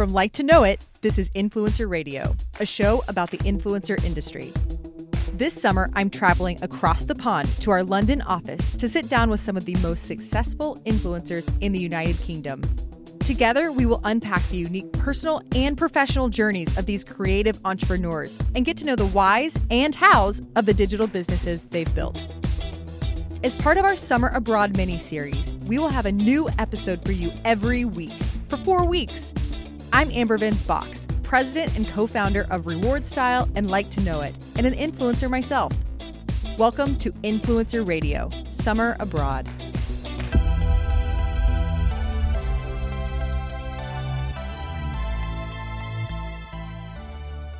From 0.00 0.14
Like 0.14 0.32
to 0.32 0.42
Know 0.42 0.62
It, 0.62 0.80
this 1.02 1.18
is 1.18 1.28
Influencer 1.32 1.86
Radio, 1.86 2.34
a 2.58 2.64
show 2.64 3.04
about 3.06 3.30
the 3.30 3.36
influencer 3.36 4.02
industry. 4.02 4.50
This 5.34 5.52
summer, 5.52 5.90
I'm 5.92 6.08
traveling 6.08 6.58
across 6.64 7.02
the 7.02 7.14
pond 7.14 7.48
to 7.60 7.70
our 7.70 7.84
London 7.84 8.22
office 8.22 8.74
to 8.78 8.88
sit 8.88 9.10
down 9.10 9.28
with 9.28 9.40
some 9.40 9.58
of 9.58 9.66
the 9.66 9.76
most 9.82 10.06
successful 10.06 10.80
influencers 10.86 11.54
in 11.60 11.72
the 11.72 11.78
United 11.78 12.18
Kingdom. 12.20 12.62
Together, 13.18 13.70
we 13.70 13.84
will 13.84 14.00
unpack 14.04 14.42
the 14.44 14.56
unique 14.56 14.90
personal 14.94 15.42
and 15.54 15.76
professional 15.76 16.30
journeys 16.30 16.78
of 16.78 16.86
these 16.86 17.04
creative 17.04 17.60
entrepreneurs 17.66 18.38
and 18.54 18.64
get 18.64 18.78
to 18.78 18.86
know 18.86 18.96
the 18.96 19.08
whys 19.08 19.60
and 19.70 19.94
hows 19.94 20.40
of 20.56 20.64
the 20.64 20.72
digital 20.72 21.08
businesses 21.08 21.66
they've 21.66 21.94
built. 21.94 22.26
As 23.44 23.54
part 23.54 23.76
of 23.76 23.84
our 23.84 23.96
Summer 23.96 24.28
Abroad 24.28 24.78
mini 24.78 24.98
series, 24.98 25.52
we 25.66 25.78
will 25.78 25.90
have 25.90 26.06
a 26.06 26.12
new 26.12 26.48
episode 26.58 27.04
for 27.04 27.12
you 27.12 27.30
every 27.44 27.84
week 27.84 28.22
for 28.48 28.56
four 28.56 28.86
weeks. 28.86 29.34
I'm 29.92 30.08
Amber 30.12 30.38
Venz 30.38 30.64
Box, 30.68 31.04
president 31.24 31.76
and 31.76 31.84
co 31.88 32.06
founder 32.06 32.46
of 32.50 32.68
Reward 32.68 33.04
Style 33.04 33.48
and 33.56 33.68
Like 33.68 33.90
to 33.90 34.00
Know 34.02 34.20
It, 34.20 34.36
and 34.54 34.64
an 34.64 34.74
influencer 34.74 35.28
myself. 35.28 35.72
Welcome 36.56 36.96
to 36.98 37.10
Influencer 37.24 37.84
Radio 37.84 38.30
Summer 38.52 38.96
Abroad. 39.00 39.48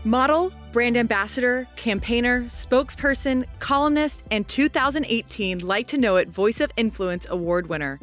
Model, 0.05 0.53
brand 0.71 0.97
ambassador, 0.97 1.67
campaigner, 1.75 2.45
spokesperson, 2.45 3.45
columnist, 3.59 4.23
and 4.31 4.47
2018 4.47 5.59
Like 5.59 5.89
to 5.89 5.99
Know 5.99 6.15
It 6.15 6.29
Voice 6.29 6.61
of 6.61 6.71
Influence 6.77 7.27
Award 7.29 7.69
winner. 7.69 7.99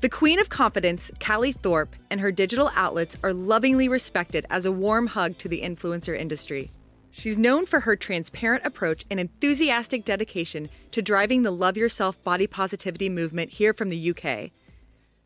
The 0.00 0.08
queen 0.08 0.38
of 0.38 0.48
confidence, 0.48 1.10
Callie 1.18 1.50
Thorpe, 1.50 1.96
and 2.08 2.20
her 2.20 2.30
digital 2.30 2.70
outlets 2.76 3.16
are 3.24 3.32
lovingly 3.32 3.88
respected 3.88 4.46
as 4.48 4.64
a 4.64 4.70
warm 4.70 5.08
hug 5.08 5.38
to 5.38 5.48
the 5.48 5.62
influencer 5.62 6.16
industry. 6.16 6.70
She's 7.10 7.36
known 7.36 7.66
for 7.66 7.80
her 7.80 7.96
transparent 7.96 8.64
approach 8.64 9.04
and 9.10 9.18
enthusiastic 9.18 10.04
dedication 10.04 10.68
to 10.92 11.02
driving 11.02 11.42
the 11.42 11.50
Love 11.50 11.76
Yourself 11.76 12.22
body 12.22 12.46
positivity 12.46 13.08
movement 13.08 13.50
here 13.50 13.74
from 13.74 13.88
the 13.88 14.10
UK. 14.10 14.52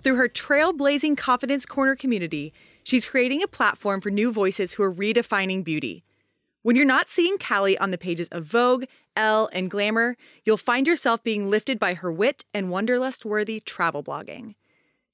Through 0.03 0.17
her 0.17 0.29
trailblazing 0.29 1.19
Confidence 1.19 1.67
Corner 1.67 1.95
community, 1.95 2.55
she's 2.83 3.07
creating 3.07 3.43
a 3.43 3.49
platform 3.49 4.01
for 4.01 4.11
new 4.11 4.33
voices 4.33 4.73
who 4.73 4.83
are 4.85 4.95
redefining 4.95 5.63
beauty. 5.63 6.03
When 6.63 6.77
you're 6.77 6.87
not 6.87 7.11
seeing 7.11 7.37
Callie 7.37 7.77
on 7.77 7.91
the 7.91 7.99
pages 7.99 8.29
of 8.29 8.47
Vogue, 8.47 8.85
Elle, 9.17 9.51
and 9.53 9.71
Glamour, 9.71 10.17
you'll 10.45 10.57
find 10.57 10.87
yourself 10.87 11.23
being 11.23 11.51
lifted 11.51 11.79
by 11.79 11.93
her 11.93 12.11
wit 12.11 12.47
and 12.55 12.71
wanderlust 12.71 13.27
worthy 13.27 13.61
travel 13.61 14.03
blogging. 14.03 14.55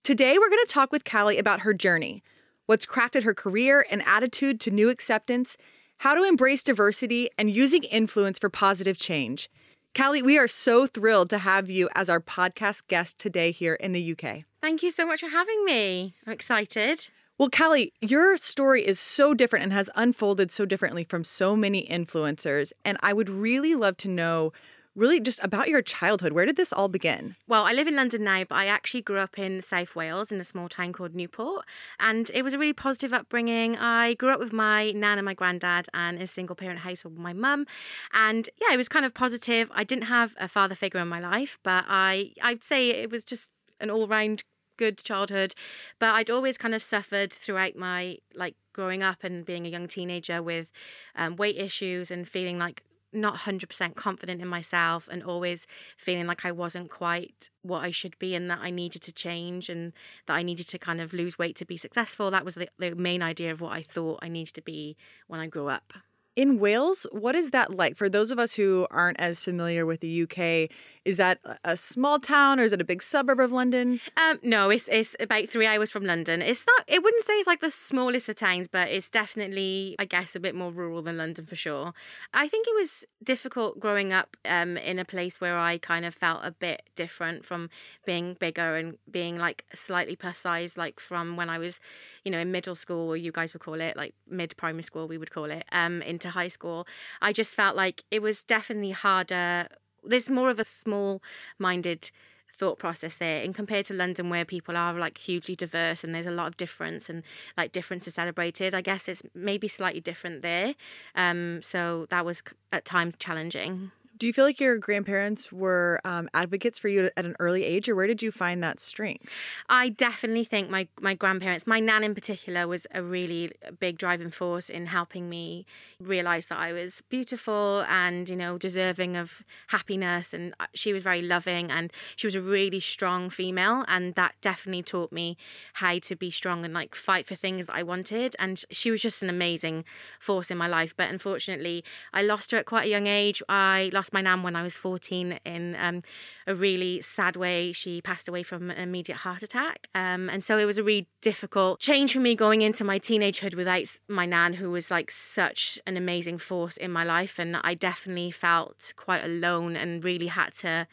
Today, 0.05 0.39
we're 0.39 0.49
going 0.49 0.65
to 0.67 0.73
talk 0.73 0.91
with 0.91 1.05
Callie 1.05 1.39
about 1.39 1.61
her 1.61 1.75
journey, 1.75 2.23
what's 2.67 2.87
crafted 2.87 3.25
her 3.25 3.35
career 3.35 3.85
and 3.91 4.03
attitude 4.07 4.59
to 4.61 4.71
new 4.71 4.89
acceptance, 4.89 5.57
how 5.99 6.15
to 6.15 6.25
embrace 6.25 6.63
diversity, 6.63 7.29
and 7.37 7.51
using 7.51 7.83
influence 7.85 8.39
for 8.39 8.49
positive 8.49 8.97
change. 8.97 9.51
Callie, 9.95 10.23
we 10.23 10.39
are 10.39 10.49
so 10.49 10.87
thrilled 10.87 11.29
to 11.31 11.39
have 11.39 11.69
you 11.69 11.89
as 11.95 12.09
our 12.09 12.21
podcast 12.21 12.87
guest 12.89 13.19
today 13.19 13.51
here 13.51 13.75
in 13.75 13.93
the 13.93 14.13
UK. 14.13 14.45
Thank 14.63 14.83
you 14.83 14.91
so 14.91 15.07
much 15.07 15.21
for 15.21 15.29
having 15.29 15.65
me. 15.65 16.15
I'm 16.27 16.33
excited. 16.33 17.09
Well, 17.37 17.51
Callie, 17.51 17.93
your 18.01 18.37
story 18.37 18.87
is 18.87 18.99
so 18.99 19.35
different 19.35 19.63
and 19.63 19.73
has 19.73 19.91
unfolded 19.95 20.51
so 20.51 20.65
differently 20.65 21.05
from 21.05 21.23
so 21.23 21.55
many 21.55 21.87
influencers. 21.87 22.73
And 22.85 22.99
I 23.01 23.13
would 23.13 23.29
really 23.29 23.75
love 23.75 23.97
to 23.99 24.09
know 24.09 24.53
really 24.99 25.21
just 25.21 25.39
about 25.43 25.69
your 25.69 25.81
childhood. 25.81 26.33
Where 26.33 26.45
did 26.45 26.57
this 26.57 26.73
all 26.73 26.89
begin? 26.89 27.37
Well, 27.47 27.65
I 27.65 27.73
live 27.73 27.87
in 27.87 27.97
London 27.97 28.25
now, 28.25 28.45
but 28.45 28.57
I 28.57 28.67
actually 28.67 29.03
grew 29.03 29.19
up 29.19 29.39
in 29.39 29.63
South 29.63 29.95
Wales 29.95 30.33
in 30.33 30.41
a 30.41 30.45
small 30.45 30.69
town 30.69 30.93
called 30.93 31.15
Newport. 31.15 31.65
And 32.01 32.31
it 32.35 32.43
was 32.43 32.55
a 32.55 32.59
really 32.59 32.73
positive 32.73 33.13
upbringing. 33.13 33.77
I 33.77 34.15
grew 34.15 34.31
up 34.31 34.41
with 34.41 34.53
my 34.53 34.91
nan 34.91 35.19
and 35.19 35.25
my 35.25 35.35
granddad 35.35 35.87
and 35.95 36.21
a 36.21 36.27
single 36.27 36.57
parent 36.57 36.81
household 36.81 37.15
with 37.15 37.23
my 37.23 37.33
mum. 37.33 37.67
And 38.13 38.49
yeah, 38.61 38.75
it 38.75 38.77
was 38.77 38.89
kind 38.89 39.07
of 39.07 39.15
positive. 39.15 39.71
I 39.73 39.85
didn't 39.85 40.05
have 40.05 40.35
a 40.39 40.49
father 40.49 40.75
figure 40.75 41.01
in 41.01 41.09
my 41.09 41.21
life, 41.21 41.59
but 41.63 41.85
I 41.89 42.33
I'd 42.43 42.63
say 42.63 42.91
it 42.91 43.11
was 43.11 43.25
just 43.25 43.53
an 43.81 43.91
all 43.91 44.09
round 44.09 44.43
good 44.79 44.99
childhood, 44.99 45.55
but 45.99 46.15
I'd 46.15 46.31
always 46.31 46.57
kind 46.57 46.75
of 46.75 46.83
suffered 46.83 47.33
throughout 47.33 47.77
my 47.77 48.19
like 48.35 48.55
growing 48.73 49.03
up 49.03 49.25
and 49.25 49.45
being 49.45 49.67
a 49.67 49.69
young 49.69 49.89
teenager 49.89 50.43
with 50.43 50.71
um, 51.17 51.37
weight 51.37 51.57
issues 51.57 52.11
and 52.11 52.27
feeling 52.27 52.59
like 52.59 52.83
not 53.13 53.37
100% 53.37 53.95
confident 53.95 54.41
in 54.43 54.49
myself 54.49 55.09
and 55.11 55.23
always 55.23 55.67
feeling 55.97 56.27
like 56.27 56.45
I 56.45 56.53
wasn't 56.53 56.91
quite 56.91 57.51
what 57.63 57.85
I 57.85 57.91
should 57.91 58.19
be 58.19 58.35
and 58.35 58.51
that 58.51 58.61
I 58.63 58.71
needed 58.71 59.03
to 59.03 59.13
change 59.13 59.69
and 59.69 59.93
that 60.27 60.35
I 60.35 60.43
needed 60.43 60.69
to 60.69 60.79
kind 60.79 61.01
of 61.01 61.13
lose 61.13 61.39
weight 61.39 61.57
to 61.57 61.65
be 61.65 61.77
successful. 61.77 62.31
That 62.31 62.45
was 62.45 62.55
the, 62.55 62.69
the 62.79 62.95
main 62.95 63.23
idea 63.23 63.51
of 63.51 63.61
what 63.61 63.73
I 63.73 63.83
thought 63.83 64.21
I 64.23 64.29
needed 64.29 64.55
to 64.55 64.63
be 64.63 64.97
when 65.27 65.41
I 65.41 65.47
grew 65.47 65.69
up. 65.69 65.93
In 66.37 66.61
Wales, 66.61 67.05
what 67.11 67.35
is 67.35 67.51
that 67.51 67.75
like? 67.75 67.97
For 67.97 68.09
those 68.09 68.31
of 68.31 68.39
us 68.39 68.55
who 68.55 68.87
aren't 68.93 69.19
as 69.19 69.43
familiar 69.43 69.85
with 69.85 69.99
the 69.99 70.23
UK, 70.23 70.71
is 71.09 71.17
that 71.17 71.41
a 71.65 71.75
small 71.75 72.21
town 72.21 72.61
or 72.61 72.65
is 72.65 72.73
it 72.75 72.83
a 72.83 72.85
big 72.85 73.03
suburb 73.03 73.41
of 73.41 73.51
London? 73.51 73.99
Um, 74.19 74.39
no, 74.43 74.69
it's 74.69 74.89
it's 74.89 75.17
about 75.19 75.49
three 75.49 75.67
hours 75.67 75.91
from 75.91 76.05
London. 76.05 76.43
It's 76.43 76.67
not. 76.67 76.85
It 76.87 77.03
wouldn't 77.03 77.25
say 77.25 77.33
it's 77.35 77.47
like 77.47 77.63
the 77.63 77.71
smallest 77.71 78.29
of 78.29 78.37
towns, 78.37 78.69
but 78.69 78.91
it's 78.91 79.09
definitely, 79.09 79.97
I 79.99 80.05
guess, 80.05 80.37
a 80.37 80.41
bit 80.41 80.55
more 80.55 80.71
rural 80.71 81.01
than 81.01 81.17
London 81.17 81.47
for 81.47 81.57
sure. 81.57 81.95
I 82.35 82.47
think 82.47 82.67
it 82.69 82.75
was 82.75 83.07
difficult 83.25 83.81
growing 83.81 84.13
up 84.13 84.37
um, 84.45 84.77
in 84.77 84.99
a 84.99 85.05
place 85.07 85.41
where 85.41 85.57
I 85.57 85.79
kind 85.79 86.05
of 86.05 86.15
felt 86.15 86.41
a 86.43 86.51
bit 86.51 86.83
different 86.95 87.47
from 87.47 87.71
being 88.05 88.35
bigger 88.35 88.77
and 88.77 88.99
being 89.11 89.39
like 89.39 89.65
slightly 89.75 90.15
plus 90.15 90.39
size, 90.39 90.77
like 90.77 91.01
from 91.01 91.37
when 91.37 91.49
I 91.49 91.57
was, 91.57 91.81
you 92.23 92.31
know, 92.31 92.39
in 92.39 92.53
middle 92.53 92.75
school, 92.75 93.09
or 93.09 93.17
you 93.17 93.33
guys 93.33 93.55
would 93.55 93.63
call 93.63 93.81
it 93.81 93.97
like 93.97 94.15
mid 94.29 94.55
primary 94.59 94.83
school, 94.83 95.09
we 95.09 95.17
would 95.17 95.31
call 95.31 95.47
it, 95.47 95.65
um, 95.73 96.03
into 96.03 96.29
high 96.29 96.49
school. 96.49 96.87
I 97.23 97.33
just 97.33 97.55
felt 97.55 97.77
like 97.77 98.05
it 98.11 98.21
was 98.21 98.45
definitely 98.45 98.91
harder 98.91 99.69
there's 100.05 100.31
more 100.31 100.51
of 100.51 100.59
a 100.59 100.65
small 100.65 101.23
minded 101.59 102.11
thought 102.53 102.79
process 102.79 103.15
there 103.15 103.43
and 103.45 103.55
compared 103.55 103.87
to 103.87 103.95
london 103.95 104.29
where 104.31 104.45
people 104.45 104.77
are 104.77 104.93
like 104.95 105.17
hugely 105.19 105.55
diverse 105.55 106.03
and 106.03 106.13
there's 106.13 106.27
a 106.27 106.31
lot 106.31 106.49
of 106.49 106.57
difference 106.57 107.09
and 107.09 107.23
like 107.57 107.73
difference 107.73 108.09
is 108.09 108.15
celebrated. 108.15 108.75
I 108.75 108.81
guess 108.81 109.09
it's 109.09 109.23
maybe 109.35 109.69
slightly 109.69 110.01
different 110.01 110.43
there. 110.43 110.75
Um, 111.15 111.63
so 111.63 112.07
that 112.11 112.25
was 112.25 112.43
at 112.73 112.85
times 112.85 113.15
challenging 113.19 113.93
do 114.19 114.27
you 114.27 114.33
feel 114.33 114.45
like 114.45 114.61
your 114.61 114.79
grandparents 114.79 115.53
were 115.53 116.01
um, 116.05 116.29
advocates 116.35 116.79
for 116.79 116.89
you 116.89 117.11
at 117.17 117.25
an 117.25 117.37
early 117.39 117.65
age, 117.65 117.89
or 117.89 117.95
where 117.95 118.07
did 118.07 118.23
you 118.23 118.33
find 118.33 118.63
that 118.63 118.81
strength? 118.81 119.33
I 119.69 119.91
definitely 119.91 120.45
think 120.45 120.69
my 120.71 120.89
my 121.01 121.15
grandparents, 121.15 121.67
my 121.67 121.79
nan 121.81 122.03
in 122.03 122.15
particular, 122.15 122.67
was 122.67 122.87
a 122.93 123.03
really 123.03 123.53
big 123.79 123.97
driving 123.99 124.31
force 124.31 124.69
in 124.69 124.87
helping 124.87 125.29
me 125.29 125.67
realize 126.01 126.47
that 126.47 126.59
I 126.59 126.73
was 126.73 127.03
beautiful 127.09 127.85
and 127.89 128.29
you 128.29 128.37
know 128.37 128.59
deserving 128.59 129.17
of 129.17 129.43
happiness. 129.69 130.35
And 130.35 130.55
uh, 130.59 130.67
she 130.75 130.93
was 130.93 131.03
very 131.03 131.23
loving, 131.23 131.71
and 131.71 131.93
she 132.17 132.27
was 132.27 132.35
a 132.35 132.41
really 132.41 132.81
strong 132.81 133.31
female, 133.31 133.85
and 133.87 134.15
that 134.17 134.35
definitely 134.41 134.83
taught 134.83 135.13
me 135.13 135.37
how 135.75 135.99
to 136.01 136.17
be 136.17 136.31
strong 136.31 136.65
and 136.65 136.75
like 136.75 136.95
fight 136.95 137.27
for 137.27 137.37
things 137.37 137.67
that 137.67 137.77
I 137.77 137.83
wanted. 137.85 138.35
And 138.39 138.65
she 138.71 138.91
was 138.91 139.01
just 139.01 139.23
an 139.23 139.31
amazing 139.31 139.85
force 140.19 140.51
in 140.51 140.59
my 140.59 140.67
life. 140.67 140.95
But 140.97 141.09
unfortunately, 141.11 141.85
I 142.13 142.23
lost 142.23 142.51
her 142.51 142.59
at 142.59 142.67
quite 142.67 142.87
a 142.87 142.91
young 142.91 143.07
age. 143.07 143.43
I 143.49 143.91
lost 143.93 144.08
lost 144.09 144.13
my 144.15 144.23
nan 144.23 144.43
when 144.43 144.57
I 144.57 144.63
was 144.63 144.77
14 144.77 145.39
in 145.45 145.77
um, 145.79 146.03
a 146.47 146.55
really 146.55 147.03
sad 147.03 147.37
way. 147.37 147.73
She 147.73 148.01
passed 148.01 148.29
away 148.29 148.43
from 148.43 148.71
an 148.71 148.79
immediate 148.79 149.19
heart 149.19 149.43
attack. 149.43 149.89
Um, 149.95 150.31
and 150.31 150.43
so 150.43 150.57
it 150.59 150.65
was 150.65 150.79
a 150.79 150.83
really 150.83 151.09
difficult 151.21 151.81
change 151.81 152.15
for 152.15 152.21
me 152.21 152.35
going 152.35 152.63
into 152.63 152.85
my 152.85 152.99
teenagehood 152.99 153.55
without 153.55 153.99
my 154.09 154.25
nan, 154.25 154.55
who 154.55 154.71
was 154.71 154.91
like 154.91 155.11
such 155.11 155.79
an 155.87 155.97
amazing 155.97 156.39
force 156.39 156.77
in 156.79 156.91
my 156.91 157.05
life. 157.05 157.39
And 157.39 157.57
I 157.63 157.75
definitely 157.75 158.31
felt 158.31 158.95
quite 158.97 159.25
alone 159.25 159.77
and 159.77 160.03
really 160.03 160.29
had 160.29 160.55
to 160.61 160.87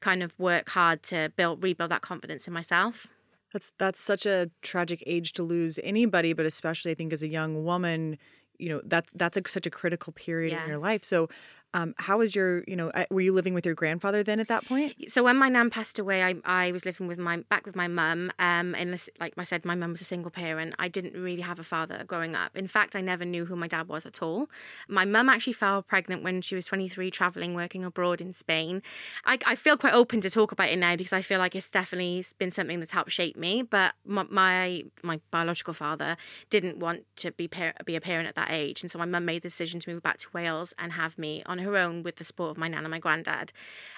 kind 0.00 0.22
of 0.22 0.38
work 0.38 0.68
hard 0.70 1.02
to 1.02 1.32
build 1.36 1.62
rebuild 1.62 1.90
that 1.90 2.02
confidence 2.02 2.46
in 2.46 2.54
myself. 2.54 3.08
That's 3.52 3.72
that's 3.78 4.00
such 4.00 4.26
a 4.26 4.48
tragic 4.62 5.02
age 5.06 5.32
to 5.32 5.42
lose 5.42 5.80
anybody, 5.82 6.32
but 6.34 6.46
especially 6.46 6.92
I 6.92 6.94
think 6.94 7.12
as 7.12 7.22
a 7.22 7.28
young 7.28 7.64
woman, 7.64 8.16
you 8.60 8.68
know 8.68 8.80
that 8.84 9.06
that's 9.14 9.36
a, 9.36 9.42
such 9.46 9.66
a 9.66 9.70
critical 9.70 10.12
period 10.12 10.52
yeah. 10.52 10.62
in 10.62 10.68
your 10.68 10.78
life. 10.78 11.02
So 11.02 11.28
um, 11.72 11.94
how 11.98 12.18
was 12.18 12.34
your, 12.34 12.64
you 12.66 12.74
know, 12.74 12.88
uh, 12.90 13.04
were 13.10 13.20
you 13.20 13.32
living 13.32 13.54
with 13.54 13.64
your 13.64 13.74
grandfather 13.74 14.22
then 14.22 14.40
at 14.40 14.48
that 14.48 14.66
point? 14.66 14.94
So 15.08 15.22
when 15.22 15.36
my 15.36 15.48
nan 15.48 15.70
passed 15.70 15.98
away, 15.98 16.22
I, 16.22 16.34
I 16.44 16.72
was 16.72 16.84
living 16.84 17.06
with 17.06 17.18
my 17.18 17.38
back 17.48 17.64
with 17.64 17.76
my 17.76 17.86
mum. 17.86 18.32
Um, 18.38 18.74
and 18.74 18.90
like 19.20 19.34
I 19.38 19.44
said, 19.44 19.64
my 19.64 19.74
mum 19.74 19.92
was 19.92 20.00
a 20.00 20.04
single 20.04 20.30
parent. 20.30 20.74
I 20.78 20.88
didn't 20.88 21.14
really 21.14 21.42
have 21.42 21.58
a 21.58 21.64
father 21.64 22.04
growing 22.06 22.34
up. 22.34 22.56
In 22.56 22.66
fact, 22.66 22.96
I 22.96 23.00
never 23.00 23.24
knew 23.24 23.46
who 23.46 23.54
my 23.54 23.68
dad 23.68 23.88
was 23.88 24.04
at 24.04 24.22
all. 24.22 24.48
My 24.88 25.04
mum 25.04 25.28
actually 25.28 25.52
fell 25.52 25.82
pregnant 25.82 26.24
when 26.24 26.42
she 26.42 26.54
was 26.54 26.66
23, 26.66 27.10
traveling, 27.10 27.54
working 27.54 27.84
abroad 27.84 28.20
in 28.20 28.32
Spain. 28.32 28.82
I, 29.24 29.38
I 29.46 29.54
feel 29.54 29.76
quite 29.76 29.94
open 29.94 30.20
to 30.22 30.30
talk 30.30 30.50
about 30.50 30.70
it 30.70 30.78
now 30.78 30.96
because 30.96 31.12
I 31.12 31.22
feel 31.22 31.38
like 31.38 31.54
it's 31.54 31.70
definitely 31.70 32.24
been 32.38 32.50
something 32.50 32.80
that's 32.80 32.92
helped 32.92 33.12
shape 33.12 33.36
me. 33.36 33.62
But 33.62 33.94
my 34.04 34.26
my, 34.28 34.84
my 35.02 35.20
biological 35.30 35.74
father 35.74 36.16
didn't 36.48 36.78
want 36.78 37.04
to 37.16 37.30
be 37.30 37.46
par- 37.46 37.74
be 37.84 37.94
a 37.94 38.00
parent 38.00 38.28
at 38.28 38.34
that 38.34 38.50
age, 38.50 38.82
and 38.82 38.90
so 38.90 38.98
my 38.98 39.04
mum 39.04 39.24
made 39.24 39.42
the 39.42 39.48
decision 39.48 39.78
to 39.80 39.90
move 39.90 40.02
back 40.02 40.18
to 40.18 40.28
Wales 40.32 40.74
and 40.78 40.92
have 40.92 41.16
me 41.18 41.42
on 41.46 41.59
her 41.60 41.76
own 41.76 42.02
with 42.02 42.16
the 42.16 42.24
support 42.24 42.50
of 42.50 42.58
my 42.58 42.68
nan 42.68 42.84
and 42.84 42.90
my 42.90 42.98
granddad. 42.98 43.52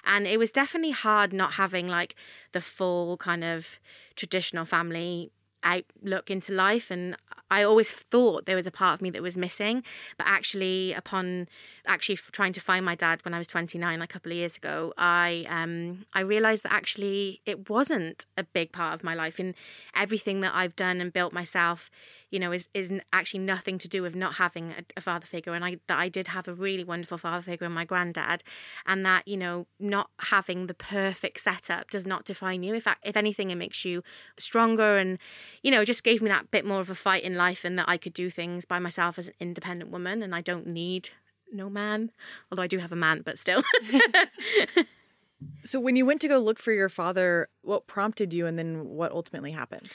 And 0.04 0.26
it 0.26 0.38
was 0.38 0.52
definitely 0.52 0.92
hard 0.92 1.32
not 1.32 1.54
having 1.54 1.88
like 1.88 2.14
the 2.52 2.60
full 2.60 3.16
kind 3.16 3.44
of 3.44 3.78
traditional 4.16 4.64
family 4.64 5.30
outlook 5.64 6.30
into 6.30 6.52
life 6.52 6.90
and 6.90 7.16
I 7.52 7.64
always 7.64 7.92
thought 7.92 8.46
there 8.46 8.56
was 8.56 8.66
a 8.66 8.70
part 8.70 8.94
of 8.94 9.02
me 9.02 9.10
that 9.10 9.20
was 9.20 9.36
missing, 9.36 9.84
but 10.16 10.26
actually, 10.26 10.94
upon 10.94 11.48
actually 11.86 12.16
trying 12.16 12.54
to 12.54 12.60
find 12.60 12.82
my 12.82 12.94
dad 12.94 13.22
when 13.26 13.34
I 13.34 13.38
was 13.38 13.46
29, 13.46 14.00
a 14.00 14.06
couple 14.06 14.32
of 14.32 14.38
years 14.38 14.56
ago, 14.56 14.94
I 14.96 15.44
um, 15.50 16.06
I 16.14 16.20
realized 16.20 16.62
that 16.62 16.72
actually 16.72 17.42
it 17.44 17.68
wasn't 17.68 18.24
a 18.38 18.42
big 18.42 18.72
part 18.72 18.94
of 18.94 19.04
my 19.04 19.14
life. 19.14 19.38
In 19.38 19.54
everything 19.94 20.40
that 20.40 20.52
I've 20.54 20.74
done 20.74 20.98
and 21.02 21.12
built 21.12 21.34
myself, 21.34 21.90
you 22.32 22.40
know, 22.40 22.50
is 22.50 22.69
is 22.75 22.93
actually 23.12 23.40
nothing 23.40 23.79
to 23.79 23.88
do 23.88 24.02
with 24.02 24.17
not 24.17 24.34
having 24.34 24.73
a, 24.73 24.82
a 24.96 25.00
father 25.00 25.26
figure. 25.26 25.52
And 25.52 25.64
I 25.64 25.76
that 25.87 25.99
I 25.99 26.08
did 26.08 26.29
have 26.29 26.49
a 26.49 26.55
really 26.55 26.82
wonderful 26.82 27.19
father 27.19 27.43
figure 27.43 27.67
in 27.67 27.73
my 27.73 27.84
granddad, 27.84 28.43
and 28.87 29.05
that 29.06 29.29
you 29.29 29.37
know, 29.37 29.67
not 29.79 30.11
having 30.19 30.67
the 30.67 30.75
perfect 30.75 31.40
setup 31.40 31.90
does 31.90 32.06
not 32.06 32.25
define 32.25 32.62
you. 32.62 32.81
Fact, 32.81 33.06
if 33.06 33.17
anything, 33.17 33.50
it 33.50 33.56
makes 33.56 33.84
you 33.84 34.02
stronger, 34.38 34.96
and 34.96 35.19
you 35.62 35.70
know, 35.70 35.84
just 35.84 36.02
gave 36.02 36.23
me 36.23 36.29
that 36.31 36.50
bit 36.50 36.64
more 36.64 36.81
of 36.81 36.90
a 36.90 36.94
fight 36.94 37.23
in 37.23 37.37
life, 37.37 37.64
and 37.64 37.79
that 37.79 37.88
I 37.88 37.99
could 37.99 38.14
do 38.14 38.31
things 38.31 38.64
by 38.64 38.79
myself 38.79 39.19
as 39.19 39.29
an 39.29 39.34
independent 39.38 39.90
woman, 39.90 40.23
and 40.23 40.34
I 40.34 40.40
don't 40.40 40.67
need 40.67 41.11
no 41.52 41.69
man. 41.69 42.11
Although 42.50 42.62
I 42.62 42.67
do 42.67 42.79
have 42.79 42.93
a 42.93 42.96
man, 42.96 43.20
but 43.23 43.38
still. 43.38 43.62
so 45.64 45.79
when 45.79 45.96
you 45.96 46.06
went 46.06 46.23
to 46.23 46.29
go 46.29 46.38
look 46.38 46.58
for 46.58 46.73
your 46.73 46.88
father, 46.88 47.49
what 47.61 47.87
prompted 47.87 48.32
you, 48.32 48.46
and 48.46 48.58
then 48.58 48.87
what 48.87 49.12
ultimately 49.12 49.52
happened? 49.52 49.90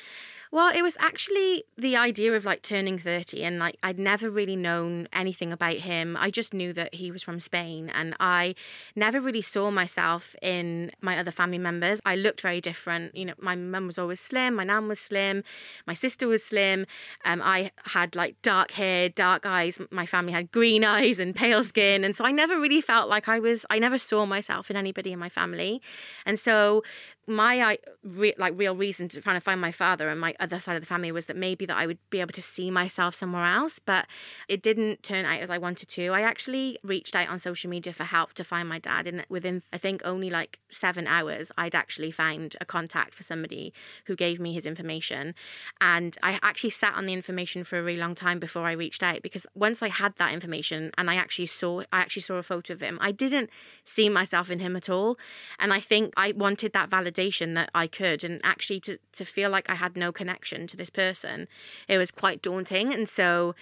Well, 0.51 0.73
it 0.73 0.81
was 0.81 0.95
actually 0.99 1.65
the 1.77 1.97
idea 1.97 2.33
of 2.33 2.45
like 2.45 2.61
turning 2.61 2.97
30 2.97 3.43
and 3.43 3.59
like 3.59 3.77
I'd 3.83 3.99
never 3.99 4.29
really 4.29 4.55
known 4.55 5.07
anything 5.11 5.51
about 5.51 5.75
him. 5.75 6.15
I 6.17 6.29
just 6.29 6.53
knew 6.53 6.71
that 6.73 6.95
he 6.95 7.11
was 7.11 7.21
from 7.21 7.39
Spain 7.39 7.91
and 7.93 8.15
I 8.19 8.55
never 8.95 9.19
really 9.19 9.41
saw 9.41 9.71
myself 9.71 10.35
in 10.41 10.91
my 11.01 11.17
other 11.17 11.31
family 11.31 11.57
members. 11.57 11.99
I 12.05 12.15
looked 12.15 12.41
very 12.41 12.61
different. 12.61 13.15
You 13.15 13.25
know, 13.25 13.33
my 13.39 13.55
mum 13.55 13.87
was 13.87 13.97
always 13.97 14.21
slim, 14.21 14.55
my 14.55 14.63
nan 14.63 14.87
was 14.87 14.99
slim, 14.99 15.43
my 15.85 15.93
sister 15.93 16.27
was 16.27 16.43
slim. 16.43 16.85
Um, 17.25 17.41
I 17.43 17.71
had 17.87 18.15
like 18.15 18.41
dark 18.41 18.71
hair, 18.71 19.09
dark 19.09 19.45
eyes. 19.45 19.81
My 19.91 20.05
family 20.05 20.31
had 20.31 20.51
green 20.51 20.83
eyes 20.85 21.19
and 21.19 21.35
pale 21.35 21.63
skin. 21.63 22.05
And 22.05 22.15
so 22.15 22.23
I 22.23 22.31
never 22.31 22.57
really 22.57 22.81
felt 22.81 23.09
like 23.09 23.27
I 23.27 23.39
was, 23.39 23.65
I 23.69 23.79
never 23.79 23.97
saw 23.97 24.25
myself 24.25 24.71
in 24.71 24.77
anybody 24.77 25.11
in 25.11 25.19
my 25.19 25.29
family. 25.29 25.81
And 26.25 26.39
so 26.39 26.83
my 27.27 27.77
re, 28.03 28.33
like 28.37 28.53
real 28.55 28.73
reason 28.73 29.09
to 29.09 29.21
trying 29.21 29.35
to 29.35 29.41
find 29.41 29.59
my 29.59 29.71
father 29.71 30.07
and 30.07 30.19
my 30.19 30.33
other 30.39 30.59
side 30.59 30.75
of 30.75 30.81
the 30.81 30.87
family 30.87 31.11
was 31.11 31.25
that 31.25 31.35
maybe 31.35 31.65
that 31.65 31.75
I 31.75 31.85
would 31.85 31.97
be 32.09 32.21
able 32.21 32.31
to 32.31 32.41
see 32.41 32.71
myself 32.71 33.15
somewhere 33.15 33.45
else, 33.45 33.79
but 33.79 34.07
it 34.47 34.61
didn't 34.61 35.03
turn 35.03 35.25
out 35.25 35.41
as 35.41 35.49
I 35.49 35.57
wanted 35.57 35.89
to. 35.89 36.07
I 36.07 36.21
actually 36.21 36.79
reached 36.83 37.15
out 37.15 37.27
on 37.27 37.37
social 37.37 37.69
media 37.69 37.91
for 37.91 38.05
help 38.05 38.33
to 38.33 38.45
find 38.45 38.69
my 38.69 38.79
dad, 38.79 39.07
and 39.07 39.25
within 39.27 39.61
I 39.73 39.77
think 39.77 40.01
only 40.05 40.29
like 40.29 40.59
seven 40.69 41.05
hours, 41.05 41.51
I'd 41.57 41.75
actually 41.75 42.11
found 42.11 42.55
a 42.61 42.65
contact 42.65 43.13
for 43.13 43.23
somebody 43.23 43.73
who 44.05 44.15
gave 44.15 44.39
me 44.39 44.53
his 44.53 44.65
information, 44.65 45.35
and 45.81 46.17
I 46.23 46.39
actually 46.41 46.69
sat 46.69 46.95
on 46.95 47.07
the 47.07 47.13
information 47.13 47.65
for 47.65 47.77
a 47.77 47.83
really 47.83 47.99
long 47.99 48.15
time 48.15 48.39
before 48.39 48.65
I 48.65 48.71
reached 48.71 49.03
out 49.03 49.21
because 49.21 49.45
once 49.53 49.83
I 49.83 49.89
had 49.89 50.15
that 50.15 50.33
information 50.33 50.91
and 50.97 51.09
I 51.09 51.15
actually 51.15 51.47
saw 51.47 51.81
I 51.91 51.99
actually 51.99 52.21
saw 52.21 52.35
a 52.35 52.43
photo 52.43 52.71
of 52.71 52.79
him, 52.79 52.97
I 53.01 53.11
didn't 53.11 53.49
see 53.83 54.07
myself 54.07 54.49
in 54.49 54.59
him 54.59 54.77
at 54.77 54.89
all, 54.89 55.17
and 55.59 55.73
I 55.73 55.81
think 55.81 56.13
I 56.15 56.31
wanted 56.31 56.71
that 56.71 56.89
validation 56.89 57.16
validation 57.17 57.55
that 57.55 57.69
I 57.73 57.87
could 57.87 58.23
and 58.23 58.39
actually 58.43 58.79
to, 58.81 58.99
to 59.13 59.25
feel 59.25 59.49
like 59.49 59.69
I 59.69 59.75
had 59.75 59.95
no 59.95 60.11
connection 60.11 60.67
to 60.67 60.77
this 60.77 60.89
person, 60.89 61.47
it 61.87 61.97
was 61.97 62.11
quite 62.11 62.41
daunting. 62.41 62.93
And 62.93 63.07
so 63.07 63.55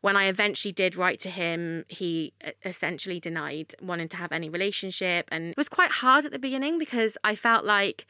when 0.00 0.16
I 0.16 0.26
eventually 0.26 0.72
did 0.72 0.96
write 0.96 1.18
to 1.20 1.30
him, 1.30 1.84
he 1.88 2.32
essentially 2.64 3.20
denied 3.20 3.74
wanting 3.80 4.08
to 4.08 4.16
have 4.16 4.32
any 4.32 4.48
relationship. 4.48 5.28
And 5.32 5.50
it 5.50 5.56
was 5.56 5.68
quite 5.68 5.90
hard 5.90 6.24
at 6.24 6.32
the 6.32 6.38
beginning 6.38 6.78
because 6.78 7.16
I 7.24 7.34
felt 7.34 7.64
like 7.64 8.06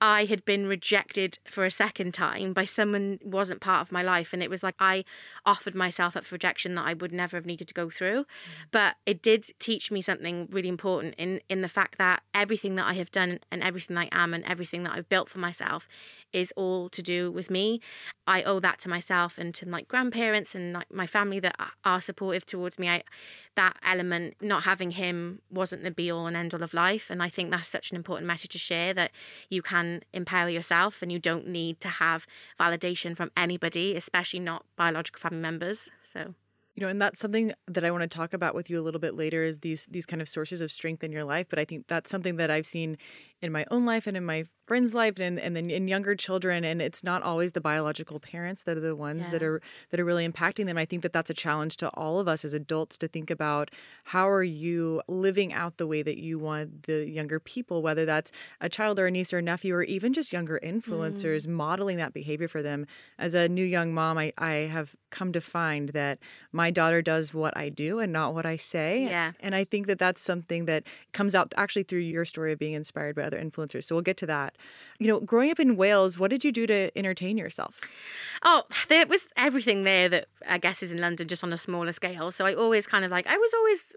I 0.00 0.26
had 0.26 0.44
been 0.44 0.66
rejected 0.66 1.38
for 1.48 1.64
a 1.64 1.70
second 1.70 2.14
time 2.14 2.52
by 2.52 2.64
someone 2.64 3.18
who 3.22 3.30
wasn't 3.30 3.60
part 3.60 3.80
of 3.80 3.90
my 3.90 4.02
life. 4.02 4.32
And 4.32 4.42
it 4.42 4.50
was 4.50 4.62
like 4.62 4.76
I 4.78 5.04
offered 5.44 5.74
myself 5.74 6.16
up 6.16 6.24
for 6.24 6.36
rejection 6.36 6.74
that 6.76 6.86
I 6.86 6.94
would 6.94 7.12
never 7.12 7.36
have 7.36 7.46
needed 7.46 7.66
to 7.68 7.74
go 7.74 7.90
through. 7.90 8.22
Mm. 8.22 8.26
But 8.70 8.96
it 9.06 9.22
did 9.22 9.46
teach 9.58 9.90
me 9.90 10.00
something 10.00 10.48
really 10.50 10.68
important 10.68 11.14
in, 11.18 11.40
in 11.48 11.62
the 11.62 11.68
fact 11.68 11.98
that 11.98 12.22
everything 12.34 12.76
that 12.76 12.86
I 12.86 12.94
have 12.94 13.10
done 13.10 13.40
and 13.50 13.62
everything 13.62 13.96
I 13.96 14.08
am 14.12 14.34
and 14.34 14.44
everything 14.44 14.84
that 14.84 14.92
I've 14.92 15.08
built 15.08 15.28
for 15.28 15.38
myself 15.38 15.88
is 16.32 16.52
all 16.56 16.88
to 16.90 17.02
do 17.02 17.30
with 17.30 17.50
me. 17.50 17.80
I 18.26 18.42
owe 18.42 18.60
that 18.60 18.78
to 18.80 18.88
myself 18.88 19.38
and 19.38 19.54
to 19.54 19.66
my 19.66 19.82
grandparents 19.82 20.54
and 20.54 20.72
like 20.72 20.92
my 20.92 21.06
family 21.06 21.40
that 21.40 21.56
are 21.84 22.00
supportive 22.00 22.44
towards 22.44 22.78
me. 22.78 22.88
I, 22.88 23.02
that 23.54 23.76
element, 23.82 24.36
not 24.40 24.64
having 24.64 24.92
him, 24.92 25.40
wasn't 25.50 25.82
the 25.82 25.90
be 25.90 26.10
all 26.10 26.26
and 26.26 26.36
end 26.36 26.54
all 26.54 26.62
of 26.62 26.74
life. 26.74 27.10
And 27.10 27.22
I 27.22 27.28
think 27.28 27.50
that's 27.50 27.68
such 27.68 27.90
an 27.90 27.96
important 27.96 28.26
message 28.26 28.50
to 28.50 28.58
share 28.58 28.92
that 28.94 29.12
you 29.48 29.62
can 29.62 30.02
empower 30.12 30.48
yourself 30.48 31.02
and 31.02 31.10
you 31.10 31.18
don't 31.18 31.48
need 31.48 31.80
to 31.80 31.88
have 31.88 32.26
validation 32.60 33.16
from 33.16 33.30
anybody, 33.36 33.96
especially 33.96 34.40
not 34.40 34.64
biological 34.76 35.20
family 35.20 35.40
members. 35.40 35.88
So 36.02 36.34
you 36.78 36.82
know 36.82 36.88
and 36.88 37.02
that's 37.02 37.18
something 37.18 37.52
that 37.66 37.84
i 37.84 37.90
want 37.90 38.02
to 38.02 38.08
talk 38.08 38.32
about 38.32 38.54
with 38.54 38.70
you 38.70 38.80
a 38.80 38.84
little 38.84 39.00
bit 39.00 39.16
later 39.16 39.42
is 39.42 39.58
these 39.58 39.84
these 39.90 40.06
kind 40.06 40.22
of 40.22 40.28
sources 40.28 40.60
of 40.60 40.70
strength 40.70 41.02
in 41.02 41.10
your 41.10 41.24
life 41.24 41.46
but 41.50 41.58
i 41.58 41.64
think 41.64 41.88
that's 41.88 42.08
something 42.08 42.36
that 42.36 42.52
i've 42.52 42.66
seen 42.66 42.96
in 43.42 43.50
my 43.50 43.66
own 43.72 43.84
life 43.84 44.06
and 44.06 44.16
in 44.16 44.24
my 44.24 44.44
friends' 44.68 44.94
life 44.94 45.18
and 45.18 45.40
and 45.40 45.56
then 45.56 45.70
in 45.70 45.88
younger 45.88 46.14
children 46.14 46.62
and 46.62 46.82
it's 46.82 47.02
not 47.02 47.22
always 47.22 47.52
the 47.52 47.60
biological 47.60 48.20
parents 48.20 48.62
that 48.64 48.76
are 48.76 48.80
the 48.80 48.94
ones 48.94 49.24
yeah. 49.24 49.30
that 49.30 49.42
are 49.42 49.60
that 49.90 49.98
are 49.98 50.04
really 50.04 50.28
impacting 50.28 50.66
them. 50.66 50.76
I 50.76 50.84
think 50.84 51.02
that 51.02 51.12
that's 51.12 51.30
a 51.30 51.34
challenge 51.34 51.78
to 51.78 51.88
all 51.94 52.20
of 52.20 52.28
us 52.28 52.44
as 52.44 52.52
adults 52.52 52.98
to 52.98 53.08
think 53.08 53.30
about 53.30 53.70
how 54.04 54.28
are 54.28 54.44
you 54.44 55.02
living 55.08 55.52
out 55.52 55.78
the 55.78 55.86
way 55.86 56.02
that 56.02 56.18
you 56.18 56.38
want 56.38 56.84
the 56.84 57.08
younger 57.08 57.40
people 57.40 57.82
whether 57.82 58.04
that's 58.04 58.30
a 58.60 58.68
child 58.68 58.98
or 58.98 59.06
a 59.06 59.10
niece 59.10 59.32
or 59.32 59.38
a 59.38 59.42
nephew 59.42 59.74
or 59.74 59.82
even 59.82 60.12
just 60.12 60.32
younger 60.32 60.60
influencers 60.62 61.46
mm. 61.46 61.48
modeling 61.48 61.96
that 61.96 62.12
behavior 62.12 62.48
for 62.48 62.62
them. 62.62 62.86
As 63.18 63.34
a 63.34 63.48
new 63.48 63.64
young 63.64 63.94
mom, 63.94 64.18
I 64.18 64.32
I 64.36 64.52
have 64.68 64.94
come 65.10 65.32
to 65.32 65.40
find 65.40 65.90
that 65.90 66.18
my 66.52 66.70
daughter 66.70 67.00
does 67.00 67.32
what 67.32 67.56
I 67.56 67.70
do 67.70 67.98
and 67.98 68.12
not 68.12 68.34
what 68.34 68.44
I 68.44 68.56
say. 68.56 69.04
Yeah. 69.04 69.32
And 69.40 69.54
I 69.54 69.64
think 69.64 69.86
that 69.86 69.98
that's 69.98 70.20
something 70.20 70.66
that 70.66 70.84
comes 71.12 71.34
out 71.34 71.54
actually 71.56 71.84
through 71.84 72.00
your 72.00 72.24
story 72.24 72.52
of 72.52 72.58
being 72.58 72.74
inspired 72.74 73.16
by 73.16 73.22
other 73.22 73.38
influencers. 73.38 73.84
So 73.84 73.94
we'll 73.94 74.02
get 74.02 74.18
to 74.18 74.26
that. 74.26 74.57
You 74.98 75.06
know, 75.06 75.20
growing 75.20 75.50
up 75.50 75.60
in 75.60 75.76
Wales, 75.76 76.18
what 76.18 76.30
did 76.30 76.44
you 76.44 76.52
do 76.52 76.66
to 76.66 76.96
entertain 76.98 77.38
yourself? 77.38 77.80
Oh, 78.42 78.64
there 78.88 79.06
was 79.06 79.28
everything 79.36 79.84
there 79.84 80.08
that 80.08 80.28
I 80.46 80.58
guess 80.58 80.82
is 80.82 80.90
in 80.90 81.00
London, 81.00 81.28
just 81.28 81.44
on 81.44 81.52
a 81.52 81.56
smaller 81.56 81.92
scale. 81.92 82.30
So 82.32 82.46
I 82.46 82.54
always 82.54 82.86
kind 82.86 83.04
of 83.04 83.10
like, 83.10 83.26
I 83.26 83.36
was 83.36 83.54
always. 83.54 83.94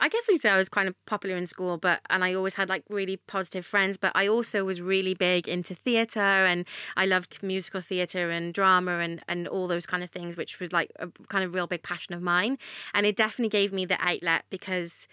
I 0.00 0.08
guess 0.08 0.26
you'd 0.28 0.40
say 0.40 0.50
I 0.50 0.58
was 0.58 0.68
kind 0.68 0.88
of 0.88 0.96
popular 1.06 1.36
in 1.36 1.46
school, 1.46 1.78
but 1.78 2.00
and 2.10 2.24
I 2.24 2.34
always 2.34 2.54
had 2.54 2.68
like 2.68 2.82
really 2.88 3.18
positive 3.18 3.64
friends. 3.64 3.98
But 3.98 4.10
I 4.16 4.26
also 4.26 4.64
was 4.64 4.80
really 4.80 5.14
big 5.14 5.46
into 5.46 5.76
theatre, 5.76 6.18
and 6.18 6.66
I 6.96 7.06
loved 7.06 7.40
musical 7.40 7.80
theatre 7.80 8.28
and 8.28 8.52
drama 8.52 8.98
and 8.98 9.22
and 9.28 9.46
all 9.46 9.68
those 9.68 9.86
kind 9.86 10.02
of 10.02 10.10
things, 10.10 10.36
which 10.36 10.58
was 10.58 10.72
like 10.72 10.90
a 10.98 11.08
kind 11.28 11.44
of 11.44 11.54
real 11.54 11.68
big 11.68 11.84
passion 11.84 12.14
of 12.14 12.22
mine. 12.22 12.58
And 12.92 13.06
it 13.06 13.14
definitely 13.14 13.50
gave 13.50 13.72
me 13.72 13.84
the 13.84 13.98
outlet 14.00 14.44
because 14.50 15.06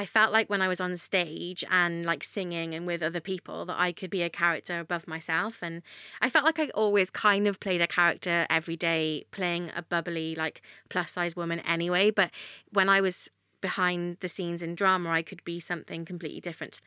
I 0.00 0.06
felt 0.06 0.32
like 0.32 0.48
when 0.48 0.62
I 0.62 0.68
was 0.68 0.80
on 0.80 0.96
stage 0.96 1.62
and 1.70 2.06
like 2.06 2.24
singing 2.24 2.74
and 2.74 2.86
with 2.86 3.02
other 3.02 3.20
people 3.20 3.66
that 3.66 3.78
I 3.78 3.92
could 3.92 4.08
be 4.08 4.22
a 4.22 4.30
character 4.30 4.80
above 4.80 5.06
myself. 5.06 5.58
And 5.60 5.82
I 6.22 6.30
felt 6.30 6.46
like 6.46 6.58
I 6.58 6.70
always 6.70 7.10
kind 7.10 7.46
of 7.46 7.60
played 7.60 7.82
a 7.82 7.86
character 7.86 8.46
every 8.48 8.76
day, 8.76 9.26
playing 9.30 9.70
a 9.76 9.82
bubbly, 9.82 10.34
like 10.34 10.62
plus 10.88 11.12
size 11.12 11.36
woman 11.36 11.60
anyway. 11.60 12.10
But 12.10 12.30
when 12.72 12.88
I 12.88 13.02
was 13.02 13.28
behind 13.60 14.16
the 14.20 14.28
scenes 14.28 14.62
in 14.62 14.74
drama, 14.74 15.10
I 15.10 15.20
could 15.20 15.44
be 15.44 15.60
something 15.60 16.06
completely 16.06 16.40
different. 16.40 16.80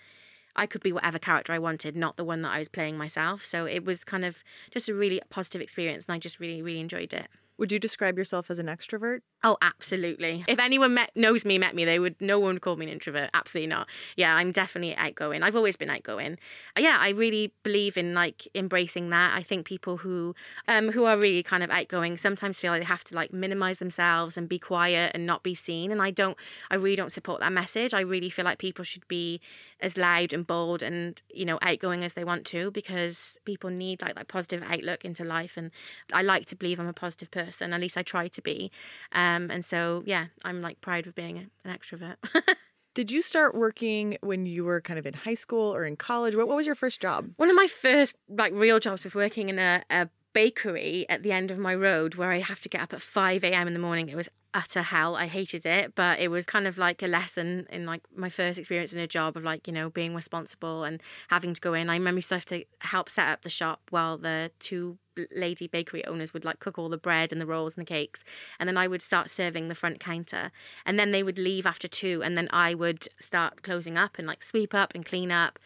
I 0.56 0.66
could 0.66 0.82
be 0.82 0.92
whatever 0.92 1.20
character 1.20 1.54
I 1.54 1.60
wanted, 1.60 1.96
not 1.96 2.18
the 2.18 2.24
one 2.24 2.42
that 2.42 2.52
I 2.52 2.58
was 2.58 2.68
playing 2.68 2.98
myself. 2.98 3.44
So 3.44 3.68
it 3.68 3.86
was 3.86 4.04
kind 4.04 4.26
of 4.26 4.44
just 4.72 4.90
a 4.90 4.96
really 4.96 5.22
positive 5.30 5.62
experience, 5.62 6.08
and 6.08 6.16
I 6.16 6.18
just 6.18 6.40
really, 6.40 6.64
really 6.64 6.80
enjoyed 6.80 7.14
it. 7.14 7.28
Would 7.58 7.72
you 7.72 7.80
describe 7.80 8.18
yourself 8.18 8.50
as 8.50 8.60
an 8.60 8.66
extrovert? 8.66 9.20
Oh, 9.44 9.58
absolutely. 9.62 10.44
If 10.48 10.58
anyone 10.58 10.94
met, 10.94 11.12
knows 11.16 11.46
me, 11.46 11.58
met 11.58 11.76
me, 11.76 11.86
they 11.86 12.00
would. 12.00 12.16
No 12.22 12.40
one 12.40 12.56
would 12.56 12.62
call 12.62 12.78
me 12.78 12.86
an 12.86 12.92
introvert. 12.92 13.30
Absolutely 13.34 13.68
not. 13.68 13.88
Yeah, 14.16 14.36
I'm 14.36 14.52
definitely 14.52 14.96
outgoing. 14.96 15.44
I've 15.44 15.56
always 15.56 15.76
been 15.76 15.90
outgoing. 15.90 16.40
Yeah, 16.80 16.98
I 17.00 17.10
really 17.10 17.54
believe 17.62 17.98
in 17.98 18.14
like 18.14 18.48
embracing 18.56 19.10
that. 19.10 19.36
I 19.36 19.44
think 19.44 19.66
people 19.66 19.98
who, 19.98 20.34
um, 20.68 20.92
who 20.92 21.06
are 21.06 21.18
really 21.18 21.44
kind 21.44 21.62
of 21.62 21.70
outgoing 21.70 22.18
sometimes 22.18 22.60
feel 22.60 22.72
like 22.72 22.82
they 22.82 22.88
have 22.88 23.04
to 23.06 23.16
like 23.16 23.34
minimize 23.34 23.80
themselves 23.80 24.38
and 24.38 24.50
be 24.50 24.58
quiet 24.58 25.12
and 25.14 25.26
not 25.28 25.44
be 25.44 25.54
seen. 25.54 25.92
And 25.92 26.02
I 26.02 26.10
don't. 26.10 26.38
I 26.72 26.76
really 26.76 26.96
don't 26.96 27.12
support 27.12 27.42
that 27.42 27.52
message. 27.54 27.94
I 27.94 28.02
really 28.02 28.30
feel 28.30 28.46
like 28.46 28.60
people 28.60 28.86
should 28.86 29.08
be 29.08 29.42
as 29.80 29.98
loud 29.98 30.32
and 30.32 30.48
bold 30.48 30.82
and 30.82 31.22
you 31.30 31.44
know 31.44 31.60
outgoing 31.62 32.04
as 32.04 32.14
they 32.14 32.24
want 32.24 32.46
to 32.46 32.72
because 32.72 33.38
people 33.44 33.70
need 33.70 34.02
like 34.02 34.16
that 34.16 34.30
positive 34.30 34.64
outlook 34.64 35.04
into 35.06 35.24
life. 35.24 35.58
And 35.58 35.70
I 36.14 36.22
like 36.22 36.46
to 36.46 36.56
believe 36.56 36.80
I'm 36.80 36.88
a 36.88 36.94
positive 36.94 37.30
person. 37.30 37.43
And 37.62 37.74
at 37.74 37.82
least 37.82 37.98
I 37.98 38.04
try 38.04 38.28
to 38.28 38.42
be. 38.42 38.72
Um, 39.12 39.44
um, 39.44 39.52
and 39.52 39.66
so, 39.66 40.04
yeah, 40.06 40.28
I'm 40.44 40.62
like 40.62 40.82
proud 40.82 41.08
of 41.08 41.16
being 41.16 41.38
an 41.38 41.50
extrovert. 41.78 42.16
Did 42.94 43.12
you 43.12 43.22
start 43.22 43.56
working 43.56 44.18
when 44.22 44.46
you 44.46 44.64
were 44.64 44.80
kind 44.80 45.00
of 45.00 45.06
in 45.08 45.14
high 45.14 45.34
school 45.34 45.74
or 45.74 45.84
in 45.84 45.96
college? 45.96 46.36
What, 46.36 46.48
what 46.48 46.56
was 46.56 46.68
your 46.68 46.76
first 46.76 47.02
job? 47.02 47.32
One 47.38 47.50
of 47.50 47.56
my 47.56 47.68
first 47.68 48.16
like 48.30 48.54
real 48.54 48.80
jobs 48.80 49.04
was 49.04 49.16
working 49.16 49.50
in 49.50 49.58
a, 49.58 49.84
a 49.90 50.10
bakery 50.34 51.06
at 51.10 51.24
the 51.24 51.32
end 51.32 51.52
of 51.52 51.58
my 51.58 51.74
road 51.74 52.16
where 52.16 52.32
I 52.32 52.40
have 52.40 52.60
to 52.62 52.70
get 52.70 52.82
up 52.82 52.94
at 52.94 53.02
5 53.02 53.44
a.m. 53.44 53.68
in 53.68 53.74
the 53.74 53.80
morning. 53.80 54.10
It 54.10 54.16
was 54.16 54.30
utter 54.54 54.82
hell. 54.82 55.16
I 55.16 55.28
hated 55.28 55.66
it, 55.66 55.96
but 55.96 56.20
it 56.20 56.30
was 56.30 56.46
kind 56.46 56.68
of 56.68 56.78
like 56.78 57.02
a 57.02 57.08
lesson 57.08 57.68
in 57.72 57.86
like 57.86 58.02
my 58.16 58.30
first 58.30 58.60
experience 58.60 58.94
in 58.94 59.00
a 59.00 59.08
job 59.08 59.36
of 59.36 59.44
like, 59.44 59.68
you 59.68 59.74
know, 59.74 59.90
being 59.90 60.14
responsible 60.14 60.84
and 60.84 61.02
having 61.30 61.54
to 61.54 61.62
go 61.62 61.74
in. 61.74 61.90
I 61.90 61.96
remember 61.96 62.20
used 62.20 62.30
to 62.30 62.36
have 62.36 62.46
to 62.46 62.66
help 62.80 63.10
set 63.10 63.28
up 63.28 63.42
the 63.42 63.50
shop 63.50 63.82
while 63.90 64.18
the 64.18 64.52
two 64.60 64.98
lady 65.36 65.68
bakery 65.68 66.06
owners 66.06 66.34
would 66.34 66.46
like 66.46 66.60
cook 66.60 66.80
all 66.80 66.90
the 66.90 66.98
bread 66.98 67.32
and 67.32 67.40
the 67.40 67.46
rolls 67.46 67.78
and 67.78 67.86
the 67.86 67.90
cakes 67.90 68.24
and 68.60 68.68
then 68.68 68.78
I 68.78 68.88
would 68.88 69.02
start 69.02 69.30
serving 69.30 69.68
the 69.68 69.76
front 69.76 70.00
counter 70.00 70.52
and 70.88 70.98
then 70.98 71.12
they 71.12 71.22
would 71.22 71.38
leave 71.38 71.68
after 71.68 71.88
2 71.88 72.24
and 72.24 72.36
then 72.36 72.50
I 72.52 72.74
would 72.74 73.08
start 73.20 73.62
closing 73.62 73.96
up 73.96 74.18
and 74.18 74.28
like 74.28 74.42
sweep 74.42 74.74
up 74.74 74.96
and 74.96 75.06
clean 75.06 75.32
up. 75.32 75.60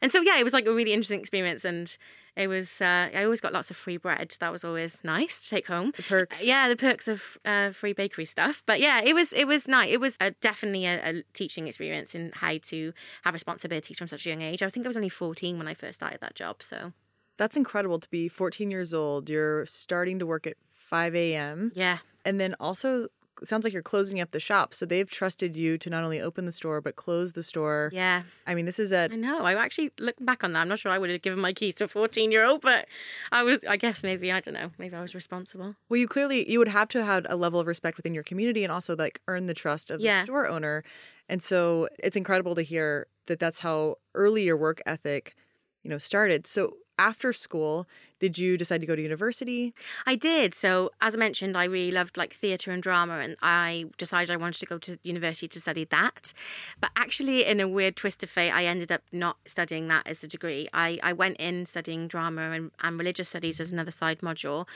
And 0.00 0.12
so 0.12 0.20
yeah, 0.20 0.38
it 0.38 0.44
was 0.44 0.52
like 0.52 0.66
a 0.66 0.72
really 0.72 0.92
interesting 0.92 1.18
experience 1.18 1.64
and 1.64 1.96
it 2.36 2.48
was 2.48 2.80
uh, 2.80 3.10
I 3.14 3.24
always 3.24 3.40
got 3.40 3.52
lots 3.52 3.70
of 3.70 3.76
free 3.76 3.98
bread. 3.98 4.36
That 4.40 4.52
was 4.52 4.64
always 4.64 4.98
nice 5.04 5.44
to 5.44 5.50
take 5.50 5.66
home. 5.66 5.92
The 5.96 6.02
perks. 6.02 6.44
yeah, 6.44 6.68
the 6.68 6.76
perks 6.76 7.06
of 7.08 7.38
uh, 7.44 7.70
free 7.72 7.92
bakery 7.92 8.24
stuff. 8.24 8.62
But 8.66 8.80
yeah, 8.80 9.02
it 9.02 9.14
was 9.14 9.32
it 9.32 9.46
was 9.46 9.68
nice. 9.68 9.90
It 9.90 10.00
was 10.00 10.16
a, 10.20 10.30
definitely 10.30 10.86
a, 10.86 11.00
a, 11.04 11.22
teaching 11.34 11.66
experience 11.66 12.14
in 12.14 12.32
how 12.34 12.56
to 12.62 12.92
have 13.24 13.34
responsibilities 13.34 13.98
from 13.98 14.08
such 14.08 14.26
a 14.26 14.30
young 14.30 14.42
age. 14.42 14.62
I 14.62 14.68
think 14.70 14.86
I 14.86 14.88
was 14.88 14.96
only 14.96 15.10
14 15.10 15.58
when 15.58 15.68
I 15.68 15.74
first 15.74 15.96
started 15.96 16.20
that 16.20 16.34
job. 16.34 16.62
So 16.62 16.92
that's 17.36 17.56
incredible 17.56 18.00
to 18.00 18.08
be 18.08 18.28
14 18.28 18.70
years 18.70 18.94
old. 18.94 19.28
You're 19.28 19.66
starting 19.66 20.18
to 20.18 20.26
work 20.26 20.46
at 20.46 20.56
5 20.70 21.14
a.m. 21.14 21.72
Yeah. 21.74 21.98
And 22.24 22.40
then 22.40 22.54
also 22.58 23.08
sounds 23.44 23.64
like 23.64 23.72
you're 23.72 23.82
closing 23.82 24.20
up 24.20 24.30
the 24.30 24.40
shop. 24.40 24.74
So 24.74 24.86
they've 24.86 25.08
trusted 25.08 25.56
you 25.56 25.78
to 25.78 25.90
not 25.90 26.04
only 26.04 26.20
open 26.20 26.44
the 26.46 26.52
store 26.52 26.80
but 26.80 26.96
close 26.96 27.32
the 27.32 27.42
store. 27.42 27.90
Yeah. 27.92 28.22
I 28.46 28.54
mean, 28.54 28.64
this 28.66 28.78
is 28.78 28.92
a. 28.92 29.08
I 29.12 29.16
know. 29.16 29.44
I 29.44 29.54
actually 29.54 29.90
looking 29.98 30.26
back 30.26 30.42
on 30.44 30.52
that. 30.52 30.60
I'm 30.60 30.68
not 30.68 30.78
sure 30.78 30.92
I 30.92 30.98
would 30.98 31.10
have 31.10 31.22
given 31.22 31.40
my 31.40 31.52
keys 31.52 31.74
to 31.76 31.84
a 31.84 31.88
14 31.88 32.30
year 32.32 32.44
old, 32.44 32.60
but 32.60 32.86
I 33.30 33.42
was. 33.42 33.60
I 33.68 33.76
guess 33.76 34.02
maybe 34.02 34.30
I 34.32 34.40
don't 34.40 34.54
know. 34.54 34.70
Maybe 34.78 34.94
I 34.96 35.00
was 35.00 35.14
responsible. 35.14 35.74
Well, 35.88 35.98
you 35.98 36.08
clearly 36.08 36.50
you 36.50 36.58
would 36.58 36.68
have 36.68 36.88
to 36.88 37.04
have 37.04 37.26
a 37.28 37.36
level 37.36 37.60
of 37.60 37.66
respect 37.66 37.96
within 37.96 38.14
your 38.14 38.24
community 38.24 38.62
and 38.64 38.72
also 38.72 38.94
like 38.96 39.20
earn 39.28 39.46
the 39.46 39.54
trust 39.54 39.90
of 39.90 40.00
Yeah. 40.00 40.20
the 40.20 40.26
store 40.26 40.48
owner. 40.48 40.84
And 41.28 41.42
so 41.42 41.88
it's 41.98 42.16
incredible 42.16 42.54
to 42.56 42.62
hear 42.62 43.06
that 43.26 43.38
that's 43.38 43.60
how 43.60 43.96
early 44.14 44.42
your 44.44 44.56
work 44.56 44.82
ethic, 44.84 45.34
you 45.82 45.90
know, 45.90 45.98
started. 45.98 46.46
So 46.46 46.76
after 47.02 47.32
school, 47.32 47.86
did 48.20 48.38
you 48.38 48.56
decide 48.56 48.80
to 48.80 48.86
go 48.86 48.94
to 48.94 49.02
university? 49.02 49.74
I 50.06 50.14
did. 50.14 50.54
So, 50.54 50.92
as 51.00 51.16
I 51.16 51.18
mentioned, 51.18 51.56
I 51.56 51.64
really 51.64 51.90
loved 51.90 52.16
like 52.16 52.32
theatre 52.32 52.70
and 52.70 52.80
drama, 52.80 53.14
and 53.14 53.36
I 53.42 53.86
decided 53.98 54.30
I 54.30 54.36
wanted 54.36 54.60
to 54.60 54.66
go 54.66 54.78
to 54.78 54.96
university 55.02 55.48
to 55.48 55.60
study 55.60 55.84
that. 55.86 56.32
But 56.80 56.92
actually, 56.94 57.44
in 57.44 57.58
a 57.58 57.66
weird 57.66 57.96
twist 57.96 58.22
of 58.22 58.30
fate, 58.30 58.52
I 58.52 58.66
ended 58.66 58.92
up 58.92 59.02
not 59.10 59.38
studying 59.46 59.88
that 59.88 60.06
as 60.06 60.22
a 60.22 60.28
degree. 60.28 60.68
I, 60.72 61.00
I 61.02 61.12
went 61.12 61.38
in 61.38 61.66
studying 61.66 62.06
drama 62.06 62.52
and, 62.52 62.70
and 62.80 62.96
religious 62.96 63.30
studies 63.30 63.58
as 63.58 63.72
another 63.72 63.90
side 63.90 64.20
module, 64.20 64.68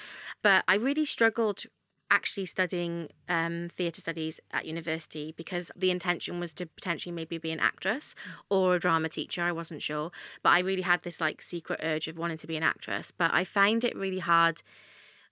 but 0.43 0.65
I 0.67 0.75
really 0.75 1.05
struggled 1.05 1.65
actually 2.11 2.47
studying 2.47 3.09
um, 3.29 3.69
theatre 3.69 4.01
studies 4.01 4.41
at 4.53 4.65
university 4.65 5.35
because 5.37 5.71
the 5.77 5.91
intention 5.91 6.39
was 6.39 6.55
to 6.55 6.67
potentially 6.67 7.13
maybe 7.13 7.39
be 7.39 7.51
an 7.51 7.61
actress 7.61 8.15
or 8.49 8.77
a 8.77 8.79
drama 8.79 9.09
teacher. 9.09 9.43
I 9.43 9.53
wasn't 9.53 9.83
sure, 9.83 10.11
but 10.43 10.51
I 10.51 10.61
really 10.61 10.83
had 10.83 11.03
this 11.03 11.21
like 11.21 11.43
secret 11.43 11.81
urge 11.83 12.09
of 12.09 12.19
wanting 12.19 12.39
to 12.39 12.47
be 12.47 12.57
an 12.57 12.63
actress. 12.63 13.11
But 13.11 13.33
I 13.35 13.45
found 13.45 13.85
it 13.85 13.97
really 13.97 14.21
hard 14.21 14.63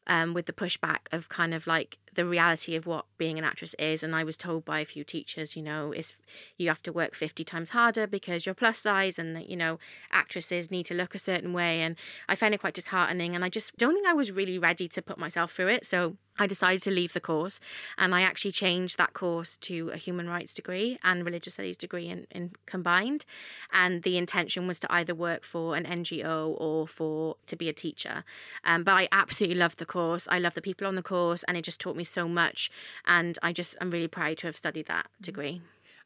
um, 0.06 0.34
with 0.34 0.46
the 0.46 0.52
pushback 0.52 1.12
of 1.12 1.28
kind 1.28 1.54
of 1.54 1.66
like 1.66 1.98
the 2.14 2.26
reality 2.26 2.76
of 2.76 2.86
what 2.86 3.06
being 3.18 3.38
an 3.38 3.44
actress 3.44 3.74
is. 3.78 4.02
And 4.02 4.14
I 4.14 4.24
was 4.24 4.36
told 4.36 4.64
by 4.64 4.80
a 4.80 4.84
few 4.84 5.04
teachers, 5.04 5.56
you 5.56 5.62
know, 5.62 5.92
is 5.92 6.14
you 6.56 6.68
have 6.68 6.82
to 6.84 6.92
work 6.92 7.14
50 7.14 7.44
times 7.44 7.70
harder 7.70 8.06
because 8.06 8.46
you're 8.46 8.54
plus 8.54 8.78
size 8.78 9.18
and 9.18 9.34
that, 9.36 9.48
you 9.48 9.56
know, 9.56 9.78
actresses 10.10 10.70
need 10.70 10.86
to 10.86 10.94
look 10.94 11.14
a 11.14 11.18
certain 11.18 11.52
way. 11.52 11.80
And 11.80 11.96
I 12.28 12.34
found 12.34 12.54
it 12.54 12.60
quite 12.60 12.74
disheartening. 12.74 13.34
And 13.34 13.44
I 13.44 13.48
just 13.48 13.76
don't 13.76 13.94
think 13.94 14.06
I 14.06 14.12
was 14.12 14.32
really 14.32 14.58
ready 14.58 14.88
to 14.88 15.02
put 15.02 15.18
myself 15.18 15.52
through 15.52 15.68
it. 15.68 15.86
So 15.86 16.16
I 16.36 16.46
decided 16.48 16.82
to 16.82 16.90
leave 16.90 17.12
the 17.12 17.20
course 17.20 17.60
and 17.96 18.12
I 18.14 18.22
actually 18.22 18.50
changed 18.50 18.98
that 18.98 19.12
course 19.12 19.56
to 19.58 19.90
a 19.90 19.96
human 19.96 20.28
rights 20.28 20.52
degree 20.52 20.98
and 21.04 21.24
religious 21.24 21.54
studies 21.54 21.76
degree 21.76 22.08
in, 22.08 22.26
in 22.30 22.52
combined. 22.66 23.24
And 23.72 24.02
the 24.02 24.16
intention 24.16 24.66
was 24.66 24.80
to 24.80 24.92
either 24.92 25.14
work 25.14 25.44
for 25.44 25.76
an 25.76 25.84
NGO 25.84 26.56
or 26.58 26.88
for 26.88 27.36
to 27.46 27.56
be 27.56 27.68
a 27.68 27.72
teacher. 27.72 28.24
Um, 28.64 28.82
but 28.82 28.92
I 28.92 29.08
absolutely 29.12 29.56
loved 29.56 29.78
the 29.78 29.86
course. 29.86 30.26
I 30.28 30.40
love 30.40 30.54
the 30.54 30.62
people 30.62 30.88
on 30.88 30.96
the 30.96 31.02
course 31.02 31.44
and 31.44 31.56
it 31.56 31.62
just 31.62 31.80
taught 31.80 31.96
me 31.96 32.03
so 32.04 32.28
much. 32.28 32.70
And 33.06 33.38
I 33.42 33.52
just 33.52 33.76
I'm 33.80 33.90
really 33.90 34.08
proud 34.08 34.38
to 34.38 34.46
have 34.46 34.56
studied 34.56 34.86
that 34.86 35.06
degree. 35.20 35.62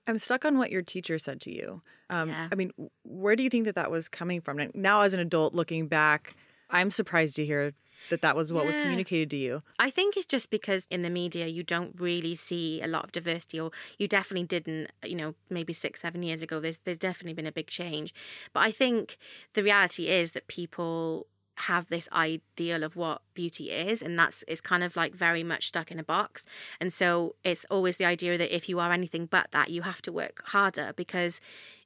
I'm 0.07 0.19
stuck 0.19 0.45
on 0.45 0.57
what 0.57 0.71
your 0.71 0.83
teacher 0.83 1.19
said 1.19 1.41
to 1.43 1.55
you. 1.55 1.83
Um, 2.09 2.31
Yeah. 2.31 2.49
I 2.51 2.55
mean, 2.55 2.73
where 3.05 3.37
do 3.37 3.43
you 3.43 3.51
think 3.51 3.67
that 3.67 3.75
that 3.75 3.91
was 3.91 4.09
coming 4.09 4.41
from? 4.41 4.59
Now, 4.75 5.03
as 5.03 5.13
an 5.13 5.21
adult 5.21 5.55
looking 5.55 5.87
back, 5.87 6.35
I'm 6.71 6.91
surprised 6.91 7.37
to 7.37 7.45
hear 7.45 7.73
that 8.11 8.23
that 8.23 8.37
was 8.37 8.53
what 8.53 8.65
was 8.65 8.77
communicated 8.77 9.29
to 9.31 9.37
you. 9.37 9.63
I 9.79 9.91
think 9.91 10.17
it's 10.17 10.27
just 10.27 10.51
because 10.51 10.87
in 10.91 11.03
the 11.03 11.11
media 11.11 11.47
you 11.47 11.63
don't 11.63 12.01
really 12.01 12.35
see 12.37 12.81
a 12.81 12.87
lot 12.87 13.05
of 13.05 13.13
diversity, 13.13 13.59
or 13.59 13.71
you 13.99 14.07
definitely 14.07 14.47
didn't. 14.47 14.91
You 15.05 15.17
know, 15.17 15.35
maybe 15.51 15.73
six, 15.73 16.01
seven 16.01 16.23
years 16.23 16.41
ago, 16.43 16.61
there's 16.61 16.79
there's 16.79 16.99
definitely 16.99 17.35
been 17.35 17.47
a 17.47 17.53
big 17.53 17.67
change. 17.67 18.15
But 18.53 18.61
I 18.61 18.71
think 18.71 19.19
the 19.55 19.63
reality 19.63 20.07
is 20.09 20.33
that 20.33 20.47
people 20.47 21.27
have 21.63 21.89
this 21.89 22.09
ideal 22.13 22.83
of 22.83 22.97
what 22.97 23.23
beauty 23.35 23.71
is 23.71 24.03
and 24.03 24.19
that's 24.19 24.45
it's 24.47 24.61
kind 24.61 24.83
of 24.83 24.97
like 24.97 25.15
very 25.15 25.43
much 25.43 25.69
stuck 25.69 25.91
in 25.91 25.99
a 25.99 26.05
box. 26.05 26.47
And 26.81 26.93
so 26.93 27.35
it's 27.45 27.65
always 27.71 27.97
the 27.97 28.05
idea 28.05 28.39
that 28.39 28.55
if 28.55 28.69
you 28.69 28.79
are 28.79 28.93
anything 28.93 29.27
but 29.27 29.51
that 29.53 29.71
you 29.71 29.83
have 29.83 30.03
to 30.03 30.13
work 30.13 30.43
harder 30.47 30.93
because 30.97 31.41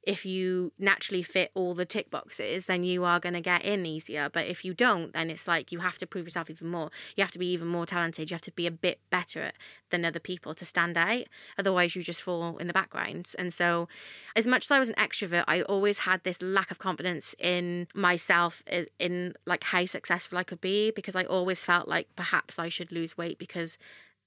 if 0.05 0.25
you 0.25 0.73
naturally 0.77 1.23
fit 1.23 1.51
all 1.53 1.73
the 1.73 1.85
tick 1.85 2.11
boxes, 2.11 2.65
then 2.65 2.83
you 2.83 3.03
are 3.05 3.19
going 3.19 3.33
to 3.33 3.41
get 3.41 3.63
in 3.63 3.85
easier. 3.85 4.29
But 4.29 4.47
if 4.47 4.65
you 4.65 4.73
don't, 4.73 5.13
then 5.13 5.29
it's 5.29 5.47
like 5.47 5.71
you 5.71 5.79
have 5.79 5.97
to 5.99 6.07
prove 6.07 6.25
yourself 6.25 6.49
even 6.49 6.69
more. 6.69 6.89
You 7.15 7.23
have 7.23 7.31
to 7.31 7.39
be 7.39 7.47
even 7.47 7.69
more 7.69 7.85
talented. 7.85 8.29
You 8.29 8.35
have 8.35 8.41
to 8.41 8.51
be 8.51 8.67
a 8.67 8.71
bit 8.71 8.99
better 9.09 9.51
than 9.91 10.03
other 10.03 10.19
people 10.19 10.53
to 10.55 10.65
stand 10.65 10.97
out. 10.97 11.23
Otherwise, 11.57 11.95
you 11.95 12.03
just 12.03 12.21
fall 12.21 12.57
in 12.57 12.67
the 12.67 12.73
background. 12.73 13.31
And 13.39 13.53
so, 13.53 13.87
as 14.35 14.45
much 14.45 14.65
as 14.65 14.71
I 14.71 14.79
was 14.79 14.89
an 14.89 14.95
extrovert, 14.95 15.45
I 15.47 15.61
always 15.61 15.99
had 15.99 16.23
this 16.23 16.41
lack 16.41 16.69
of 16.69 16.79
confidence 16.79 17.33
in 17.39 17.87
myself, 17.95 18.61
in 18.99 19.33
like 19.45 19.63
how 19.63 19.85
successful 19.85 20.37
I 20.37 20.43
could 20.43 20.61
be, 20.61 20.91
because 20.91 21.15
I 21.15 21.23
always 21.23 21.63
felt 21.63 21.87
like 21.87 22.07
perhaps 22.15 22.59
I 22.59 22.69
should 22.69 22.91
lose 22.91 23.17
weight 23.17 23.39
because 23.39 23.77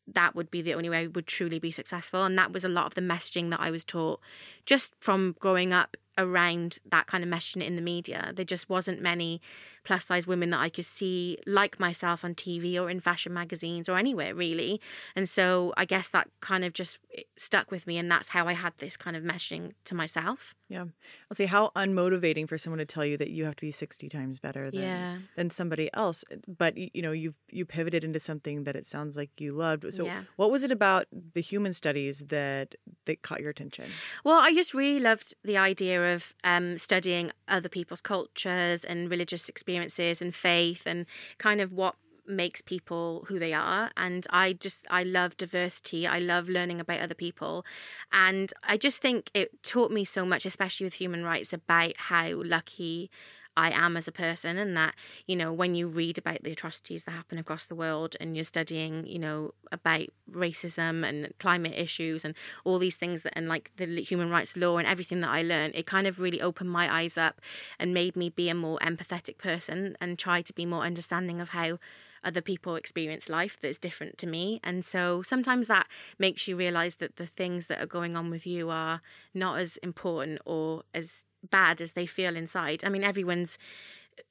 that 0.06 0.34
would 0.34 0.50
be 0.50 0.62
the 0.62 0.75
only 0.75 0.88
way 0.88 1.00
I 1.02 1.06
would 1.08 1.26
truly 1.26 1.58
be 1.58 1.70
successful. 1.70 2.25
And 2.25 2.38
that 2.38 2.52
was 2.52 2.64
a 2.64 2.68
lot 2.68 2.86
of 2.86 2.94
the 2.94 3.00
messaging 3.00 3.50
that 3.50 3.60
I 3.60 3.70
was 3.70 3.84
taught 3.84 4.20
just 4.64 4.94
from 5.00 5.36
growing 5.38 5.72
up 5.72 5.96
around 6.18 6.78
that 6.90 7.06
kind 7.06 7.23
of 7.23 7.30
messaging 7.30 7.62
in 7.62 7.76
the 7.76 7.82
media. 7.82 8.32
There 8.35 8.44
just 8.44 8.68
wasn't 8.68 9.00
many 9.00 9.40
plus 9.85 10.06
size 10.06 10.26
women 10.26 10.50
that 10.50 10.61
I 10.61 10.68
could 10.68 10.87
see 10.87 11.38
like 11.46 11.78
myself 11.78 12.25
on 12.25 12.35
TV 12.35 12.80
or 12.80 12.88
in 12.90 13.00
fashion 13.00 13.32
magazines 13.32 13.88
or 13.88 13.96
anywhere 13.96 14.35
really. 14.35 14.80
And 15.14 15.28
so 15.28 15.73
I 15.76 15.85
guess 15.85 16.08
that 16.11 16.28
kind 16.40 16.64
of 16.64 16.73
just 16.73 16.99
eh, 17.16 17.23
stuck 17.37 17.70
with 17.70 17.87
me. 17.87 17.99
And 17.99 18.11
that's 18.11 18.30
how 18.30 18.46
I 18.46 18.52
had 18.54 18.73
this 18.78 18.96
kind 18.96 19.16
of 19.16 19.23
messaging 19.23 19.73
to 19.85 19.94
myself. 19.94 20.54
Yeah. 20.68 20.87
I'll 21.30 21.35
say 21.37 21.46
how 21.46 21.70
unmotivating 21.76 22.49
for 22.49 22.58
someone 22.58 22.78
to 22.78 22.85
tell 22.87 23.04
you 23.04 23.16
that 23.18 23.30
you 23.30 23.44
have 23.44 23.54
to 23.56 23.61
be 23.64 23.70
60 23.70 24.08
times 24.08 24.40
better 24.40 24.70
than 24.70 24.80
Yeah. 24.80 25.18
than 25.37 25.50
somebody 25.50 25.88
else. 25.94 26.25
But 26.49 26.76
you 26.76 27.02
know, 27.02 27.12
you 27.12 27.35
you 27.50 27.64
pivoted 27.64 28.02
into 28.02 28.18
something 28.18 28.64
that 28.64 28.75
it 28.76 28.87
sounds 28.88 29.16
like 29.16 29.30
you 29.40 29.52
loved. 29.52 29.92
So 29.94 30.06
Yeah. 30.06 30.23
what 30.37 30.50
was 30.50 30.64
it 30.64 30.73
about 30.73 31.06
the 31.35 31.40
human 31.40 31.73
studies 31.73 32.18
that 32.28 32.75
that 33.04 33.23
caught 33.23 33.40
your 33.40 33.50
attention? 33.50 33.85
Well, 34.25 34.40
I 34.40 34.52
just 34.54 34.75
really 34.75 34.99
loved 35.00 35.35
the 35.44 35.56
idea 35.56 36.00
of 36.06 36.34
um, 36.44 36.78
studying 36.78 37.32
other 37.48 37.68
people's 37.68 38.00
cultures 38.00 38.84
and 38.84 39.10
religious 39.10 39.48
experiences 39.48 40.22
and 40.22 40.34
faith 40.34 40.82
and 40.86 41.06
kind 41.38 41.60
of 41.60 41.72
what 41.72 41.96
makes 42.28 42.60
people 42.60 43.25
who 43.28 43.38
they 43.38 43.52
are. 43.52 43.90
And 43.96 44.26
i 44.30 44.52
just 44.52 44.86
i 44.90 45.02
love 45.02 45.36
diversity. 45.36 46.06
I 46.06 46.18
love 46.18 46.48
learning 46.48 46.80
about 46.80 47.00
other 47.00 47.14
people. 47.14 47.64
And 48.12 48.52
i 48.62 48.76
just 48.76 49.00
think 49.00 49.30
it 49.34 49.62
taught 49.62 49.90
me 49.90 50.04
so 50.04 50.25
much 50.25 50.44
especially 50.44 50.84
with 50.84 50.94
human 50.94 51.25
rights 51.25 51.52
about 51.52 51.92
how 51.96 52.42
lucky 52.42 53.10
I 53.56 53.70
am 53.70 53.96
as 53.96 54.06
a 54.06 54.12
person, 54.12 54.58
and 54.58 54.76
that, 54.76 54.94
you 55.26 55.36
know, 55.36 55.52
when 55.52 55.75
you 55.75 55.88
read 55.88 56.18
about 56.18 56.42
the 56.42 56.52
atrocities 56.52 57.04
that 57.04 57.12
happen 57.12 57.38
across 57.38 57.64
the 57.64 57.75
world 57.75 58.16
and 58.20 58.36
you're 58.36 58.44
studying, 58.44 59.06
you 59.06 59.18
know, 59.18 59.52
about 59.72 60.06
racism 60.30 61.04
and 61.08 61.32
climate 61.38 61.75
issues 61.76 62.25
and 62.25 62.34
all 62.64 62.78
these 62.78 62.96
things 62.96 63.22
that, 63.22 63.32
and 63.36 63.48
like 63.48 63.70
the 63.76 63.86
human 64.02 64.30
rights 64.30 64.56
law 64.56 64.76
and 64.76 64.86
everything 64.86 65.20
that 65.20 65.30
I 65.30 65.42
learned, 65.42 65.75
it 65.75 65.86
kind 65.86 66.06
of 66.06 66.20
really 66.20 66.40
opened 66.40 66.70
my 66.70 66.92
eyes 66.92 67.16
up 67.16 67.40
and 67.78 67.94
made 67.94 68.16
me 68.16 68.28
be 68.28 68.48
a 68.48 68.54
more 68.54 68.78
empathetic 68.78 69.38
person 69.38 69.96
and 70.00 70.18
try 70.18 70.42
to 70.42 70.52
be 70.52 70.66
more 70.66 70.82
understanding 70.82 71.40
of 71.40 71.50
how 71.50 71.78
other 72.26 72.42
people 72.42 72.76
experience 72.76 73.28
life 73.30 73.59
that's 73.59 73.78
different 73.78 74.18
to 74.18 74.26
me. 74.26 74.61
And 74.62 74.85
so 74.85 75.23
sometimes 75.23 75.68
that 75.68 75.87
makes 76.18 76.47
you 76.47 76.56
realize 76.56 76.97
that 76.97 77.16
the 77.16 77.26
things 77.26 77.68
that 77.68 77.80
are 77.80 77.87
going 77.87 78.16
on 78.16 78.30
with 78.30 78.47
you 78.47 78.68
are 78.68 79.00
not 79.33 79.59
as 79.59 79.76
important 79.78 80.40
or 80.45 80.83
as 80.92 81.25
bad 81.49 81.80
as 81.80 81.92
they 81.92 82.06
feel 82.06 82.37
inside. 82.37 82.83
I 82.85 82.88
mean, 82.88 83.04
everyone's 83.04 83.59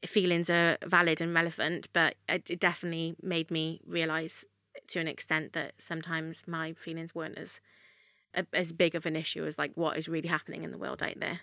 feelings 0.06 0.50
are 0.50 0.78
valid 0.86 1.22
and 1.22 1.34
relevant, 1.34 1.88
but 1.94 2.16
it 2.28 2.50
it 2.50 2.60
definitely 2.60 3.16
made 3.22 3.50
me 3.50 3.82
realize 3.88 4.46
to 4.88 5.00
an 5.00 5.08
extent 5.08 5.54
that 5.54 5.74
sometimes 5.80 6.48
my 6.48 6.74
feelings 6.74 7.16
weren't 7.16 7.38
as 7.38 7.60
as 8.54 8.74
big 8.74 8.96
of 8.96 9.06
an 9.06 9.16
issue 9.16 9.46
as 9.46 9.58
like 9.58 9.72
what 9.76 9.98
is 9.98 10.10
really 10.10 10.28
happening 10.28 10.64
in 10.64 10.72
the 10.72 10.78
world 10.78 11.02
out 11.02 11.20
there. 11.20 11.40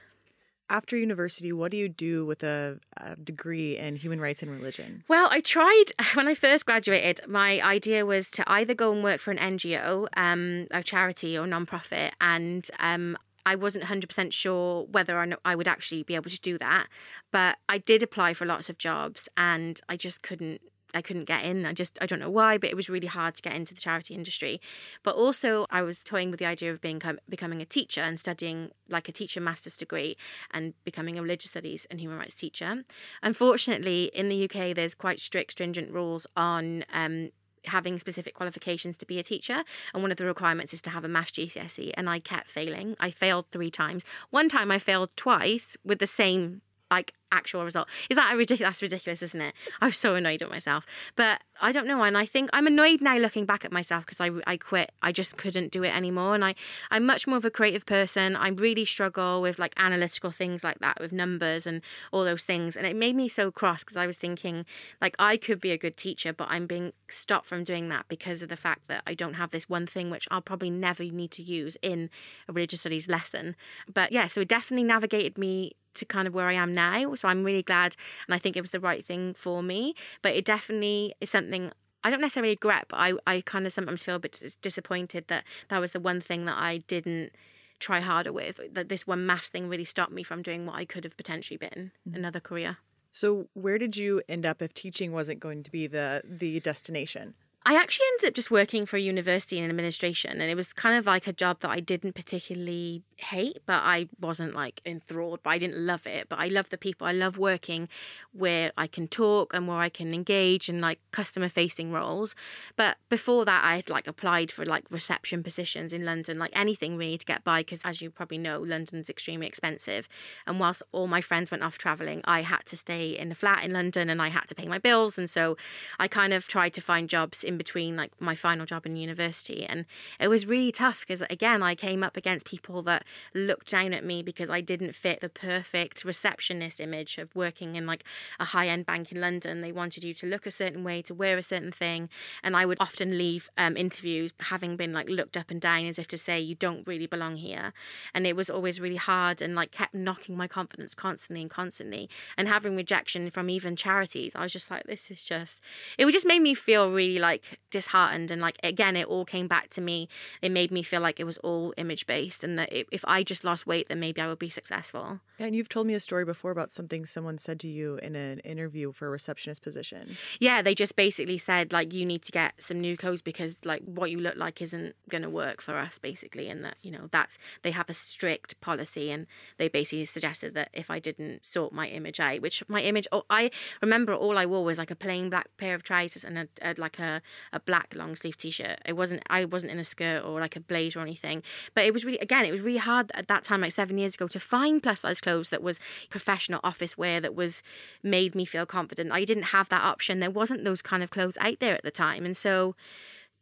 After 0.73 0.97
university, 0.97 1.52
what 1.52 1.71
do 1.71 1.76
you 1.76 1.88
do 1.88 2.25
with 2.25 2.43
a, 2.43 2.81
a, 2.97 3.14
degree 3.17 3.76
in 3.76 3.95
human 3.95 4.21
rights 4.21 4.43
and 4.43 4.50
religion? 4.50 5.05
Well, 5.07 5.29
I 5.31 5.41
tried 5.41 5.85
when 6.14 6.26
I 6.26 6.35
first 6.35 6.64
graduated. 6.64 7.21
My 7.29 7.61
idea 7.61 8.07
was 8.07 8.31
to 8.33 8.50
either 8.50 8.75
go 8.75 8.93
and 8.93 9.05
work 9.05 9.21
for 9.21 9.31
an 9.31 9.38
NGO, 9.38 10.09
um, 10.17 10.67
a 10.71 10.83
charity 10.83 11.37
or 11.37 11.47
nonprofit, 11.47 12.12
and 12.21 12.69
um, 12.81 13.19
I 13.45 13.55
wasn't 13.55 13.85
100% 13.85 14.33
sure 14.33 14.85
whether 14.91 15.19
or 15.19 15.26
not 15.26 15.41
I 15.45 15.55
would 15.55 15.69
actually 15.69 16.05
be 16.05 16.14
able 16.14 16.31
to 16.31 16.41
do 16.41 16.57
that. 16.59 16.87
But 17.31 17.59
I 17.69 17.79
did 17.79 18.02
apply 18.02 18.35
for 18.35 18.47
lots 18.47 18.71
of 18.71 18.79
jobs 18.79 19.29
and 19.37 19.81
I 19.88 19.97
just 19.97 20.23
couldn't 20.23 20.62
I 20.95 21.03
couldn't 21.03 21.25
get 21.25 21.45
in. 21.45 21.65
I 21.67 21.73
just 21.73 21.99
I 22.01 22.07
don't 22.07 22.19
know 22.19 22.31
why, 22.31 22.59
but 22.59 22.71
it 22.71 22.77
was 22.77 22.89
really 22.89 23.07
hard 23.07 23.35
to 23.37 23.43
get 23.43 23.55
into 23.55 23.75
the 23.75 23.81
charity 23.81 24.15
industry. 24.15 24.61
But 25.03 25.17
also 25.17 25.67
I 25.71 25.83
was 25.83 26.03
toying 26.03 26.31
with 26.31 26.39
the 26.39 26.47
idea 26.47 26.71
of 26.71 26.81
being 26.81 27.01
becoming 27.29 27.63
a 27.63 27.67
teacher 27.67 28.01
and 28.01 28.19
studying 28.19 28.71
like 28.89 29.09
a 29.09 29.13
teacher 29.13 29.41
master's 29.41 29.77
degree 29.77 30.17
and 30.51 30.75
becoming 30.85 31.19
a 31.19 31.23
religious 31.23 31.51
studies 31.51 31.87
and 31.91 32.01
human 32.01 32.19
rights 32.19 32.35
teacher. 32.35 32.85
Unfortunately, 33.23 34.11
in 34.15 34.29
the 34.29 34.45
UK 34.45 34.75
there's 34.75 34.95
quite 34.95 35.21
strict 35.21 35.53
stringent 35.53 35.91
rules 35.91 36.27
on 36.37 36.85
um, 36.93 37.31
having 37.67 37.99
specific 37.99 38.35
qualifications 38.35 38.97
to 38.97 39.07
be 39.07 39.19
a 39.19 39.23
teacher 39.23 39.63
and 39.95 40.03
one 40.03 40.11
of 40.11 40.17
the 40.17 40.25
requirements 40.25 40.75
is 40.75 40.83
to 40.83 40.91
have 40.91 41.05
a 41.05 41.09
maths 41.09 41.33
GCSE 41.33 41.93
and 41.95 42.11
I 42.11 42.19
kept 42.19 42.49
failing. 42.49 42.97
I 42.99 43.11
failed 43.11 43.47
3 43.51 43.71
times. 43.71 44.05
One 44.31 44.49
time 44.49 44.71
I 44.71 44.79
failed 44.79 45.11
twice 45.17 45.77
with 45.85 45.99
the 45.99 46.07
same 46.07 46.63
like 46.91 47.15
actual 47.33 47.65
result. 47.65 47.89
Is 48.09 48.17
that 48.17 48.33
a 48.33 48.37
ridiculous? 48.37 48.69
That's 48.69 48.83
ridiculous, 48.83 49.23
isn't 49.23 49.41
it? 49.41 49.55
I 49.81 49.87
was 49.87 49.97
so 49.97 50.15
annoyed 50.15 50.43
at 50.43 50.51
myself. 50.51 50.87
But 51.17 51.43
I 51.61 51.73
don't 51.73 51.87
know. 51.87 52.03
And 52.03 52.19
I 52.19 52.27
think 52.27 52.51
I'm 52.53 52.67
annoyed 52.67 53.01
now 53.01 53.17
looking 53.17 53.47
back 53.47 53.65
at 53.65 53.73
myself 53.73 54.05
because 54.05 54.21
I, 54.21 54.31
I 54.47 54.57
quit. 54.57 54.93
I 55.03 55.12
just 55.12 55.37
couldn't 55.37 55.71
do 55.71 55.83
it 55.85 55.95
anymore. 55.95 56.35
And 56.35 56.45
I, 56.45 56.55
I'm 56.91 57.07
much 57.07 57.27
more 57.27 57.37
of 57.37 57.45
a 57.45 57.51
creative 57.51 57.87
person. 57.87 58.37
I 58.37 58.49
really 58.49 58.85
struggle 58.85 59.41
with 59.41 59.59
like 59.59 59.73
analytical 59.77 60.31
things 60.31 60.62
like 60.62 60.79
that, 60.81 61.01
with 61.01 61.12
numbers 61.12 61.67
and 61.67 61.81
all 62.12 62.25
those 62.25 62.45
things. 62.45 62.77
And 62.77 62.87
it 62.87 62.97
made 62.97 63.17
me 63.17 63.29
so 63.29 63.51
cross 63.51 63.85
because 63.85 63.97
I 63.97 64.07
was 64.07 64.19
thinking 64.19 64.67
like 65.01 65.17
I 65.19 65.37
could 65.37 65.61
be 65.61 65.71
a 65.71 65.79
good 65.79 65.97
teacher, 65.97 66.33
but 66.33 66.49
I'm 66.51 66.67
being 66.67 66.93
stopped 67.09 67.47
from 67.47 67.65
doing 67.65 67.89
that 67.89 68.07
because 68.09 68.43
of 68.43 68.49
the 68.49 68.57
fact 68.57 68.89
that 68.89 69.03
I 69.07 69.15
don't 69.15 69.35
have 69.35 69.51
this 69.51 69.69
one 69.69 69.87
thing 69.87 70.11
which 70.11 70.29
I'll 70.31 70.43
probably 70.43 70.71
never 70.71 71.05
need 71.05 71.31
to 71.33 71.43
use 71.43 71.77
in 71.83 72.11
a 72.49 72.53
religious 72.53 72.81
studies 72.81 73.09
lesson. 73.09 73.57
But 73.93 74.12
yeah, 74.12 74.27
so 74.27 74.41
it 74.41 74.49
definitely 74.49 74.85
navigated 74.85 75.39
me 75.39 75.73
to 75.95 76.05
kind 76.05 76.27
of 76.27 76.35
where 76.35 76.49
I 76.49 76.55
am 76.55 76.75
now. 76.75 77.15
So 77.23 77.29
I'm 77.29 77.45
really 77.45 77.62
glad, 77.62 77.97
and 78.26 78.35
I 78.35 78.38
think 78.38 78.57
it 78.57 78.61
was 78.61 78.71
the 78.71 78.81
right 78.81 79.05
thing 79.05 79.33
for 79.35 79.62
me. 79.62 79.95
But 80.21 80.35
it 80.35 80.45
definitely 80.45 81.14
is 81.21 81.31
something 81.31 81.73
I 82.05 82.11
don't 82.11 82.21
necessarily 82.21 82.52
regret, 82.52 82.87
but 82.88 82.97
I, 82.97 83.12
I 83.26 83.41
kind 83.43 83.64
of 83.64 83.73
sometimes 83.73 84.02
feel 84.02 84.17
a 84.17 84.19
bit 84.19 84.43
disappointed 84.61 85.29
that 85.29 85.45
that 85.69 85.79
was 85.79 85.93
the 85.93 86.00
one 86.00 86.21
thing 86.21 86.47
that 86.47 86.57
I 86.59 86.79
didn't 86.79 87.33
try 87.79 88.00
harder 88.00 88.33
with. 88.33 88.61
That 88.73 88.88
this 88.88 89.07
one 89.07 89.25
maths 89.25 89.50
thing 89.50 89.69
really 89.69 89.85
stopped 89.85 90.12
me 90.12 90.25
from 90.25 90.43
doing 90.43 90.67
what 90.67 90.75
I 90.75 90.85
could 90.85 91.05
have 91.05 91.17
potentially 91.17 91.57
been 91.57 91.93
mm-hmm. 92.07 92.17
another 92.17 92.41
career. 92.41 92.79
So 93.12 93.49
where 93.55 93.79
did 93.79 93.97
you 93.97 94.23
end 94.29 94.45
up 94.45 94.62
if 94.62 94.75
teaching 94.75 95.12
wasn't 95.12 95.38
going 95.38 95.62
to 95.62 95.71
be 95.71 95.87
the 95.87 96.23
the 96.25 96.59
destination? 96.61 97.35
I 97.64 97.76
actually 97.76 98.07
ended 98.12 98.28
up 98.28 98.35
just 98.35 98.50
working 98.50 98.87
for 98.87 98.97
a 98.97 99.00
university 99.00 99.59
in 99.59 99.69
administration, 99.69 100.40
and 100.40 100.50
it 100.50 100.54
was 100.54 100.73
kind 100.73 100.97
of 100.97 101.07
like 101.07 101.26
a 101.26 101.33
job 101.33 101.61
that 101.61 101.71
I 101.71 101.81
didn't 101.81 102.14
particularly 102.14 103.04
hate, 103.23 103.59
but 103.66 103.83
I 103.85 104.09
wasn't 104.21 104.54
like 104.54 104.81
enthralled, 104.85 105.40
but 105.42 105.50
I 105.50 105.59
didn't 105.59 105.78
love 105.78 106.07
it. 106.07 106.28
But 106.28 106.40
I 106.40 106.49
love 106.49 106.71
the 106.71 106.78
people. 106.78 107.07
I 107.07 107.12
love 107.12 107.38
working 107.38 107.88
where 108.33 108.73
I 108.76 108.87
can 108.87 109.07
talk 109.07 109.54
and 109.54 109.69
where 109.69 109.78
I 109.78 109.88
can 109.88 110.12
engage 110.12 110.69
in 110.69 110.81
like 110.81 110.99
customer 111.12 111.49
facing 111.49 111.92
roles. 111.92 112.35
But 112.76 112.97
before 113.09 113.45
that, 113.45 113.64
I 113.64 113.76
had 113.76 113.88
like 113.88 114.07
applied 114.07 114.50
for 114.50 114.64
like 114.66 114.85
reception 114.90 115.42
positions 115.42 115.92
in 115.92 116.04
London, 116.04 116.38
like 116.38 116.50
anything 116.54 116.97
really 116.97 117.19
to 117.19 117.26
get 117.26 117.45
by, 117.45 117.61
because 117.61 117.83
as 117.85 118.02
you 118.02 118.11
probably 118.11 118.38
know, 118.38 118.61
London's 118.61 119.09
extremely 119.09 119.47
expensive. 119.47 120.09
And 120.47 120.59
whilst 120.59 120.83
all 120.92 121.07
my 121.07 121.21
friends 121.21 121.50
went 121.50 121.62
off 121.62 121.78
traveling, 121.78 122.23
I 122.25 122.42
had 122.42 122.66
to 122.66 122.76
stay 122.76 123.11
in 123.11 123.31
a 123.31 123.37
flat 123.37 123.64
in 123.64 123.73
London 123.73 124.11
and 124.11 124.21
I 124.21 124.28
had 124.28 124.49
to 124.49 124.54
pay 124.54 124.66
my 124.66 124.78
bills. 124.78 125.16
And 125.16 125.31
so 125.31 125.57
I 125.99 126.09
kind 126.09 126.33
of 126.33 126.49
tried 126.49 126.73
to 126.75 126.81
find 126.81 127.09
jobs 127.09 127.45
in 127.53 127.59
between 127.59 127.97
like 127.97 128.13
my 128.21 128.35
final 128.35 128.67
job 128.67 128.87
in 128.87 128.97
university. 128.97 129.65
And 129.65 129.85
it 130.19 130.29
was 130.29 130.47
really 130.47 130.73
tough 130.73 131.01
because, 131.01 131.23
again, 131.23 131.63
I 131.63 131.75
came 131.75 132.03
up 132.03 132.17
against 132.17 132.47
people 132.47 132.83
that 132.83 133.05
looked 133.35 133.71
down 133.71 133.93
at 133.93 134.05
me 134.05 134.23
because 134.23 134.51
I 134.51 134.61
didn't 134.61 134.95
fit 134.95 135.21
the 135.21 135.29
perfect 135.29 136.05
receptionist 136.05 136.81
image 136.81 137.19
of 137.19 137.35
working 137.35 137.77
in 137.77 137.87
like 137.87 138.05
a 138.41 138.47
high 138.47 138.69
end 138.69 138.87
bank 138.87 139.13
in 139.13 139.21
London. 139.21 139.61
They 139.61 139.73
wanted 139.73 140.05
you 140.05 140.15
to 140.15 140.27
look 140.27 140.47
a 140.47 140.51
certain 140.51 140.83
way, 140.85 141.03
to 141.03 141.15
wear 141.15 141.39
a 141.39 141.43
certain 141.43 141.73
thing. 141.73 142.09
And 142.43 142.57
I 142.57 142.67
would 142.67 142.79
often 142.81 143.19
leave 143.19 143.51
um, 143.57 143.77
interviews 143.77 144.33
having 144.41 144.77
been 144.77 144.93
like 144.93 145.09
looked 145.09 145.37
up 145.37 145.51
and 145.51 145.61
down 145.61 145.87
as 145.87 145.99
if 145.99 146.09
to 146.09 146.19
say, 146.19 146.41
you 146.41 146.55
don't 146.55 146.87
really 146.87 147.07
belong 147.07 147.37
here. 147.37 147.73
And 148.15 148.27
it 148.27 148.35
was 148.35 148.51
always 148.51 148.81
really 148.81 148.97
hard 148.97 149.43
and 149.43 149.55
like 149.55 149.71
kept 149.71 149.95
knocking 149.95 150.37
my 150.37 150.49
confidence 150.49 150.95
constantly 150.95 151.43
and 151.43 151.51
constantly. 151.51 152.09
And 152.37 152.49
having 152.49 152.77
rejection 152.77 153.31
from 153.31 153.51
even 153.51 153.77
charities, 153.77 154.35
I 154.35 154.43
was 154.43 154.53
just 154.53 154.71
like, 154.71 154.85
this 154.85 155.11
is 155.11 155.23
just, 155.23 155.61
it 155.99 156.05
would 156.05 156.15
just 156.15 156.27
made 156.27 156.43
me 156.43 156.55
feel 156.55 156.91
really 156.91 157.19
like 157.19 157.41
like 157.50 157.61
disheartened. 157.70 158.31
And 158.31 158.40
like 158.40 158.59
again 158.62 158.96
it 158.96 159.07
all 159.07 159.24
came 159.24 159.48
back 159.48 159.68
to 159.70 159.81
me. 159.81 160.09
It 160.40 160.50
made 160.50 160.70
me 160.70 160.83
feel 160.83 161.00
like 161.00 161.20
it 161.20 161.24
was 161.24 161.38
all 161.38 161.72
image 161.76 162.07
based 162.07 162.42
and 162.44 162.59
that 162.59 162.72
if 162.72 163.05
i 163.07 163.22
just 163.22 163.44
lost 163.44 163.66
weight 163.66 163.88
then 163.88 164.00
maybe 164.00 164.20
i 164.20 164.26
would 164.26 164.38
be 164.38 164.48
successful 164.48 165.20
and 165.42 165.57
you've 165.57 165.68
told 165.68 165.87
me 165.87 165.94
a 165.94 166.00
story 166.00 166.24
before 166.24 166.50
about 166.50 166.72
something 166.72 167.05
someone 167.05 167.38
said 167.38 167.59
to 167.61 167.68
you 167.68 167.96
in 167.96 168.16
an 168.16 168.38
interview 168.40 168.92
for 168.92 169.07
a 169.07 169.11
receptionist 169.11 169.62
position 169.62 170.16
yeah 170.40 170.62
they 170.62 170.74
just 170.74 170.96
basically 170.96 171.38
said 171.38 171.72
like 171.72 171.92
you 171.92 172.05
need 172.07 172.22
to 172.22 172.33
get 172.33 172.55
some 172.59 172.81
new 172.81 172.96
clothes 172.96 173.22
because 173.22 173.59
like 173.64 173.83
what 173.85 174.11
you 174.11 174.18
look 174.18 174.37
like 174.37 174.61
isn't 174.62 174.94
going 175.09 175.22
to 175.22 175.31
work 175.31 175.61
for 175.61 175.76
us 175.76 175.98
basically 175.98 176.48
and 176.48 176.64
that 176.64 176.76
you 176.83 176.90
know 176.90 177.09
that's 177.11 177.38
they 177.62 177.70
have 177.70 177.88
a 177.88 177.94
strict 177.94 178.61
policy 178.61 179.11
and 179.11 179.26
they 179.59 179.68
basically 179.68 180.05
suggested 180.05 180.55
that 180.55 180.68
if 180.72 180.90
i 180.90 180.98
didn't 180.98 181.44
sort 181.44 181.72
my 181.72 181.88
image 181.88 182.20
out 182.20 182.40
which 182.40 182.62
my 182.68 182.81
image 182.81 183.07
oh 183.12 183.24
i 183.31 183.50
remember 183.81 184.14
all 184.14 184.38
i 184.38 184.46
wore 184.46 184.64
was 184.64 184.78
like 184.78 184.90
a 184.90 184.96
plain 184.96 185.28
black 185.28 185.48
pair 185.57 185.74
of 185.74 185.83
trousers 185.83 186.24
and 186.24 186.38
a, 186.38 186.48
a 186.62 186.74
like 186.78 186.98
a 186.98 187.22
a 187.52 187.61
black 187.61 187.94
long 187.94 188.16
sleeve 188.16 188.37
t-shirt. 188.37 188.78
It 188.85 188.94
wasn't 188.94 189.22
I 189.28 189.44
wasn't 189.44 189.72
in 189.72 189.78
a 189.78 189.85
skirt 189.85 190.24
or 190.24 190.40
like 190.40 190.57
a 190.57 190.61
blazer 190.61 190.98
or 190.98 191.02
anything. 191.02 191.42
But 191.74 191.85
it 191.85 191.92
was 191.92 192.05
really 192.05 192.18
again, 192.18 192.44
it 192.44 192.52
was 192.52 192.61
really 192.61 192.78
hard 192.78 193.11
at 193.14 193.28
that 193.28 193.44
time, 193.44 193.61
like 193.61 193.72
seven 193.72 193.98
years 193.98 194.14
ago, 194.14 194.28
to 194.28 194.40
find 194.40 194.83
plus 194.83 195.00
size 195.00 195.20
clothes 195.20 195.32
that 195.40 195.62
was 195.62 195.81
professional 196.11 196.61
office 196.62 196.97
wear 196.97 197.21
that 197.21 197.35
was 197.35 197.62
made 198.03 198.35
me 198.35 198.45
feel 198.45 198.66
confident. 198.66 199.12
I 199.12 199.25
didn't 199.25 199.45
have 199.45 199.68
that 199.71 199.83
option. 199.83 200.21
There 200.21 200.31
wasn't 200.31 200.64
those 200.64 200.83
kind 200.83 201.03
of 201.03 201.11
clothes 201.11 201.38
out 201.40 201.61
there 201.61 201.75
at 201.75 201.83
the 201.83 201.90
time. 201.90 202.25
And 202.25 202.37
so 202.37 202.75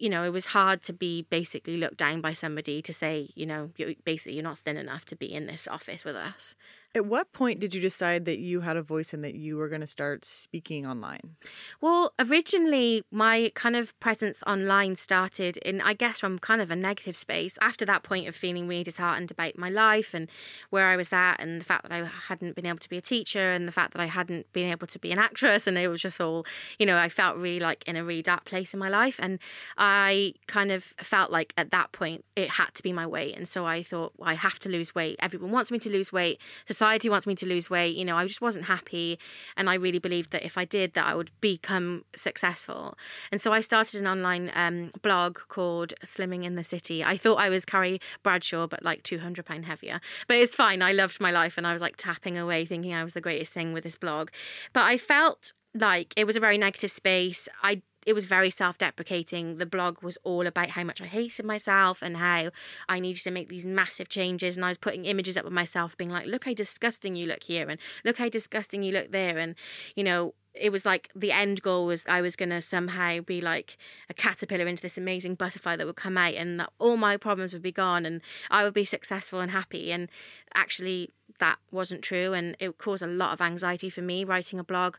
you 0.00 0.09
know, 0.09 0.24
it 0.24 0.33
was 0.33 0.46
hard 0.46 0.83
to 0.85 0.94
be 0.94 1.26
basically 1.29 1.76
looked 1.76 1.98
down 1.98 2.22
by 2.22 2.33
somebody 2.33 2.81
to 2.81 2.92
say, 2.92 3.29
you 3.35 3.44
know, 3.44 3.70
you're, 3.76 3.92
basically 4.03 4.33
you're 4.33 4.42
not 4.42 4.59
thin 4.59 4.79
enough 4.79 5.05
to 5.05 5.14
be 5.14 5.31
in 5.31 5.46
this 5.46 5.68
office 5.68 6.07
with 6.07 6.16
us. 6.16 6.55
At 6.92 7.07
what 7.07 7.33
point 7.33 7.61
did 7.61 7.72
you 7.72 7.81
decide 7.81 8.24
that 8.24 8.40
you 8.40 8.62
had 8.62 8.76
a 8.76 8.83
voice 8.83 9.12
and 9.12 9.22
that 9.22 9.35
you 9.35 9.57
were 9.57 9.68
going 9.68 9.81
to 9.81 9.87
start 9.87 10.24
speaking 10.24 10.85
online? 10.85 11.37
Well, 11.81 12.12
originally, 12.18 13.05
my 13.12 13.53
kind 13.55 13.76
of 13.76 13.98
presence 14.00 14.42
online 14.44 14.96
started 14.96 15.57
in, 15.59 15.81
I 15.81 15.94
guess, 15.94 16.18
from 16.18 16.40
kind 16.40 16.61
of 16.61 16.68
a 16.68 16.74
negative 16.74 17.14
space. 17.14 17.57
After 17.61 17.85
that 17.85 18.03
point 18.03 18.26
of 18.26 18.35
feeling 18.35 18.66
really 18.66 18.83
disheartened 18.83 19.31
about 19.31 19.57
my 19.57 19.70
life 19.70 20.14
and 20.14 20.29
where 20.70 20.88
I 20.88 20.96
was 20.96 21.12
at, 21.12 21.37
and 21.37 21.61
the 21.61 21.64
fact 21.64 21.88
that 21.88 21.92
I 21.92 22.11
hadn't 22.29 22.57
been 22.57 22.66
able 22.66 22.79
to 22.79 22.88
be 22.88 22.96
a 22.96 23.03
teacher, 23.03 23.50
and 23.50 23.68
the 23.68 23.72
fact 23.72 23.92
that 23.92 24.03
I 24.03 24.07
hadn't 24.07 24.53
been 24.53 24.68
able 24.68 24.88
to 24.88 24.98
be 24.98 25.12
an 25.12 25.18
actress, 25.20 25.68
and 25.68 25.79
it 25.79 25.87
was 25.87 26.03
just 26.03 26.20
all, 26.20 26.44
you 26.81 26.87
know, 26.87 26.96
I 26.96 27.09
felt 27.09 27.37
really 27.37 27.61
like 27.61 27.85
in 27.87 27.94
a 27.94 28.03
really 28.03 28.22
dark 28.22 28.46
place 28.46 28.74
in 28.74 28.81
my 28.81 28.88
life. 28.88 29.20
And 29.22 29.38
I 29.79 30.35
kind 30.48 30.72
of 30.72 30.83
felt 30.98 31.31
like 31.31 31.55
at 31.57 31.70
that 31.70 31.92
point 31.92 32.24
it 32.35 32.50
had 32.50 32.74
to 32.74 32.83
be 32.83 32.92
my 32.92 33.07
weight. 33.07 33.37
And 33.37 33.46
so 33.46 33.64
I 33.64 33.85
thought, 33.85 34.14
well, 34.16 34.29
I 34.29 34.35
have 34.35 34.59
to 34.61 34.68
lose 34.68 34.92
weight. 34.92 35.16
Everyone 35.20 35.53
wants 35.53 35.70
me 35.70 35.79
to 35.79 35.88
lose 35.88 36.12
weight. 36.12 36.40
Society 36.81 37.11
wants 37.11 37.27
me 37.27 37.35
to 37.35 37.47
lose 37.47 37.69
weight. 37.69 37.95
You 37.95 38.07
know, 38.07 38.16
I 38.16 38.27
just 38.27 38.40
wasn't 38.40 38.64
happy. 38.64 39.19
And 39.55 39.69
I 39.69 39.75
really 39.75 39.99
believed 39.99 40.31
that 40.31 40.43
if 40.43 40.57
I 40.57 40.64
did, 40.64 40.95
that 40.95 41.07
I 41.07 41.14
would 41.14 41.31
become 41.43 42.07
successful. 42.16 42.97
And 43.31 43.38
so 43.38 43.53
I 43.53 43.61
started 43.61 44.01
an 44.01 44.07
online 44.07 44.51
um, 44.55 44.90
blog 45.03 45.40
called 45.49 45.93
Slimming 46.07 46.43
in 46.43 46.55
the 46.55 46.64
City. 46.64 47.05
I 47.05 47.19
thought 47.19 47.37
I 47.37 47.51
was 47.51 47.66
Carrie 47.66 48.01
Bradshaw, 48.23 48.66
but 48.66 48.83
like 48.83 49.03
200 49.03 49.45
pound 49.45 49.66
heavier. 49.66 50.01
But 50.27 50.38
it's 50.38 50.55
fine. 50.55 50.81
I 50.81 50.93
loved 50.93 51.21
my 51.21 51.31
life 51.31 51.59
and 51.59 51.66
I 51.66 51.75
was 51.75 51.83
like 51.83 51.97
tapping 51.99 52.38
away, 52.38 52.64
thinking 52.64 52.95
I 52.95 53.05
was 53.05 53.12
the 53.12 53.21
greatest 53.21 53.53
thing 53.53 53.75
with 53.75 53.85
this 53.85 53.97
blog. 53.97 54.31
But 54.73 54.85
I 54.85 54.97
felt 54.97 55.53
like 55.75 56.14
it 56.16 56.27
was 56.27 56.37
a 56.37 56.40
very 56.40 56.57
negative 56.57 56.90
space. 56.90 57.47
I 57.62 57.83
it 58.11 58.14
was 58.14 58.25
very 58.27 58.51
self-deprecating. 58.51 59.59
The 59.59 59.66
blog 59.66 60.03
was 60.03 60.18
all 60.25 60.49
about 60.49 60.70
how 60.70 60.83
much 60.83 61.01
I 61.01 61.07
hated 61.07 61.46
myself 61.46 62.03
and 62.03 62.16
how 62.16 62.51
I 62.88 62.99
needed 62.99 63.23
to 63.23 63.31
make 63.31 63.49
these 63.49 63.66
massive 63.66 64.09
changes. 64.09 64.57
And 64.57 64.64
I 64.64 64.68
was 64.68 64.79
putting 64.79 65.05
images 65.05 65.37
up 65.37 65.46
of 65.46 65.53
myself, 65.53 65.96
being 65.96 66.11
like, 66.11 66.27
"Look 66.27 66.44
how 66.44 66.53
disgusting 66.53 67.14
you 67.14 67.27
look 67.27 67.44
here," 67.44 67.70
and 67.70 67.79
"Look 68.05 68.18
how 68.18 68.29
disgusting 68.29 68.83
you 68.83 68.92
look 68.92 69.12
there," 69.12 69.38
and 69.38 69.55
you 69.94 70.03
know. 70.03 70.35
It 70.53 70.73
was 70.73 70.85
like 70.85 71.11
the 71.14 71.31
end 71.31 71.62
goal 71.62 71.87
was 71.87 72.05
I 72.09 72.20
was 72.20 72.35
gonna 72.35 72.61
somehow 72.61 73.20
be 73.20 73.40
like 73.40 73.77
a 74.09 74.14
caterpillar 74.14 74.66
into 74.66 74.83
this 74.83 74.99
amazing 74.99 75.37
butterfly 75.37 75.77
that 75.77 75.87
would 75.87 75.94
come 75.94 76.18
out, 76.18 76.35
and 76.35 76.66
all 76.81 76.96
my 76.96 77.16
problems 77.16 77.53
would 77.53 77.62
be 77.62 77.70
gone, 77.70 78.05
and 78.05 78.20
I 78.51 78.64
would 78.64 78.75
be 78.75 78.85
successful 78.85 79.38
and 79.38 79.53
happy. 79.53 79.92
And 79.92 80.09
actually, 80.53 81.12
that 81.40 81.59
wasn't 81.72 82.03
true 82.03 82.33
and 82.33 82.57
it 82.61 82.79
caused 82.79 83.03
a 83.03 83.07
lot 83.07 83.33
of 83.33 83.40
anxiety 83.40 83.90
for 83.90 84.03
me 84.03 84.24
writing 84.24 84.59
a 84.59 84.64
blog 84.64 84.96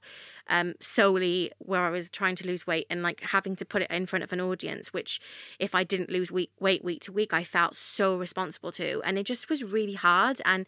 um, 0.48 0.74
solely 0.80 1.52
where 1.60 1.82
I 1.82 1.90
was 1.90 2.10
trying 2.10 2.36
to 2.38 2.48
lose 2.48 2.68
weight 2.68 2.86
and 2.90 3.02
like 3.02 3.22
having 3.22 3.56
to 3.56 3.66
put 3.66 3.82
it 3.84 3.90
in 3.90 4.06
front 4.06 4.24
of 4.24 4.34
an 4.34 4.42
audience 4.42 4.92
which 4.92 5.22
if 5.60 5.74
I 5.74 5.84
didn't 5.84 6.10
lose 6.10 6.32
week, 6.32 6.52
weight 6.60 6.84
week 6.84 7.02
to 7.04 7.12
week 7.12 7.34
I 7.34 7.44
felt 7.44 7.76
so 7.76 8.18
responsible 8.18 8.72
to 8.74 9.02
and 9.06 9.18
it 9.18 9.26
just 9.26 9.50
was 9.50 9.64
really 9.64 9.94
hard 9.94 10.42
and 10.46 10.66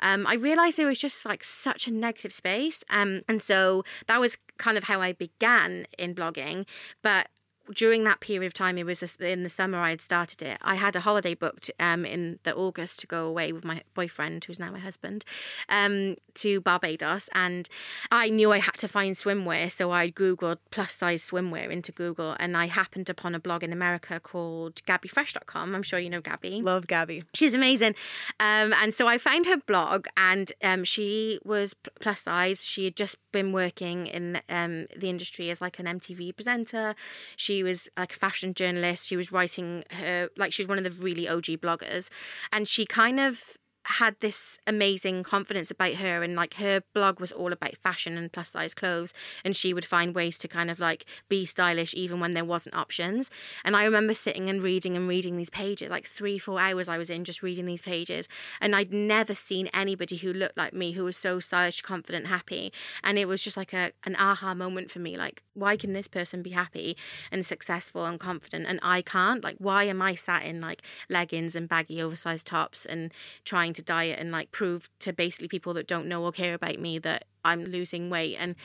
um, 0.00 0.26
I 0.26 0.34
realized 0.34 0.78
it 0.78 0.86
was 0.86 0.98
just 0.98 1.26
like 1.26 1.44
such 1.44 1.86
a 1.86 1.92
negative 1.92 2.32
space 2.32 2.82
um, 2.88 3.22
and 3.28 3.42
so 3.42 3.84
that 4.06 4.20
was 4.20 4.38
kind 4.56 4.78
of 4.78 4.84
how 4.84 5.00
I 5.00 5.12
began 5.12 5.86
in 5.98 6.14
blogging 6.14 6.66
but 7.02 7.28
during 7.74 8.04
that 8.04 8.20
period 8.20 8.46
of 8.46 8.54
time, 8.54 8.78
it 8.78 8.86
was 8.86 9.02
in 9.16 9.42
the 9.42 9.50
summer 9.50 9.78
I 9.78 9.90
had 9.90 10.00
started 10.00 10.42
it. 10.42 10.58
I 10.62 10.76
had 10.76 10.96
a 10.96 11.00
holiday 11.00 11.34
booked 11.34 11.70
um, 11.80 12.04
in 12.04 12.38
the 12.44 12.54
August 12.54 13.00
to 13.00 13.06
go 13.06 13.26
away 13.26 13.52
with 13.52 13.64
my 13.64 13.82
boyfriend, 13.94 14.44
who's 14.44 14.58
now 14.58 14.70
my 14.70 14.78
husband, 14.78 15.24
um, 15.68 16.16
to 16.34 16.60
Barbados, 16.60 17.28
and 17.34 17.68
I 18.10 18.30
knew 18.30 18.52
I 18.52 18.58
had 18.58 18.76
to 18.78 18.88
find 18.88 19.14
swimwear, 19.14 19.70
so 19.70 19.90
I 19.90 20.10
googled 20.10 20.58
plus 20.70 20.94
size 20.94 21.28
swimwear 21.28 21.70
into 21.70 21.92
Google, 21.92 22.36
and 22.38 22.56
I 22.56 22.66
happened 22.66 23.08
upon 23.08 23.34
a 23.34 23.40
blog 23.40 23.62
in 23.62 23.72
America 23.72 24.20
called 24.20 24.76
GabiFresh.com. 24.86 25.74
I'm 25.74 25.82
sure 25.82 25.98
you 25.98 26.10
know 26.10 26.20
Gabi. 26.20 26.62
Love 26.62 26.86
Gabi. 26.86 27.24
She's 27.34 27.54
amazing, 27.54 27.94
um, 28.40 28.72
and 28.74 28.92
so 28.92 29.06
I 29.06 29.18
found 29.18 29.46
her 29.46 29.56
blog, 29.56 30.06
and 30.16 30.52
um, 30.62 30.84
she 30.84 31.38
was 31.44 31.74
plus 32.00 32.22
size. 32.22 32.64
She 32.64 32.84
had 32.84 32.96
just 32.96 33.16
been 33.32 33.52
working 33.52 34.06
in 34.06 34.40
um, 34.48 34.86
the 34.96 35.08
industry 35.08 35.50
as 35.50 35.60
like 35.60 35.78
an 35.78 35.86
MTV 35.86 36.34
presenter. 36.34 36.94
She 37.36 37.55
she 37.56 37.62
was 37.62 37.88
like 37.96 38.12
a 38.12 38.18
fashion 38.18 38.52
journalist. 38.52 39.06
She 39.06 39.16
was 39.16 39.32
writing 39.32 39.82
her 39.90 40.28
like 40.36 40.52
she 40.52 40.62
was 40.62 40.68
one 40.68 40.78
of 40.78 40.84
the 40.84 40.90
really 40.90 41.26
OG 41.28 41.44
bloggers, 41.62 42.10
and 42.52 42.68
she 42.68 42.84
kind 42.84 43.18
of 43.18 43.56
had 43.86 44.16
this 44.20 44.58
amazing 44.66 45.22
confidence 45.22 45.70
about 45.70 45.94
her 45.94 46.22
and 46.22 46.34
like 46.34 46.54
her 46.54 46.82
blog 46.94 47.20
was 47.20 47.32
all 47.32 47.52
about 47.52 47.76
fashion 47.78 48.18
and 48.18 48.32
plus 48.32 48.50
size 48.50 48.74
clothes 48.74 49.14
and 49.44 49.56
she 49.56 49.72
would 49.72 49.84
find 49.84 50.14
ways 50.14 50.38
to 50.38 50.48
kind 50.48 50.70
of 50.70 50.78
like 50.78 51.04
be 51.28 51.46
stylish 51.46 51.94
even 51.94 52.20
when 52.20 52.34
there 52.34 52.44
wasn't 52.44 52.74
options. 52.74 53.30
And 53.64 53.76
i 53.76 53.84
remember 53.84 54.14
sitting 54.14 54.48
and 54.48 54.62
reading 54.62 54.96
and 54.96 55.08
reading 55.08 55.36
these 55.36 55.50
pages 55.50 55.90
like 55.90 56.06
three 56.06 56.38
four 56.38 56.60
hours 56.60 56.88
i 56.88 56.98
was 56.98 57.10
in 57.10 57.24
just 57.24 57.42
reading 57.42 57.66
these 57.66 57.82
pages 57.82 58.28
and 58.60 58.74
i'd 58.74 58.92
never 58.92 59.34
seen 59.34 59.68
anybody 59.68 60.16
who 60.16 60.32
looked 60.32 60.56
like 60.56 60.72
me 60.72 60.92
who 60.92 61.04
was 61.04 61.16
so 61.16 61.40
stylish 61.40 61.80
confident 61.82 62.26
happy. 62.26 62.72
And 63.02 63.18
it 63.18 63.26
was 63.26 63.42
just 63.42 63.56
like 63.56 63.72
a 63.72 63.92
an 64.04 64.16
aha 64.16 64.54
moment 64.54 64.90
for 64.90 64.98
me 64.98 65.16
like 65.16 65.42
why 65.54 65.76
can 65.76 65.92
this 65.92 66.08
person 66.08 66.42
be 66.42 66.50
happy 66.50 66.96
and 67.32 67.46
successful 67.46 68.04
and 68.04 68.20
confident 68.20 68.66
and 68.66 68.78
i 68.82 69.02
can't? 69.02 69.42
Like 69.42 69.56
why 69.58 69.84
am 69.84 70.02
i 70.02 70.14
sat 70.14 70.42
in 70.44 70.60
like 70.60 70.82
leggings 71.08 71.56
and 71.56 71.68
baggy 71.68 72.02
oversized 72.02 72.46
tops 72.46 72.84
and 72.84 73.12
trying 73.44 73.72
to 73.76 73.82
diet 73.82 74.18
and 74.18 74.30
like 74.30 74.50
prove 74.50 74.90
to 75.00 75.12
basically 75.12 75.48
people 75.48 75.72
that 75.74 75.86
don't 75.86 76.06
know 76.06 76.22
or 76.24 76.32
care 76.32 76.54
about 76.54 76.78
me 76.78 76.98
that 77.00 77.24
I'm 77.44 77.64
losing 77.64 78.10
weight. 78.10 78.36
And 78.38 78.56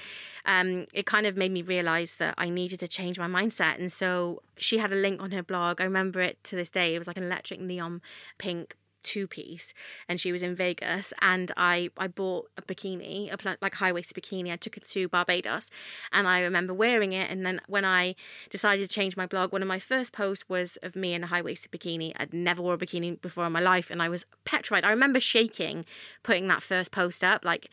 um, 0.46 0.88
it 0.94 1.06
kind 1.06 1.26
of 1.26 1.38
made 1.38 1.52
me 1.52 1.62
realize 1.62 2.16
that 2.16 2.34
I 2.38 2.50
needed 2.50 2.80
to 2.80 2.88
change 2.88 3.20
my 3.20 3.28
mindset. 3.28 3.80
And 3.80 3.92
so 3.92 4.42
she 4.58 4.80
had 4.80 4.92
a 4.92 4.96
link 4.96 5.22
on 5.22 5.32
her 5.32 5.44
blog. 5.44 5.80
I 5.80 5.84
remember 5.84 6.20
it 6.20 6.44
to 6.46 6.56
this 6.56 6.72
day. 6.72 6.96
It 6.96 6.98
was 6.98 7.08
like 7.08 7.18
an 7.18 7.24
electric 7.24 7.62
neon 7.62 8.02
pink 8.38 8.76
two 9.04 9.28
piece 9.28 9.74
and 10.08 10.20
she 10.20 10.32
was 10.32 10.42
in 10.42 10.56
Vegas 10.56 11.14
and 11.22 11.52
I 11.58 11.90
I 11.98 12.08
bought 12.08 12.50
a 12.58 12.62
bikini 12.62 13.32
a 13.32 13.58
like 13.62 13.76
high 13.76 13.92
waisted 13.92 14.22
bikini. 14.22 14.52
I 14.52 14.56
took 14.56 14.78
it 14.78 14.88
to 14.90 15.08
Barbados 15.08 15.70
and 16.12 16.28
I 16.28 16.42
remember 16.42 16.74
wearing 16.74 17.14
it 17.14 17.30
and 17.30 17.46
then 17.46 17.62
when 17.68 17.86
I 17.86 18.16
decided 18.50 18.88
to 18.88 18.94
change 18.94 19.18
my 19.18 19.26
blog 19.26 19.52
one 19.52 19.62
of 19.62 19.68
my 19.68 19.80
first 19.80 20.14
posts 20.14 20.48
was 20.50 20.78
of 20.84 20.96
me 20.96 21.14
in 21.14 21.24
a 21.24 21.28
high 21.28 21.42
waisted 21.42 21.72
bikini. 21.72 22.14
I'd 22.18 22.34
never 22.34 22.62
wore 22.62 22.76
a 22.76 22.78
bikini 22.78 23.22
before 23.22 23.46
in 23.46 23.52
my 23.52 23.60
life 23.60 23.90
and 23.90 24.02
I 24.02 24.10
was 24.10 24.26
petrified. 24.46 24.86
I 24.86 24.90
remember 24.90 25.20
shaking 25.20 25.86
putting 26.24 26.48
that 26.48 26.64
first 26.64 26.92
post 26.92 27.24
up 27.24 27.46
like 27.46 27.70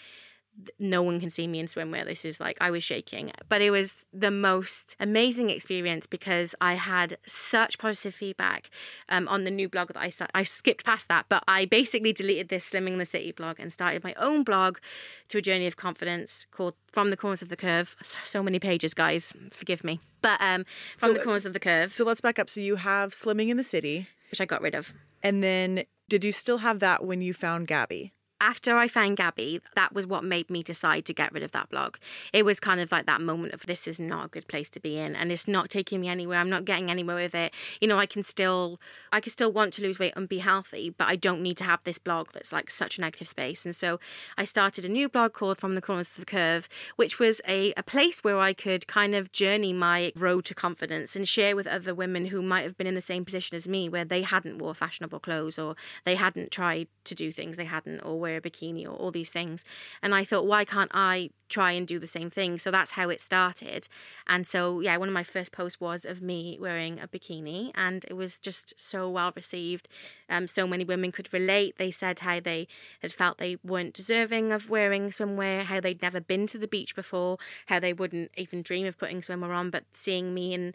no 0.79 1.03
one 1.03 1.21
can 1.21 1.31
see 1.31 1.47
me 1.47 1.61
in 1.61 1.66
swimwear. 1.66 2.05
This 2.05 2.25
is 2.25 2.40
like 2.40 2.57
I 2.61 2.71
was 2.71 2.83
shaking, 2.83 3.33
but 3.49 3.61
it 3.61 3.71
was 3.71 4.05
the 4.12 4.31
most 4.31 4.97
amazing 4.99 5.51
experience 5.51 6.07
because 6.07 6.55
I 6.61 6.75
had 6.75 7.18
such 7.27 7.79
positive 7.79 8.14
feedback 8.14 8.71
um, 9.09 9.29
on 9.29 9.44
the 9.44 9.51
new 9.51 9.68
blog 9.68 9.88
that 9.88 9.97
I 9.97 10.09
started. 10.09 10.37
I 10.37 10.42
skipped 10.42 10.85
past 10.85 11.09
that, 11.09 11.27
but 11.29 11.44
I 11.47 11.64
basically 11.64 12.12
deleted 12.12 12.49
this 12.49 12.71
Slimming 12.71 12.92
in 12.92 12.99
the 12.99 13.07
City 13.07 13.33
blog 13.33 13.61
and 13.61 13.73
started 13.73 14.03
my 14.05 14.14
own 14.14 14.42
blog 14.42 14.79
to 15.29 15.38
a 15.38 15.42
journey 15.42 15.66
of 15.66 15.77
confidence 15.77 16.47
called 16.51 16.75
From 16.92 17.11
the 17.11 17.16
Corners 17.16 17.42
of 17.42 17.49
the 17.49 17.57
Curve. 17.57 17.97
So 18.03 18.42
many 18.42 18.59
pages, 18.59 18.94
guys. 18.94 19.33
Forgive 19.51 19.85
me, 19.85 20.01
but 20.23 20.40
um, 20.40 20.64
From 20.97 21.11
so, 21.11 21.14
the 21.14 21.25
Corners 21.25 21.47
of 21.47 21.53
the 21.53 21.61
Curve. 21.61 21.92
So 21.92 22.05
let's 22.05 22.21
back 22.21 22.38
up. 22.38 22.51
So 22.51 22.61
you 22.61 22.77
have 22.77 23.12
Slimming 23.12 23.49
in 23.49 23.57
the 23.57 23.64
City, 23.64 24.09
which 24.31 24.40
I 24.40 24.44
got 24.44 24.62
rid 24.62 24.75
of, 24.75 24.94
and 25.23 25.42
then 25.42 25.85
did 26.09 26.25
you 26.25 26.33
still 26.33 26.59
have 26.59 26.81
that 26.81 27.05
when 27.05 27.21
you 27.21 27.35
found 27.35 27.68
Gabi? 27.68 28.12
After 28.40 28.77
I 28.77 28.87
found 28.87 29.16
Gabi, 29.16 29.61
that 29.74 29.92
was 29.92 30.07
what 30.07 30.22
made 30.22 30.48
me 30.48 30.62
decide 30.62 31.05
to 31.07 31.12
get 31.12 31.33
rid 31.33 31.42
of 31.42 31.51
that 31.53 31.70
blog. 31.70 31.96
It 32.33 32.44
was 32.44 32.61
kind 32.61 32.81
of 32.81 32.92
like 32.92 33.05
that 33.07 33.20
moment 33.20 33.53
of 33.53 33.66
this 33.66 33.88
is 33.88 33.98
not 33.98 34.27
a 34.27 34.29
good 34.29 34.46
place 34.46 34.70
to 34.70 34.81
be 34.81 34.96
in 34.96 35.16
and 35.16 35.33
it's 35.33 35.48
not 35.48 35.70
taking 35.70 36.01
me 36.01 36.09
anywhere. 36.09 36.38
I'm 36.38 36.48
not 36.48 36.64
getting 36.64 36.88
anywhere 36.88 37.16
with 37.16 37.35
it. 37.35 37.53
You 37.81 37.88
know, 37.88 37.98
I 37.98 38.07
can 38.07 38.22
still 38.22 38.81
I 39.11 39.20
can 39.20 39.33
still 39.33 39.51
want 39.51 39.72
to 39.74 39.83
lose 39.83 39.98
weight 39.98 40.12
and 40.14 40.29
be 40.29 40.38
healthy, 40.38 40.90
but 40.90 41.09
I 41.09 41.16
don't 41.16 41.42
need 41.42 41.57
to 41.57 41.64
have 41.64 41.81
this 41.83 41.98
blog 41.98 42.29
that's 42.33 42.53
like 42.53 42.70
such 42.70 42.96
a 42.96 43.01
negative 43.01 43.27
space. 43.27 43.64
And 43.64 43.74
so 43.74 43.98
I 44.37 44.44
started 44.44 44.85
a 44.85 44.88
new 44.88 45.09
blog 45.09 45.33
called 45.33 45.59
From 45.59 45.74
the 45.74 45.83
Corners 45.83 46.09
of 46.09 46.16
the 46.16 46.24
Curve, 46.24 46.68
which 46.94 47.18
was 47.18 47.40
a, 47.48 47.72
a 47.77 47.83
place 47.83 48.22
where 48.22 48.38
I 48.38 48.53
could 48.53 48.87
kind 48.87 49.16
of 49.16 49.33
journey 49.33 49.72
my 49.72 50.12
road 50.14 50.44
to 50.44 50.55
confidence 50.55 51.16
and 51.16 51.27
share 51.27 51.57
with 51.57 51.66
other 51.66 51.94
women 51.94 52.27
who 52.27 52.40
might 52.40 52.62
have 52.62 52.77
been 52.77 52.87
in 52.87 52.94
the 52.94 53.03
same 53.03 53.24
position 53.24 53.57
as 53.57 53.68
me 53.68 53.88
where 53.88 54.05
they 54.05 54.22
hadn't 54.22 54.59
wore 54.59 54.74
fashionable 54.74 55.18
clothes 55.18 55.59
or 55.59 55.74
they 56.05 56.14
hadn't 56.14 56.53
tried 56.53 56.87
to 57.05 57.14
do 57.14 57.33
things 57.33 57.57
they 57.57 57.64
hadn't 57.64 58.01
or 58.01 58.20
wear 58.29 58.38
a 58.38 58.41
bikini 58.41 58.85
or 58.85 58.91
all 58.91 59.11
these 59.11 59.31
things. 59.31 59.64
And 60.03 60.14
I 60.14 60.25
thought, 60.25 60.47
why 60.47 60.64
can't 60.64 60.91
I 60.93 61.31
try 61.49 61.73
and 61.73 61.87
do 61.87 61.99
the 61.99 62.07
same 62.07 62.29
thing? 62.31 62.59
So 62.59 62.71
that's 62.71 62.93
how 62.93 63.09
it 63.09 63.21
started. 63.21 63.88
And 64.27 64.47
so, 64.47 64.81
yeah, 64.81 64.97
one 64.99 65.09
of 65.09 65.14
my 65.14 65.23
first 65.23 65.51
posts 65.53 65.81
was 65.81 66.05
of 66.05 66.21
me 66.21 66.59
wearing 66.61 67.01
a 67.01 67.09
bikini, 67.09 67.71
and 67.75 68.05
it 68.09 68.14
was 68.14 68.38
just 68.38 68.79
so 68.79 69.09
well 69.09 69.33
received. 69.35 69.88
Um, 70.29 70.47
so 70.47 70.67
many 70.67 70.85
women 70.85 71.12
could 71.12 71.33
relate. 71.33 71.79
They 71.79 71.91
said 71.91 72.21
how 72.21 72.41
they 72.41 72.69
had 73.01 73.12
felt 73.12 73.38
they 73.38 73.57
weren't 73.64 73.95
deserving 73.95 74.53
of 74.53 74.69
wearing 74.69 75.09
swimwear, 75.11 75.64
how 75.64 75.81
they'd 75.81 76.03
never 76.03 76.21
been 76.21 76.47
to 76.49 76.59
the 76.59 76.69
beach 76.69 76.95
before, 76.95 77.38
how 77.67 77.81
they 77.81 77.93
wouldn't 77.93 78.31
even 78.37 78.62
dream 78.62 78.87
of 78.87 78.99
putting 78.99 79.21
swimwear 79.21 79.55
on, 79.55 79.71
but 79.71 79.85
seeing 79.95 80.35
me 80.35 80.53
in 80.53 80.75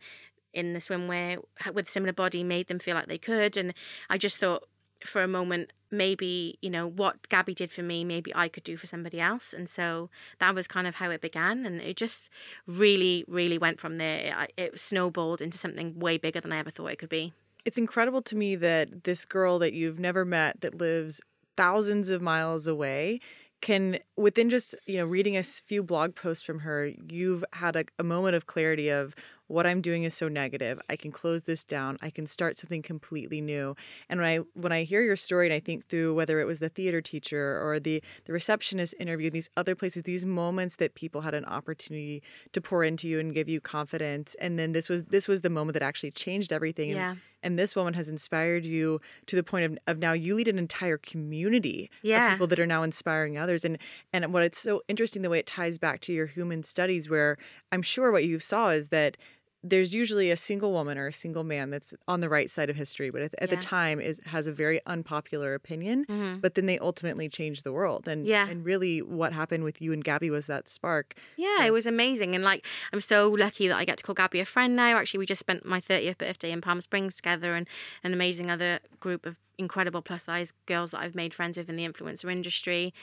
in 0.53 0.73
the 0.73 0.79
swimwear 0.79 1.43
with 1.73 1.89
similar 1.89 2.13
body 2.13 2.43
made 2.43 2.67
them 2.67 2.79
feel 2.79 2.95
like 2.95 3.07
they 3.07 3.17
could. 3.17 3.57
And 3.57 3.73
I 4.09 4.17
just 4.17 4.37
thought 4.37 4.67
for 5.05 5.21
a 5.23 5.27
moment 5.27 5.71
maybe 5.91 6.57
you 6.61 6.69
know 6.69 6.87
what 6.87 7.21
gabi 7.29 7.53
did 7.53 7.71
for 7.71 7.83
me 7.83 8.03
maybe 8.03 8.31
i 8.35 8.47
could 8.47 8.63
do 8.63 8.75
for 8.75 8.87
somebody 8.87 9.19
else. 9.19 9.53
And 9.53 9.69
so 9.69 10.09
that 10.39 10.55
was 10.55 10.67
kind 10.67 10.87
of 10.87 10.95
how 10.95 11.09
it 11.11 11.21
began. 11.21 11.65
And 11.65 11.79
it 11.81 11.97
just 11.97 12.29
really 12.67 13.23
really 13.27 13.57
went 13.57 13.79
from 13.79 13.97
there. 13.97 14.47
It, 14.57 14.79
snowballed 14.79 15.41
into 15.41 15.57
something 15.57 15.99
way 15.99 16.17
bigger 16.17 16.41
than 16.41 16.51
i 16.51 16.57
ever 16.57 16.71
thought 16.71 16.87
it 16.87 16.97
could 16.97 17.09
be. 17.09 17.33
It's 17.65 17.77
incredible 17.77 18.21
to 18.23 18.35
me 18.35 18.55
that 18.57 19.05
this 19.05 19.23
girl 19.23 19.59
that 19.59 19.73
you've 19.73 19.99
never 19.99 20.25
met 20.25 20.61
that 20.61 20.75
lives 20.75 21.21
thousands 21.55 22.09
of 22.09 22.21
miles 22.21 22.67
away 22.67 23.19
can 23.63 23.97
within 24.17 24.49
just 24.49 24.75
you 24.85 24.97
know 24.97 25.05
reading 25.05 25.37
a 25.37 25.43
few 25.43 25.81
blog 25.81 26.15
posts 26.15 26.43
from 26.43 26.59
her 26.59 26.91
you've 27.09 27.45
had 27.53 27.77
a, 27.77 27.85
a 27.97 28.03
moment 28.03 28.35
of 28.35 28.45
clarity 28.45 28.89
of 28.89 29.15
what 29.47 29.67
I'm 29.67 29.81
doing 29.81 30.03
is 30.03 30.13
so 30.13 30.27
negative. 30.27 30.79
I 30.89 30.95
can 30.95 31.11
close 31.11 31.43
this 31.43 31.63
down. 31.63 31.97
I 32.01 32.09
can 32.09 32.27
start 32.27 32.57
something 32.57 32.81
completely 32.81 33.41
new. 33.41 33.75
And 34.09 34.19
when 34.19 34.29
I 34.29 34.37
when 34.53 34.71
I 34.71 34.83
hear 34.83 35.01
your 35.01 35.15
story 35.15 35.47
and 35.47 35.53
I 35.53 35.59
think 35.59 35.87
through 35.87 36.13
whether 36.13 36.39
it 36.39 36.45
was 36.45 36.59
the 36.59 36.69
theater 36.69 37.01
teacher 37.01 37.59
or 37.61 37.79
the 37.79 38.01
the 38.25 38.33
receptionist 38.33 38.95
interview, 38.99 39.29
these 39.29 39.49
other 39.57 39.75
places, 39.75 40.03
these 40.03 40.25
moments 40.25 40.77
that 40.77 40.95
people 40.95 41.21
had 41.21 41.33
an 41.33 41.45
opportunity 41.45 42.23
to 42.53 42.61
pour 42.61 42.83
into 42.83 43.07
you 43.07 43.19
and 43.19 43.33
give 43.33 43.49
you 43.49 43.59
confidence, 43.61 44.35
and 44.39 44.57
then 44.57 44.71
this 44.71 44.89
was 44.89 45.03
this 45.05 45.27
was 45.27 45.41
the 45.41 45.49
moment 45.49 45.73
that 45.73 45.83
actually 45.83 46.11
changed 46.11 46.51
everything. 46.51 46.91
Yeah. 46.91 47.11
And, 47.11 47.19
and 47.43 47.59
this 47.59 47.75
woman 47.75 47.93
has 47.93 48.09
inspired 48.09 48.65
you 48.65 48.99
to 49.27 49.35
the 49.35 49.43
point 49.43 49.65
of, 49.65 49.77
of 49.87 49.97
now 49.99 50.13
you 50.13 50.35
lead 50.35 50.47
an 50.47 50.57
entire 50.57 50.97
community 50.97 51.91
yeah. 52.01 52.27
of 52.27 52.31
people 52.33 52.47
that 52.47 52.59
are 52.59 52.67
now 52.67 52.83
inspiring 52.83 53.37
others 53.37 53.63
and 53.63 53.77
and 54.11 54.33
what 54.33 54.43
it's 54.43 54.59
so 54.59 54.81
interesting 54.87 55.21
the 55.21 55.29
way 55.29 55.39
it 55.39 55.47
ties 55.47 55.77
back 55.77 55.99
to 56.01 56.13
your 56.13 56.25
human 56.25 56.63
studies 56.63 57.09
where 57.09 57.37
i'm 57.71 57.81
sure 57.81 58.11
what 58.11 58.23
you 58.23 58.39
saw 58.39 58.69
is 58.69 58.87
that 58.87 59.17
there's 59.63 59.93
usually 59.93 60.29
a 60.29 60.35
single 60.35 60.73
woman 60.73 60.97
or 60.97 61.07
a 61.07 61.13
single 61.13 61.43
man 61.43 61.69
that's 61.69 61.93
on 62.07 62.19
the 62.19 62.27
right 62.27 62.51
side 62.51 62.69
of 62.69 62.75
history, 62.75 63.09
but 63.09 63.21
at, 63.21 63.33
at 63.39 63.49
yeah. 63.49 63.55
the 63.55 63.61
time 63.61 63.99
is 63.99 64.19
has 64.25 64.45
a 64.45 64.51
very 64.51 64.81
unpopular 64.85 65.53
opinion. 65.53 66.05
Mm-hmm. 66.05 66.39
But 66.39 66.55
then 66.55 66.65
they 66.65 66.77
ultimately 66.79 67.29
change 67.29 67.63
the 67.63 67.71
world, 67.71 68.07
and 68.07 68.25
yeah. 68.25 68.47
and 68.47 68.65
really 68.65 69.01
what 69.01 69.31
happened 69.31 69.63
with 69.63 69.81
you 69.81 69.93
and 69.93 70.03
Gabi 70.03 70.29
was 70.29 70.47
that 70.47 70.67
spark. 70.67 71.15
Yeah, 71.37 71.59
so. 71.59 71.65
it 71.65 71.73
was 71.73 71.87
amazing, 71.87 72.35
and 72.35 72.43
like 72.43 72.65
I'm 72.91 73.01
so 73.01 73.29
lucky 73.29 73.67
that 73.69 73.77
I 73.77 73.85
get 73.85 73.97
to 73.99 74.03
call 74.03 74.15
Gabi 74.15 74.41
a 74.41 74.45
friend 74.45 74.75
now. 74.75 74.97
Actually, 74.97 75.19
we 75.19 75.25
just 75.25 75.39
spent 75.39 75.65
my 75.65 75.79
30th 75.79 76.17
birthday 76.17 76.51
in 76.51 76.59
Palm 76.59 76.81
Springs 76.81 77.15
together, 77.15 77.55
and 77.55 77.67
an 78.03 78.13
amazing 78.13 78.51
other 78.51 78.79
group 78.99 79.25
of 79.25 79.39
incredible 79.63 80.01
plus 80.01 80.25
size 80.25 80.53
girls 80.65 80.91
that 80.91 80.99
I've 81.01 81.15
made 81.15 81.33
friends 81.33 81.57
with 81.57 81.69
in 81.69 81.75
the 81.75 81.87
influencer 81.87 82.31
industry. 82.31 82.93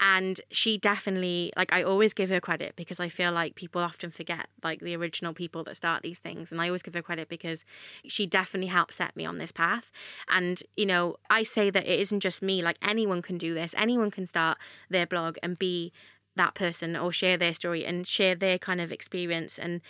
And 0.00 0.40
she 0.50 0.78
definitely, 0.78 1.52
like, 1.56 1.72
I 1.72 1.82
always 1.82 2.12
give 2.12 2.28
her 2.30 2.40
credit 2.40 2.74
because 2.76 2.98
I 2.98 3.08
feel 3.08 3.32
like 3.32 3.54
people 3.54 3.80
often 3.80 4.10
forget, 4.10 4.48
like, 4.64 4.80
the 4.80 4.96
original 4.96 5.32
people 5.32 5.62
that 5.64 5.76
start 5.76 6.02
these 6.02 6.18
things. 6.18 6.50
And 6.50 6.60
I 6.60 6.66
always 6.66 6.82
give 6.82 6.94
her 6.94 7.02
credit 7.02 7.28
because 7.28 7.64
she 8.06 8.26
definitely 8.26 8.68
helped 8.68 8.94
set 8.94 9.14
me 9.14 9.24
on 9.24 9.38
this 9.38 9.52
path. 9.52 9.92
And, 10.28 10.62
you 10.76 10.86
know, 10.86 11.16
I 11.30 11.44
say 11.44 11.70
that 11.70 11.86
it 11.86 12.00
isn't 12.00 12.20
just 12.20 12.42
me, 12.42 12.62
like, 12.62 12.78
anyone 12.82 13.22
can 13.22 13.38
do 13.38 13.54
this, 13.54 13.74
anyone 13.76 14.10
can 14.10 14.26
start 14.26 14.58
their 14.90 15.06
blog 15.06 15.36
and 15.42 15.58
be 15.58 15.92
that 16.36 16.54
person 16.54 16.96
or 16.96 17.10
share 17.12 17.36
their 17.36 17.54
story 17.54 17.84
and 17.84 18.06
share 18.06 18.34
their 18.34 18.58
kind 18.58 18.80
of 18.80 18.92
experience 18.92 19.58
and 19.58 19.80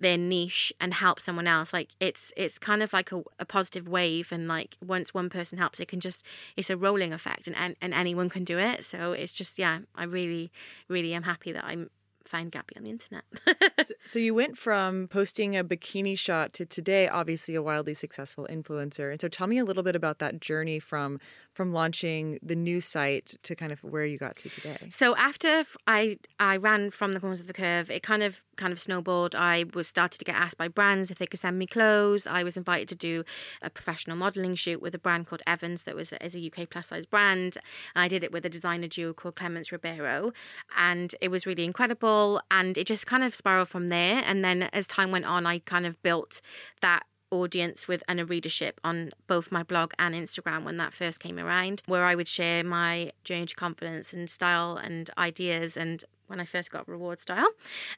their 0.00 0.18
niche 0.18 0.72
and 0.80 0.94
help 0.94 1.20
someone 1.20 1.46
else 1.46 1.72
like 1.72 1.88
it's 2.00 2.32
it's 2.36 2.58
kind 2.58 2.82
of 2.82 2.92
like 2.92 3.12
a, 3.12 3.22
a, 3.38 3.46
positive 3.46 3.88
wave 3.88 4.30
and 4.30 4.46
like 4.46 4.76
once 4.84 5.14
one 5.14 5.30
person 5.30 5.58
helps 5.58 5.80
it 5.80 5.88
can 5.88 6.00
just 6.00 6.24
it's 6.56 6.68
a 6.68 6.76
rolling 6.76 7.12
effect 7.12 7.46
and, 7.46 7.56
and 7.56 7.76
and 7.80 7.94
anyone 7.94 8.28
can 8.28 8.44
do 8.44 8.58
it 8.58 8.84
so 8.84 9.12
it's 9.12 9.32
just 9.32 9.58
yeah 9.58 9.78
i 9.94 10.04
really 10.04 10.50
really 10.88 11.14
am 11.14 11.22
happy 11.22 11.50
that 11.50 11.64
i'm 11.64 11.88
find 12.26 12.52
Gabi 12.52 12.76
on 12.76 12.84
the 12.84 12.90
internet. 12.90 13.24
so, 14.04 14.18
you 14.18 14.34
went 14.34 14.58
from 14.58 15.08
posting 15.08 15.56
a 15.56 15.64
bikini 15.64 16.18
shot 16.18 16.52
to 16.54 16.66
today, 16.66 17.08
obviously 17.08 17.54
a 17.54 17.62
wildly 17.62 17.94
successful 17.94 18.46
influencer. 18.50 19.10
And 19.10 19.20
so 19.20 19.28
tell 19.28 19.46
me 19.46 19.58
a 19.58 19.64
little 19.64 19.82
bit 19.82 19.96
about 19.96 20.18
that 20.18 20.40
journey 20.40 20.78
from 20.78 21.20
from 21.56 21.72
launching 21.72 22.38
the 22.42 22.54
new 22.54 22.82
site 22.82 23.38
to 23.42 23.56
kind 23.56 23.72
of 23.72 23.82
where 23.82 24.04
you 24.04 24.18
got 24.18 24.36
to 24.36 24.50
today. 24.50 24.76
So 24.90 25.16
after 25.16 25.64
I 25.86 26.18
I 26.38 26.58
ran 26.58 26.90
from 26.90 27.14
the 27.14 27.20
corners 27.20 27.40
of 27.40 27.46
the 27.46 27.54
curve, 27.54 27.90
it 27.90 28.02
kind 28.02 28.22
of 28.22 28.42
kind 28.56 28.74
of 28.74 28.78
snowballed. 28.78 29.34
I 29.34 29.64
was 29.72 29.88
started 29.88 30.18
to 30.18 30.24
get 30.24 30.34
asked 30.36 30.58
by 30.58 30.68
brands 30.68 31.10
if 31.10 31.18
they 31.18 31.26
could 31.26 31.40
send 31.40 31.58
me 31.58 31.66
clothes. 31.66 32.26
I 32.26 32.42
was 32.42 32.58
invited 32.58 32.88
to 32.90 32.94
do 32.94 33.24
a 33.62 33.70
professional 33.70 34.18
modeling 34.18 34.54
shoot 34.54 34.82
with 34.82 34.94
a 34.94 34.98
brand 34.98 35.26
called 35.26 35.42
Evans 35.46 35.84
that 35.84 35.96
was 35.96 36.12
is 36.12 36.36
a 36.36 36.46
UK 36.46 36.68
plus 36.68 36.88
size 36.88 37.06
brand. 37.06 37.56
I 37.94 38.06
did 38.06 38.22
it 38.22 38.32
with 38.32 38.44
a 38.44 38.50
designer 38.50 38.88
duo 38.88 39.14
called 39.14 39.36
Clements 39.36 39.72
Ribeiro, 39.72 40.32
and 40.76 41.14
it 41.22 41.28
was 41.28 41.46
really 41.46 41.64
incredible. 41.64 42.42
And 42.50 42.76
it 42.76 42.86
just 42.86 43.06
kind 43.06 43.24
of 43.24 43.34
spiraled 43.34 43.68
from 43.68 43.88
there. 43.88 44.22
And 44.26 44.44
then 44.44 44.64
as 44.74 44.86
time 44.86 45.10
went 45.10 45.24
on, 45.24 45.46
I 45.46 45.60
kind 45.60 45.86
of 45.86 46.02
built 46.02 46.42
that 46.82 47.06
audience 47.30 47.88
with 47.88 48.02
and 48.08 48.20
a 48.20 48.24
readership 48.24 48.80
on 48.84 49.10
both 49.26 49.52
my 49.52 49.62
blog 49.62 49.92
and 49.98 50.14
Instagram 50.14 50.64
when 50.64 50.76
that 50.76 50.92
first 50.92 51.20
came 51.20 51.38
around, 51.38 51.82
where 51.86 52.04
I 52.04 52.14
would 52.14 52.28
share 52.28 52.62
my 52.64 53.12
journey 53.24 53.46
to 53.46 53.54
confidence 53.54 54.12
and 54.12 54.30
style 54.30 54.76
and 54.76 55.10
ideas 55.18 55.76
and 55.76 56.04
when 56.26 56.40
I 56.40 56.44
first 56.44 56.70
got 56.70 56.88
reward 56.88 57.20
style. 57.20 57.48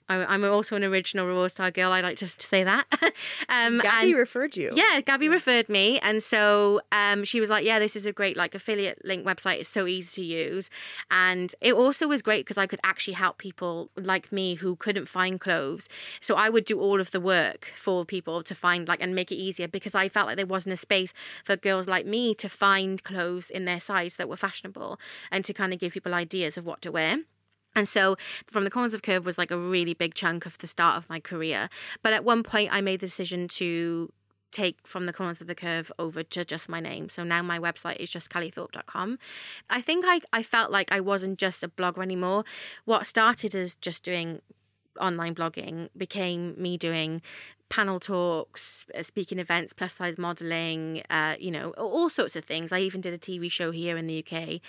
I, 0.09 0.35
am 0.35 0.45
also 0.45 0.77
an 0.77 0.85
original 0.85 1.27
reward 1.27 1.51
style 1.51 1.71
girl. 1.71 1.93
I 1.93 2.01
like 2.01 2.17
to 2.19 2.29
say 2.29 2.65
that. 2.65 2.87
um, 3.49 3.81
Gabi 3.81 4.15
referred 4.15 4.57
you. 4.57 4.73
Yeah, 4.75 5.01
Gabi 5.01 5.31
referred 5.31 5.69
me, 5.69 5.99
and 6.01 6.23
so 6.23 6.81
um, 6.93 7.25
she 7.25 7.41
was 7.41 7.51
like, 7.51 7.65
"Yeah, 7.65 7.79
this 7.79 7.97
is 7.97 8.07
a 8.07 8.13
great 8.13 8.37
like 8.37 8.55
affiliate 8.55 9.05
link 9.05 9.27
website. 9.27 9.61
It's 9.61 9.69
so 9.69 9.87
easy 9.87 10.23
to 10.23 10.27
use, 10.27 10.71
and 11.11 11.55
it 11.61 11.75
also 11.75 12.09
was 12.09 12.23
great 12.23 12.45
because 12.45 12.59
I 12.59 12.67
could 12.67 12.81
actually 12.85 13.15
help 13.15 13.39
people 13.39 13.91
like 13.97 14.33
me 14.33 14.55
who 14.55 14.77
couldn't 14.77 15.09
find 15.09 15.41
clothes. 15.41 15.89
So 16.21 16.37
I 16.37 16.49
would 16.49 16.65
do 16.65 16.81
all 16.81 17.01
of 17.01 17.11
the 17.11 17.21
work 17.21 17.73
for 17.77 18.05
people 18.05 18.43
to 18.43 18.55
find 18.55 18.89
like 18.89 19.03
and 19.03 19.15
make 19.15 19.33
it 19.33 19.37
easier 19.37 19.69
because 19.69 19.95
I 19.95 20.09
felt 20.09 20.27
like 20.27 20.37
there 20.37 20.47
wasn't 20.47 20.73
a 20.73 20.77
space 20.77 21.13
for 21.45 21.57
girls 21.57 21.89
like 21.89 22.07
me 22.07 22.35
to 22.37 22.49
find 22.49 23.03
clothes 23.03 23.51
in 23.51 23.65
their 23.65 23.81
size 23.81 24.17
that 24.17 24.29
were 24.29 24.37
fashionable 24.37 24.99
and 25.31 25.45
to 25.45 25.53
kind 25.53 25.73
of 25.73 25.79
give 25.79 25.93
people 25.93 26.15
ideas 26.15 26.57
of 26.57 26.65
what 26.65 26.83
to 26.83 26.93
wear. 26.93 27.19
And 27.75 27.89
so, 27.89 28.17
from 28.47 28.65
the 28.65 28.71
corners 28.71 28.95
of 28.95 29.03
curve 29.03 29.25
was 29.25 29.39
like 29.39 29.51
a 29.51 29.59
really 29.59 29.95
big 29.95 30.15
chunk 30.15 30.47
of 30.47 30.59
the 30.59 30.67
start 30.67 30.97
of 30.97 31.09
my 31.09 31.21
career. 31.21 31.69
But 32.03 32.13
at 32.13 32.25
one 32.25 32.43
point, 32.43 32.71
I 32.73 32.81
made 32.81 33.01
the 33.01 33.07
decision 33.07 33.47
to 33.49 34.13
take 34.51 34.87
from 34.87 35.07
the 35.07 35.13
corners 35.13 35.41
of 35.41 35.47
the 35.47 35.55
curve 35.55 35.93
over 35.99 36.23
to 36.23 36.45
just 36.45 36.69
my 36.69 36.81
name. 36.81 37.09
So 37.09 37.23
now 37.23 37.43
my 37.43 37.59
website 37.59 37.97
is 37.97 38.11
just 38.11 38.31
calliethorpe.com. 38.31 39.19
I 39.69 39.81
think 39.81 40.05
I, 40.07 40.21
I 40.33 40.43
felt 40.43 40.71
like 40.71 40.91
I 40.91 41.01
wasn't 41.01 41.39
just 41.39 41.63
a 41.63 41.69
blogger 41.69 42.03
anymore. 42.03 42.45
What 42.85 43.07
started 43.07 43.55
as 43.55 43.77
just 43.77 44.03
doing 44.03 44.41
online 45.01 45.35
blogging 45.35 45.89
became 45.97 46.55
me 46.61 46.77
doing 46.77 47.23
panel 47.69 48.01
talks, 48.01 48.87
uh, 48.97 49.03
speaking 49.03 49.39
events, 49.39 49.73
plus 49.73 49.95
size 49.95 50.17
modeling, 50.19 51.03
uh, 51.11 51.37
you 51.39 51.51
know, 51.51 51.71
all 51.73 52.09
sorts 52.09 52.35
of 52.35 52.45
things. 52.45 52.73
I 52.73 52.81
even 52.81 53.01
did 53.01 53.13
a 53.13 53.19
TV 53.19 53.51
show 53.51 53.71
here 53.71 53.97
in 53.97 54.07
the 54.07 54.25
UK. 54.25 54.61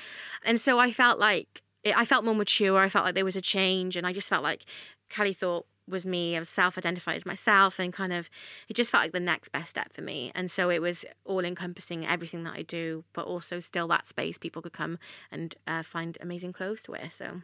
And 0.43 0.59
so 0.59 0.79
I 0.79 0.91
felt 0.91 1.17
like 1.17 1.63
it, 1.83 1.97
I 1.97 2.05
felt 2.05 2.25
more 2.25 2.35
mature. 2.35 2.79
I 2.79 2.89
felt 2.89 3.05
like 3.05 3.15
there 3.15 3.25
was 3.25 3.35
a 3.35 3.41
change, 3.41 3.95
and 3.95 4.05
I 4.05 4.13
just 4.13 4.29
felt 4.29 4.43
like 4.43 4.65
Callie 5.13 5.33
Thorpe 5.33 5.65
was 5.87 6.05
me. 6.05 6.35
I 6.35 6.39
was 6.39 6.49
self-identified 6.49 7.15
as 7.15 7.25
myself, 7.25 7.79
and 7.79 7.91
kind 7.91 8.13
of 8.13 8.29
it 8.67 8.75
just 8.75 8.91
felt 8.91 9.03
like 9.03 9.11
the 9.11 9.19
next 9.19 9.49
best 9.49 9.71
step 9.71 9.93
for 9.93 10.01
me. 10.01 10.31
And 10.35 10.51
so 10.51 10.69
it 10.69 10.81
was 10.81 11.05
all 11.25 11.43
encompassing 11.43 12.05
everything 12.05 12.43
that 12.43 12.55
I 12.55 12.61
do, 12.61 13.03
but 13.13 13.25
also 13.25 13.59
still 13.59 13.87
that 13.89 14.07
space 14.07 14.37
people 14.37 14.61
could 14.61 14.73
come 14.73 14.99
and 15.31 15.55
uh, 15.67 15.83
find 15.83 16.17
amazing 16.21 16.53
clothes 16.53 16.83
to 16.83 16.91
wear. 16.91 17.09
So 17.09 17.41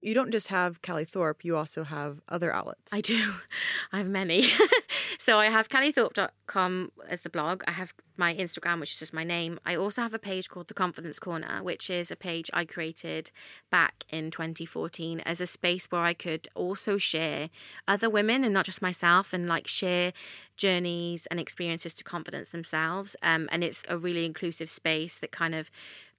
you 0.00 0.14
don't 0.14 0.30
just 0.30 0.48
have 0.48 0.82
Callie 0.82 1.04
Thorpe, 1.04 1.44
you 1.44 1.56
also 1.56 1.84
have 1.84 2.20
other 2.28 2.52
outlets. 2.52 2.92
I 2.92 3.00
do. 3.00 3.34
I 3.92 3.98
have 3.98 4.08
many. 4.08 4.48
so 5.18 5.38
I 5.38 5.46
have 5.46 5.68
calliethorpe.com 5.68 6.92
as 7.08 7.20
the 7.22 7.30
blog. 7.30 7.62
I 7.66 7.72
have 7.72 7.94
my 8.16 8.34
Instagram, 8.34 8.80
which 8.80 8.92
is 8.92 8.98
just 8.98 9.12
my 9.12 9.24
name. 9.24 9.58
I 9.64 9.76
also 9.76 10.02
have 10.02 10.14
a 10.14 10.18
page 10.18 10.48
called 10.48 10.68
The 10.68 10.74
Confidence 10.74 11.18
Corner, 11.18 11.62
which 11.62 11.90
is 11.90 12.10
a 12.10 12.16
page 12.16 12.50
I 12.52 12.64
created 12.64 13.30
back 13.70 14.04
in 14.10 14.30
2014 14.30 15.20
as 15.20 15.40
a 15.40 15.46
space 15.46 15.86
where 15.86 16.02
I 16.02 16.14
could 16.14 16.48
also 16.54 16.98
share 16.98 17.50
other 17.86 18.08
women 18.08 18.44
and 18.44 18.54
not 18.54 18.64
just 18.64 18.82
myself 18.82 19.32
and 19.32 19.48
like 19.48 19.66
share 19.66 20.12
journeys 20.56 21.26
and 21.26 21.38
experiences 21.38 21.94
to 21.94 22.04
confidence 22.04 22.48
themselves. 22.50 23.16
Um, 23.22 23.48
and 23.52 23.62
it's 23.62 23.82
a 23.88 23.98
really 23.98 24.24
inclusive 24.24 24.70
space 24.70 25.18
that 25.18 25.32
kind 25.32 25.54
of 25.54 25.70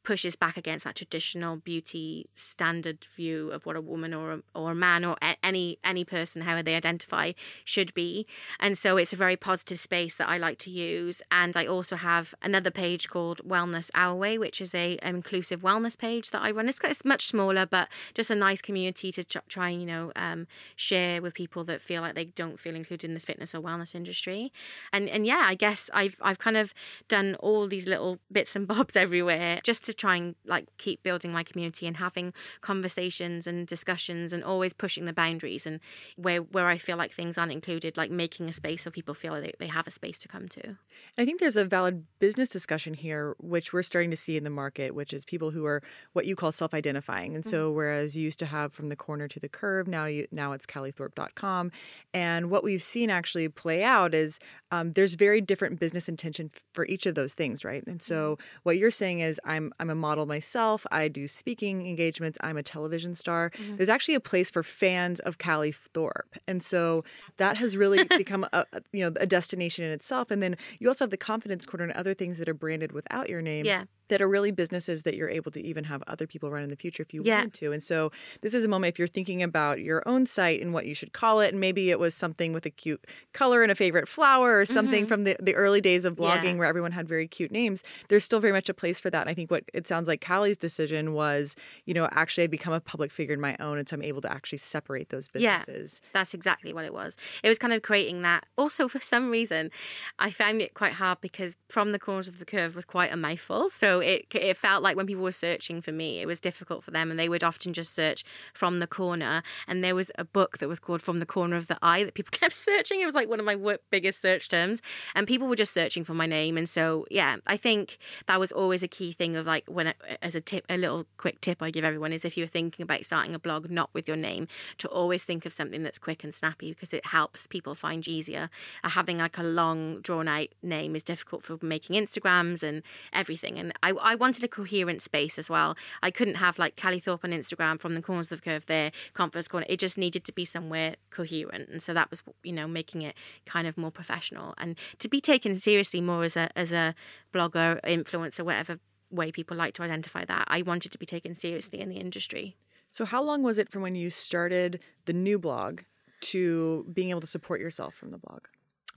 pushes 0.07 0.37
back 0.37 0.55
against 0.55 0.85
that 0.85 0.95
traditional 0.95 1.57
beauty 1.57 2.25
standard 2.33 3.05
view 3.13 3.51
of 3.51 3.65
what 3.65 3.75
a 3.75 3.81
woman 3.81 4.13
or 4.13 4.31
a, 4.31 4.41
or 4.55 4.71
a 4.71 4.75
man 4.75 5.03
or 5.03 5.17
a, 5.21 5.35
any 5.43 5.77
any 5.83 6.05
person 6.05 6.43
how 6.43 6.61
they 6.61 6.75
identify 6.75 7.33
should 7.65 7.93
be. 7.93 8.25
And 8.57 8.77
so 8.77 8.95
it's 8.95 9.11
a 9.11 9.17
very 9.17 9.35
positive 9.35 9.77
space 9.77 10.15
that 10.15 10.29
I 10.29 10.37
like 10.37 10.59
to 10.59 10.69
use. 10.69 11.21
And 11.29 11.57
I 11.57 11.65
also 11.65 11.97
have 11.97 12.33
another 12.41 12.71
page 12.71 13.09
called 13.09 13.41
Wellness 13.45 13.91
Our 13.93 14.15
Way 14.15 14.37
which 14.37 14.61
is 14.61 14.73
a 14.73 14.97
an 14.99 15.15
inclusive 15.15 15.59
wellness 15.61 15.97
page 15.97 16.29
that 16.29 16.41
I 16.41 16.51
run. 16.51 16.69
It's, 16.69 16.79
it's 16.85 17.03
much 17.03 17.25
smaller 17.25 17.65
but 17.65 17.89
just 18.13 18.31
a 18.31 18.35
nice 18.35 18.61
community 18.61 19.11
to 19.11 19.25
try 19.25 19.71
and 19.71 19.81
you 19.81 19.87
know 19.87 20.13
um, 20.15 20.47
share 20.77 21.21
with 21.21 21.33
people 21.33 21.65
that 21.65 21.81
feel 21.81 22.01
like 22.01 22.15
they 22.15 22.29
don't 22.43 22.61
feel 22.61 22.75
included 22.75 23.09
in 23.09 23.13
the 23.13 23.19
fitness 23.19 23.53
or 23.53 23.59
wellness 23.59 23.93
industry. 23.93 24.53
And 24.93 25.09
and 25.09 25.27
yeah 25.27 25.43
I 25.43 25.55
guess 25.55 25.89
I've 25.93 26.15
I've 26.21 26.39
kind 26.39 26.55
of 26.55 26.73
done 27.09 27.35
all 27.41 27.67
these 27.67 27.87
little 27.87 28.19
bits 28.31 28.55
and 28.55 28.65
bobs 28.73 28.95
everywhere 28.95 29.59
just 29.63 29.83
to 29.87 29.96
try 29.97 30.15
and 30.15 30.35
like 30.45 30.65
keep 30.77 31.03
building 31.03 31.31
my 31.31 31.43
community 31.43 31.87
and 31.87 31.97
having 31.97 32.33
conversations 32.61 33.47
and 33.47 33.67
discussions 33.67 34.33
and 34.33 34.43
always 34.43 34.73
pushing 34.73 35.05
the 35.05 35.13
boundaries 35.13 35.65
and 35.65 35.79
where 36.15 36.39
where 36.39 36.67
I 36.67 36.77
feel 36.77 36.97
like 36.97 37.11
things 37.11 37.37
aren't 37.37 37.51
included, 37.51 37.97
like 37.97 38.11
making 38.11 38.47
a 38.49 38.53
space 38.53 38.83
so 38.83 38.91
people 38.91 39.13
feel 39.13 39.33
like 39.33 39.43
they, 39.43 39.53
they 39.59 39.67
have 39.67 39.87
a 39.87 39.91
space 39.91 40.19
to 40.19 40.27
come 40.27 40.47
to. 40.49 40.77
I 41.17 41.25
think 41.25 41.39
there's 41.39 41.57
a 41.57 41.65
valid 41.65 42.05
business 42.19 42.49
discussion 42.49 42.93
here, 42.93 43.35
which 43.39 43.73
we're 43.73 43.83
starting 43.83 44.11
to 44.11 44.17
see 44.17 44.37
in 44.37 44.43
the 44.43 44.49
market, 44.49 44.93
which 44.93 45.13
is 45.13 45.25
people 45.25 45.51
who 45.51 45.65
are 45.65 45.81
what 46.13 46.25
you 46.25 46.35
call 46.35 46.51
self-identifying. 46.51 47.35
And 47.35 47.45
so, 47.45 47.67
mm-hmm. 47.67 47.77
whereas 47.77 48.15
you 48.15 48.23
used 48.23 48.39
to 48.39 48.45
have 48.45 48.73
from 48.73 48.89
the 48.89 48.95
corner 48.95 49.27
to 49.27 49.39
the 49.39 49.49
curve, 49.49 49.87
now 49.87 50.05
you 50.05 50.27
now 50.31 50.51
it's 50.53 50.65
calliethorpe.com. 50.65 51.71
And 52.13 52.49
what 52.49 52.63
we've 52.63 52.83
seen 52.83 53.09
actually 53.09 53.49
play 53.49 53.83
out 53.83 54.13
is 54.13 54.39
um, 54.71 54.93
there's 54.93 55.15
very 55.15 55.41
different 55.41 55.79
business 55.79 56.07
intention 56.07 56.51
for 56.73 56.85
each 56.85 57.05
of 57.05 57.15
those 57.15 57.33
things, 57.33 57.65
right? 57.65 57.85
And 57.87 58.01
so, 58.01 58.33
mm-hmm. 58.33 58.59
what 58.63 58.77
you're 58.77 58.91
saying 58.91 59.21
is, 59.21 59.39
I'm 59.43 59.73
I'm 59.79 59.86
a 59.89 59.95
model 59.95 60.25
myself. 60.25 60.85
I 60.91 61.07
do 61.07 61.27
speaking 61.27 61.87
engagements. 61.87 62.37
I'm 62.41 62.57
a 62.57 62.63
television 62.63 63.15
star. 63.15 63.51
Mm-hmm. 63.51 63.77
There's 63.77 63.89
actually 63.89 64.15
a 64.15 64.19
place 64.19 64.49
for 64.49 64.63
fans 64.63 65.19
of 65.21 65.37
Callie 65.37 65.71
Thorpe, 65.71 66.37
and 66.47 66.63
so 66.63 67.03
that 67.37 67.57
has 67.57 67.77
really 67.77 68.03
become 68.17 68.45
a, 68.53 68.65
you 68.91 69.01
know 69.01 69.11
a 69.19 69.25
destination 69.27 69.83
in 69.85 69.91
itself. 69.91 70.31
And 70.31 70.41
then 70.41 70.57
you 70.79 70.87
also 70.87 71.05
have 71.05 71.11
the 71.11 71.17
confidence 71.17 71.65
corner 71.65 71.85
and 71.85 71.93
other 71.93 72.13
things 72.13 72.37
that 72.37 72.49
are 72.49 72.53
branded 72.53 72.91
without 72.91 73.29
your 73.29 73.41
name. 73.41 73.65
Yeah 73.65 73.85
that 74.09 74.21
are 74.21 74.27
really 74.27 74.51
businesses 74.51 75.03
that 75.03 75.15
you're 75.15 75.29
able 75.29 75.51
to 75.51 75.61
even 75.61 75.85
have 75.85 76.03
other 76.07 76.27
people 76.27 76.49
run 76.49 76.63
in 76.63 76.69
the 76.69 76.75
future 76.75 77.03
if 77.03 77.13
you 77.13 77.21
yeah. 77.23 77.41
want 77.41 77.53
to. 77.55 77.71
And 77.71 77.81
so 77.81 78.11
this 78.41 78.53
is 78.53 78.65
a 78.65 78.67
moment 78.67 78.95
if 78.95 78.99
you're 78.99 79.07
thinking 79.07 79.43
about 79.43 79.79
your 79.79 80.03
own 80.07 80.25
site 80.25 80.61
and 80.61 80.73
what 80.73 80.85
you 80.85 80.93
should 80.93 81.13
call 81.13 81.39
it, 81.39 81.51
and 81.51 81.59
maybe 81.59 81.89
it 81.89 81.99
was 81.99 82.15
something 82.15 82.53
with 82.53 82.65
a 82.65 82.69
cute 82.69 83.05
color 83.33 83.63
and 83.63 83.71
a 83.71 83.75
favorite 83.75 84.07
flower 84.07 84.59
or 84.59 84.65
something 84.65 85.01
mm-hmm. 85.01 85.07
from 85.07 85.23
the, 85.23 85.35
the 85.39 85.55
early 85.55 85.81
days 85.81 86.05
of 86.05 86.15
blogging 86.15 86.43
yeah. 86.43 86.53
where 86.55 86.67
everyone 86.67 86.91
had 86.91 87.07
very 87.07 87.27
cute 87.27 87.51
names, 87.51 87.83
there's 88.09 88.23
still 88.23 88.39
very 88.39 88.53
much 88.53 88.69
a 88.69 88.73
place 88.73 88.99
for 88.99 89.09
that. 89.09 89.21
And 89.21 89.29
I 89.29 89.33
think 89.33 89.51
what 89.51 89.63
it 89.73 89.87
sounds 89.87 90.07
like 90.07 90.21
Callie's 90.21 90.57
decision 90.57 91.13
was, 91.13 91.55
you 91.85 91.93
know, 91.93 92.07
actually 92.11 92.45
I 92.45 92.47
become 92.47 92.73
a 92.73 92.79
public 92.79 93.11
figure 93.11 93.33
in 93.33 93.41
my 93.41 93.55
own 93.59 93.77
and 93.77 93.87
so 93.87 93.95
I'm 93.95 94.03
able 94.03 94.21
to 94.21 94.31
actually 94.31 94.59
separate 94.59 95.09
those 95.09 95.27
businesses. 95.27 96.01
Yeah, 96.03 96.09
that's 96.13 96.33
exactly 96.33 96.73
what 96.73 96.85
it 96.85 96.93
was. 96.93 97.17
It 97.43 97.49
was 97.49 97.59
kind 97.59 97.73
of 97.73 97.81
creating 97.81 98.21
that. 98.23 98.45
Also, 98.57 98.87
for 98.87 98.99
some 98.99 99.29
reason, 99.29 99.71
I 100.19 100.31
found 100.31 100.61
it 100.61 100.73
quite 100.73 100.93
hard 100.93 101.21
because 101.21 101.55
from 101.69 101.91
the 101.91 101.99
corners 101.99 102.27
of 102.27 102.39
the 102.39 102.45
curve 102.45 102.75
was 102.75 102.85
quite 102.85 103.11
a 103.11 103.17
mouthful. 103.17 103.69
So 103.69 103.96
it 103.99 104.25
it 104.35 104.57
felt 104.57 104.83
like 104.83 104.97
when 104.97 105.05
people 105.05 105.23
were 105.23 105.31
searching 105.31 105.81
for 105.81 105.91
me, 105.91 106.19
it 106.19 106.27
was 106.27 106.41
difficult 106.41 106.83
for 106.83 106.91
them, 106.91 107.09
and 107.09 107.19
they 107.19 107.29
would 107.29 107.43
often 107.43 107.73
just 107.73 107.93
search 107.93 108.23
from 108.53 108.79
the 108.79 108.87
corner. 108.87 109.43
And 109.67 109.83
there 109.83 109.95
was 109.95 110.11
a 110.17 110.25
book 110.25 110.57
that 110.57 110.67
was 110.67 110.79
called 110.79 111.01
From 111.01 111.19
the 111.19 111.25
Corner 111.25 111.55
of 111.55 111.67
the 111.67 111.77
Eye 111.81 112.03
that 112.03 112.13
people 112.13 112.31
kept 112.39 112.53
searching. 112.53 113.01
It 113.01 113.05
was 113.05 113.15
like 113.15 113.29
one 113.29 113.39
of 113.39 113.45
my 113.45 113.77
biggest 113.89 114.21
search 114.21 114.49
terms, 114.49 114.81
and 115.15 115.25
people 115.25 115.47
were 115.47 115.55
just 115.55 115.73
searching 115.73 116.03
for 116.03 116.13
my 116.13 116.25
name. 116.25 116.57
And 116.57 116.67
so 116.67 117.05
yeah, 117.09 117.37
I 117.47 117.57
think 117.57 117.97
that 118.25 118.39
was 118.39 118.51
always 118.51 118.83
a 118.83 118.87
key 118.87 119.11
thing 119.13 119.35
of 119.35 119.45
like 119.45 119.63
when 119.67 119.93
as 120.21 120.35
a 120.35 120.41
tip, 120.41 120.65
a 120.69 120.77
little 120.77 121.05
quick 121.17 121.39
tip 121.41 121.61
I 121.61 121.71
give 121.71 121.85
everyone 121.85 122.13
is 122.13 122.25
if 122.25 122.37
you're 122.37 122.47
thinking 122.47 122.83
about 122.83 123.05
starting 123.05 123.33
a 123.33 123.39
blog 123.39 123.69
not 123.69 123.89
with 123.93 124.07
your 124.07 124.17
name, 124.17 124.47
to 124.79 124.87
always 124.89 125.23
think 125.23 125.45
of 125.45 125.53
something 125.53 125.83
that's 125.83 125.99
quick 125.99 126.23
and 126.23 126.33
snappy 126.33 126.71
because 126.71 126.93
it 126.93 127.07
helps 127.07 127.47
people 127.47 127.73
find 127.73 128.05
you 128.05 128.17
easier. 128.17 128.49
Uh, 128.83 128.89
having 128.89 129.17
like 129.19 129.37
a 129.37 129.43
long 129.43 130.01
drawn 130.01 130.27
out 130.27 130.47
name 130.61 130.95
is 130.95 131.03
difficult 131.03 131.43
for 131.43 131.57
making 131.61 131.95
Instagrams 131.95 132.63
and 132.63 132.83
everything. 133.13 133.57
And 133.57 133.73
I 133.91 134.15
wanted 134.15 134.43
a 134.43 134.47
coherent 134.47 135.01
space 135.01 135.37
as 135.37 135.49
well. 135.49 135.75
I 136.01 136.11
couldn't 136.11 136.35
have 136.35 136.59
like 136.59 136.79
Callie 136.79 136.99
Thorpe 136.99 137.23
on 137.23 137.31
Instagram 137.31 137.79
from 137.79 137.95
the 137.95 138.01
corners 138.01 138.31
of 138.31 138.41
the 138.41 138.49
curve 138.49 138.65
there, 138.65 138.91
Confidence 139.13 139.47
Corner. 139.47 139.65
It 139.69 139.79
just 139.79 139.97
needed 139.97 140.23
to 140.25 140.31
be 140.31 140.45
somewhere 140.45 140.95
coherent. 141.09 141.69
And 141.69 141.81
so 141.81 141.93
that 141.93 142.09
was, 142.09 142.21
you 142.43 142.53
know, 142.53 142.67
making 142.67 143.01
it 143.01 143.15
kind 143.45 143.67
of 143.67 143.77
more 143.77 143.91
professional 143.91 144.53
and 144.57 144.77
to 144.99 145.07
be 145.07 145.21
taken 145.21 145.57
seriously 145.57 146.01
more 146.01 146.23
as 146.23 146.35
a 146.35 146.49
as 146.57 146.71
a 146.71 146.95
blogger, 147.33 147.79
influencer, 147.83 148.43
whatever 148.43 148.79
way 149.09 149.31
people 149.31 149.55
like 149.55 149.73
to 149.75 149.83
identify 149.83 150.25
that. 150.25 150.45
I 150.47 150.61
wanted 150.61 150.91
to 150.91 150.97
be 150.97 151.05
taken 151.05 151.35
seriously 151.35 151.79
in 151.79 151.89
the 151.89 151.97
industry. 151.97 152.57
So, 152.91 153.05
how 153.05 153.21
long 153.23 153.43
was 153.43 153.57
it 153.57 153.69
from 153.69 153.81
when 153.81 153.95
you 153.95 154.09
started 154.09 154.79
the 155.05 155.13
new 155.13 155.39
blog 155.39 155.81
to 156.21 156.85
being 156.91 157.09
able 157.09 157.21
to 157.21 157.27
support 157.27 157.59
yourself 157.59 157.93
from 157.93 158.11
the 158.11 158.17
blog? 158.17 158.47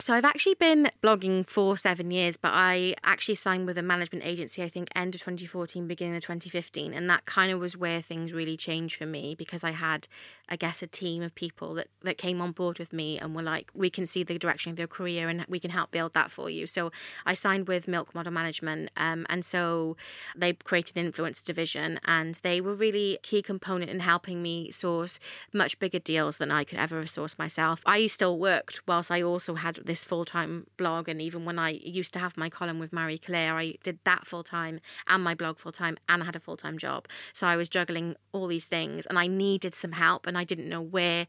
So 0.01 0.15
I've 0.15 0.25
actually 0.25 0.55
been 0.55 0.91
blogging 1.03 1.47
for 1.47 1.77
seven 1.77 2.11
years, 2.11 2.39
but 2.39 2.53
I 2.55 2.95
actually 3.05 3.35
signed 3.35 3.67
with 3.67 3.77
a 3.77 3.83
management 3.83 4.25
agency, 4.25 4.63
I 4.63 4.69
think 4.71 4.89
end 4.97 5.15
of 5.15 5.21
2014, 5.21 5.87
beginning 5.87 6.17
of 6.17 6.23
2015. 6.23 6.95
And 6.95 7.11
that 7.11 7.27
kind 7.27 7.53
of 7.53 7.61
was 7.61 7.77
where 7.77 8.01
things 8.01 8.33
really 8.33 8.57
changed 8.57 8.97
for 8.97 9.05
me 9.05 9.35
because 9.35 9.63
I 9.63 9.73
had, 9.73 10.09
I 10.51 10.57
guess, 10.57 10.83
a 10.83 10.87
team 10.87 11.23
of 11.23 11.35
people 11.35 11.75
that, 11.75 11.89
that 12.03 12.19
came 12.19 12.41
on 12.41 12.53
board 12.53 12.79
with 12.79 12.93
me 12.93 13.19
and 13.19 13.35
were 13.35 13.43
like, 13.43 13.71
we 13.75 13.89
can 13.89 14.07
see 14.07 14.23
the 14.23 14.39
direction 14.39 14.73
of 14.73 14.79
your 14.79 14.89
career 14.89 15.29
and 15.29 15.45
we 15.49 15.61
can 15.61 15.71
help 15.71 15.91
build 15.91 16.13
that 16.15 16.31
for 16.31 16.51
you. 16.51 16.67
So 16.67 16.91
I 17.25 17.35
signed 17.35 17.69
with 17.69 17.87
Milk 17.87 18.15
Model 18.15 18.33
Management. 18.33 18.91
Um, 18.97 19.27
and 19.29 19.45
so 19.45 19.97
they 20.37 20.53
created 20.53 20.97
an 20.97 21.07
influence 21.07 21.41
division 21.41 22.01
and 22.05 22.39
they 22.43 22.61
were 22.61 22.75
really 22.75 23.15
a 23.15 23.19
key 23.19 23.43
component 23.43 23.91
in 23.91 24.01
helping 24.01 24.43
me 24.43 24.71
source 24.71 25.21
much 25.53 25.79
bigger 25.79 25.99
deals 25.99 26.39
than 26.39 26.51
I 26.51 26.65
could 26.65 26.79
ever 26.79 26.99
have 26.99 27.09
sourced 27.09 27.39
myself. 27.39 27.83
I 27.87 28.07
still 28.09 28.39
worked 28.39 28.81
whilst 28.89 29.11
I 29.11 29.23
also 29.23 29.55
had 29.55 29.77
this 29.85 30.05
full 30.05 30.25
time 30.25 30.67
blog. 30.77 31.09
And 31.09 31.23
even 31.23 31.45
when 31.45 31.59
I 31.59 31.71
used 31.71 32.13
to 32.15 32.19
have 32.19 32.37
my 32.37 32.51
column 32.51 32.79
with 32.79 32.93
Marie 32.93 33.19
Claire, 33.19 33.57
I 33.57 33.75
did 33.83 33.99
that 34.05 34.27
full 34.27 34.43
time 34.43 34.81
and 35.07 35.23
my 35.23 35.35
blog 35.35 35.59
full 35.59 35.73
time 35.73 35.97
and 36.09 36.23
I 36.23 36.27
had 36.27 36.37
a 36.37 36.41
full 36.41 36.57
time 36.57 36.79
job. 36.79 37.07
So 37.33 37.47
I 37.47 37.57
was 37.57 37.69
juggling 37.69 38.17
all 38.33 38.47
these 38.47 38.67
things 38.67 39.07
and 39.07 39.19
I 39.19 39.27
needed 39.27 39.75
some 39.75 39.93
help 39.93 40.27
and 40.27 40.37
I 40.37 40.40
didn't 40.45 40.69
know 40.69 40.83
where 40.83 41.27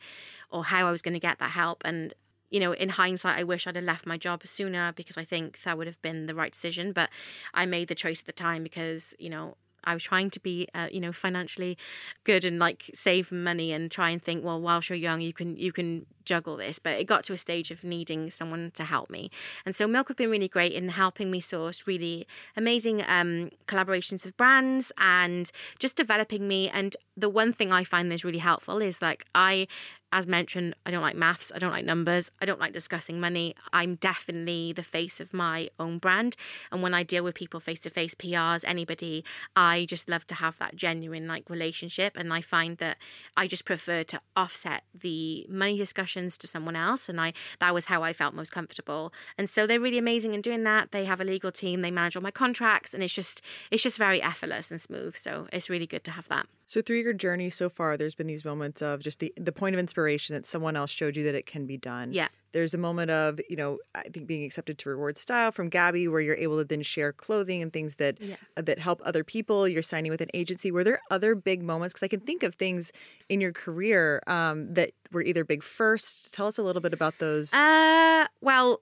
or 0.50 0.66
how 0.66 0.88
I 0.88 0.92
was 0.92 1.02
going 1.02 1.14
to 1.14 1.20
get 1.20 1.40
that 1.40 1.52
help. 1.52 1.82
And 1.86 2.14
you 2.52 2.60
know, 2.60 2.74
in 2.74 2.90
hindsight, 2.90 3.40
I 3.40 3.44
wish 3.44 3.66
I'd 3.66 3.78
have 3.78 3.86
left 3.86 4.06
my 4.06 4.18
job 4.18 4.46
sooner 4.46 4.92
because 4.92 5.18
I 5.18 5.24
think 5.24 5.62
that 5.62 5.78
would 5.78 5.88
have 5.88 6.02
been 6.02 6.28
the 6.28 6.36
right 6.36 6.52
decision. 6.52 6.92
But 6.92 7.10
I 7.54 7.66
made 7.66 7.88
the 7.88 7.96
choice 7.96 8.20
at 8.20 8.26
the 8.26 8.34
time 8.34 8.62
because, 8.62 9.16
you 9.18 9.30
know, 9.30 9.56
I 9.84 9.94
was 9.94 10.04
trying 10.04 10.30
to 10.32 10.40
be, 10.40 10.68
uh, 10.74 10.88
you 10.92 11.00
know, 11.00 11.12
financially 11.12 11.78
good 12.24 12.46
and 12.46 12.60
like 12.60 12.90
save 12.94 13.32
money 13.32 13.72
and 13.72 13.90
try 13.90 14.10
and 14.10 14.22
think, 14.22 14.44
well, 14.44 14.60
whilst 14.62 14.90
you're 14.90 14.98
young, 14.98 15.22
you 15.22 15.34
can 15.34 15.58
you 15.58 15.72
can 15.72 16.06
juggle 16.24 16.58
this. 16.58 16.80
But 16.80 17.00
it 17.00 17.06
got 17.06 17.24
to 17.26 17.34
a 17.34 17.38
stage 17.38 17.72
of 17.72 17.84
needing 17.84 18.32
someone 18.32 18.72
to 18.76 18.84
help 18.84 19.10
me, 19.10 19.30
and 19.66 19.76
so 19.76 19.88
Milk 19.88 20.08
have 20.10 20.18
been 20.18 20.30
really 20.30 20.48
great 20.48 20.74
in 20.74 20.90
helping 20.90 21.32
me 21.32 21.40
source 21.40 21.88
really 21.88 22.28
amazing 22.56 23.04
um, 23.08 23.50
collaborations 23.68 24.24
with 24.24 24.38
brands 24.38 24.92
and 24.98 25.52
just 25.80 25.98
developing 25.98 26.48
me. 26.48 26.70
And 26.70 26.96
the 27.18 27.30
one 27.30 27.54
thing 27.54 27.72
I 27.72 27.84
find 27.84 28.12
that's 28.12 28.26
really 28.26 28.40
helpful 28.40 28.80
is 28.80 29.02
like 29.02 29.26
I 29.36 29.68
as 30.12 30.28
mentioned, 30.28 30.76
I 30.86 30.92
don't 30.92 31.02
like 31.02 31.16
maths, 31.16 31.52
I 31.54 31.60
don't 31.60 31.72
like 31.72 31.86
numbers, 31.86 32.32
I 32.42 32.46
don't 32.46 32.60
like 32.60 32.74
discussing 32.74 33.20
money. 33.20 33.56
I'm 33.72 33.96
definitely 33.96 34.74
the 34.74 34.84
face 34.84 35.20
of 35.20 35.34
my 35.34 35.70
own 35.80 35.98
brand. 35.98 36.36
And 36.72 36.82
when 36.82 36.94
I 36.94 37.04
deal 37.04 37.24
with 37.24 37.36
people 37.36 37.60
face 37.60 37.82
to 37.82 37.90
face, 37.90 38.14
PRs, 38.16 38.64
anybody, 38.68 39.24
I 39.56 39.86
just 39.88 40.10
love 40.10 40.28
to 40.28 40.36
have 40.36 40.58
that 40.58 40.76
genuine 40.76 41.28
like 41.28 41.50
relationship. 41.50 42.18
And 42.18 42.34
I 42.34 42.42
find 42.42 42.78
that 42.78 42.98
I 43.38 43.48
just 43.48 43.66
prefer 43.66 44.04
to 44.06 44.22
offset 44.36 44.84
the 44.94 45.46
money 45.50 45.78
discussions 45.78 46.38
to 46.40 46.48
someone 46.48 46.76
else. 46.76 47.08
And 47.08 47.20
I 47.20 47.34
that 47.60 47.74
was 47.74 47.86
how 47.86 48.04
I 48.04 48.14
felt 48.14 48.34
most 48.34 48.52
comfortable. 48.52 49.14
And 49.38 49.50
so 49.50 49.66
they're 49.66 49.80
really 49.80 49.98
amazing 49.98 50.34
in 50.34 50.42
doing 50.42 50.64
that. 50.64 50.92
They 50.92 51.06
have 51.06 51.22
a 51.22 51.26
legal 51.26 51.52
team, 51.52 51.82
they 51.82 51.92
manage 51.92 52.16
all 52.16 52.22
my 52.22 52.32
contracts, 52.32 52.94
and 52.94 53.04
it's 53.04 53.14
just 53.14 53.42
it's 53.70 53.84
just 53.84 53.98
very 53.98 54.22
effortless 54.22 54.72
and 54.72 54.82
smooth. 54.82 55.16
So 55.16 55.48
it's 55.54 55.70
really 55.70 55.88
good 55.88 56.04
to 56.06 56.12
have 56.12 56.28
that. 56.28 56.48
So 56.72 56.82
through 56.82 57.02
your 57.02 57.12
journey 57.12 57.50
so 57.50 57.70
far, 57.70 57.98
there's 57.98 58.16
been 58.16 58.28
these 58.28 58.46
moments 58.46 58.82
of 58.82 59.02
just 59.02 59.20
the 59.20 59.34
the 59.36 59.52
point 59.52 59.76
of 59.76 59.80
inspiration 59.82 60.36
that 60.36 60.46
someone 60.46 60.78
else 60.78 60.90
showed 60.90 61.18
you 61.18 61.24
that 61.26 61.36
it 61.36 61.46
can 61.46 61.66
be 61.66 61.76
done. 61.76 62.14
Yeah. 62.14 62.30
There's 62.54 62.74
a 62.74 62.78
moment 62.78 63.12
of, 63.12 63.42
you 63.50 63.58
know, 63.58 63.80
I 63.94 64.04
think 64.04 64.26
being 64.26 64.46
accepted 64.46 64.78
to 64.78 64.90
rewardStyle 64.90 65.54
from 65.54 65.70
Gabi 65.70 66.10
where 66.10 66.22
you're 66.22 66.38
able 66.38 66.60
to 66.60 66.64
then 66.64 66.82
share 66.82 67.12
clothing 67.12 67.62
and 67.62 67.74
things 67.74 67.96
that 67.96 68.22
yeah. 68.22 68.38
uh, 68.56 68.62
that 68.62 68.80
help 68.80 69.02
other 69.04 69.26
people. 69.26 69.68
You're 69.68 69.82
signing 69.82 70.12
with 70.12 70.22
an 70.22 70.30
agency. 70.34 70.72
Were 70.72 70.86
there 70.86 71.02
other 71.12 71.36
big 71.36 71.62
moments? 71.62 71.94
Because 71.94 72.06
I 72.06 72.08
can 72.08 72.22
think 72.22 72.42
of 72.42 72.56
things 72.56 72.94
in 73.28 73.42
your 73.42 73.52
career 73.52 74.24
um, 74.26 74.74
that 74.74 74.92
were 75.12 75.24
either 75.24 75.44
big 75.44 75.64
first. 75.64 76.34
Tell 76.34 76.48
us 76.48 76.58
a 76.58 76.64
little 76.64 76.82
bit 76.82 76.94
about 76.94 77.18
those. 77.18 77.54
Uh, 77.54 78.28
well, 78.40 78.80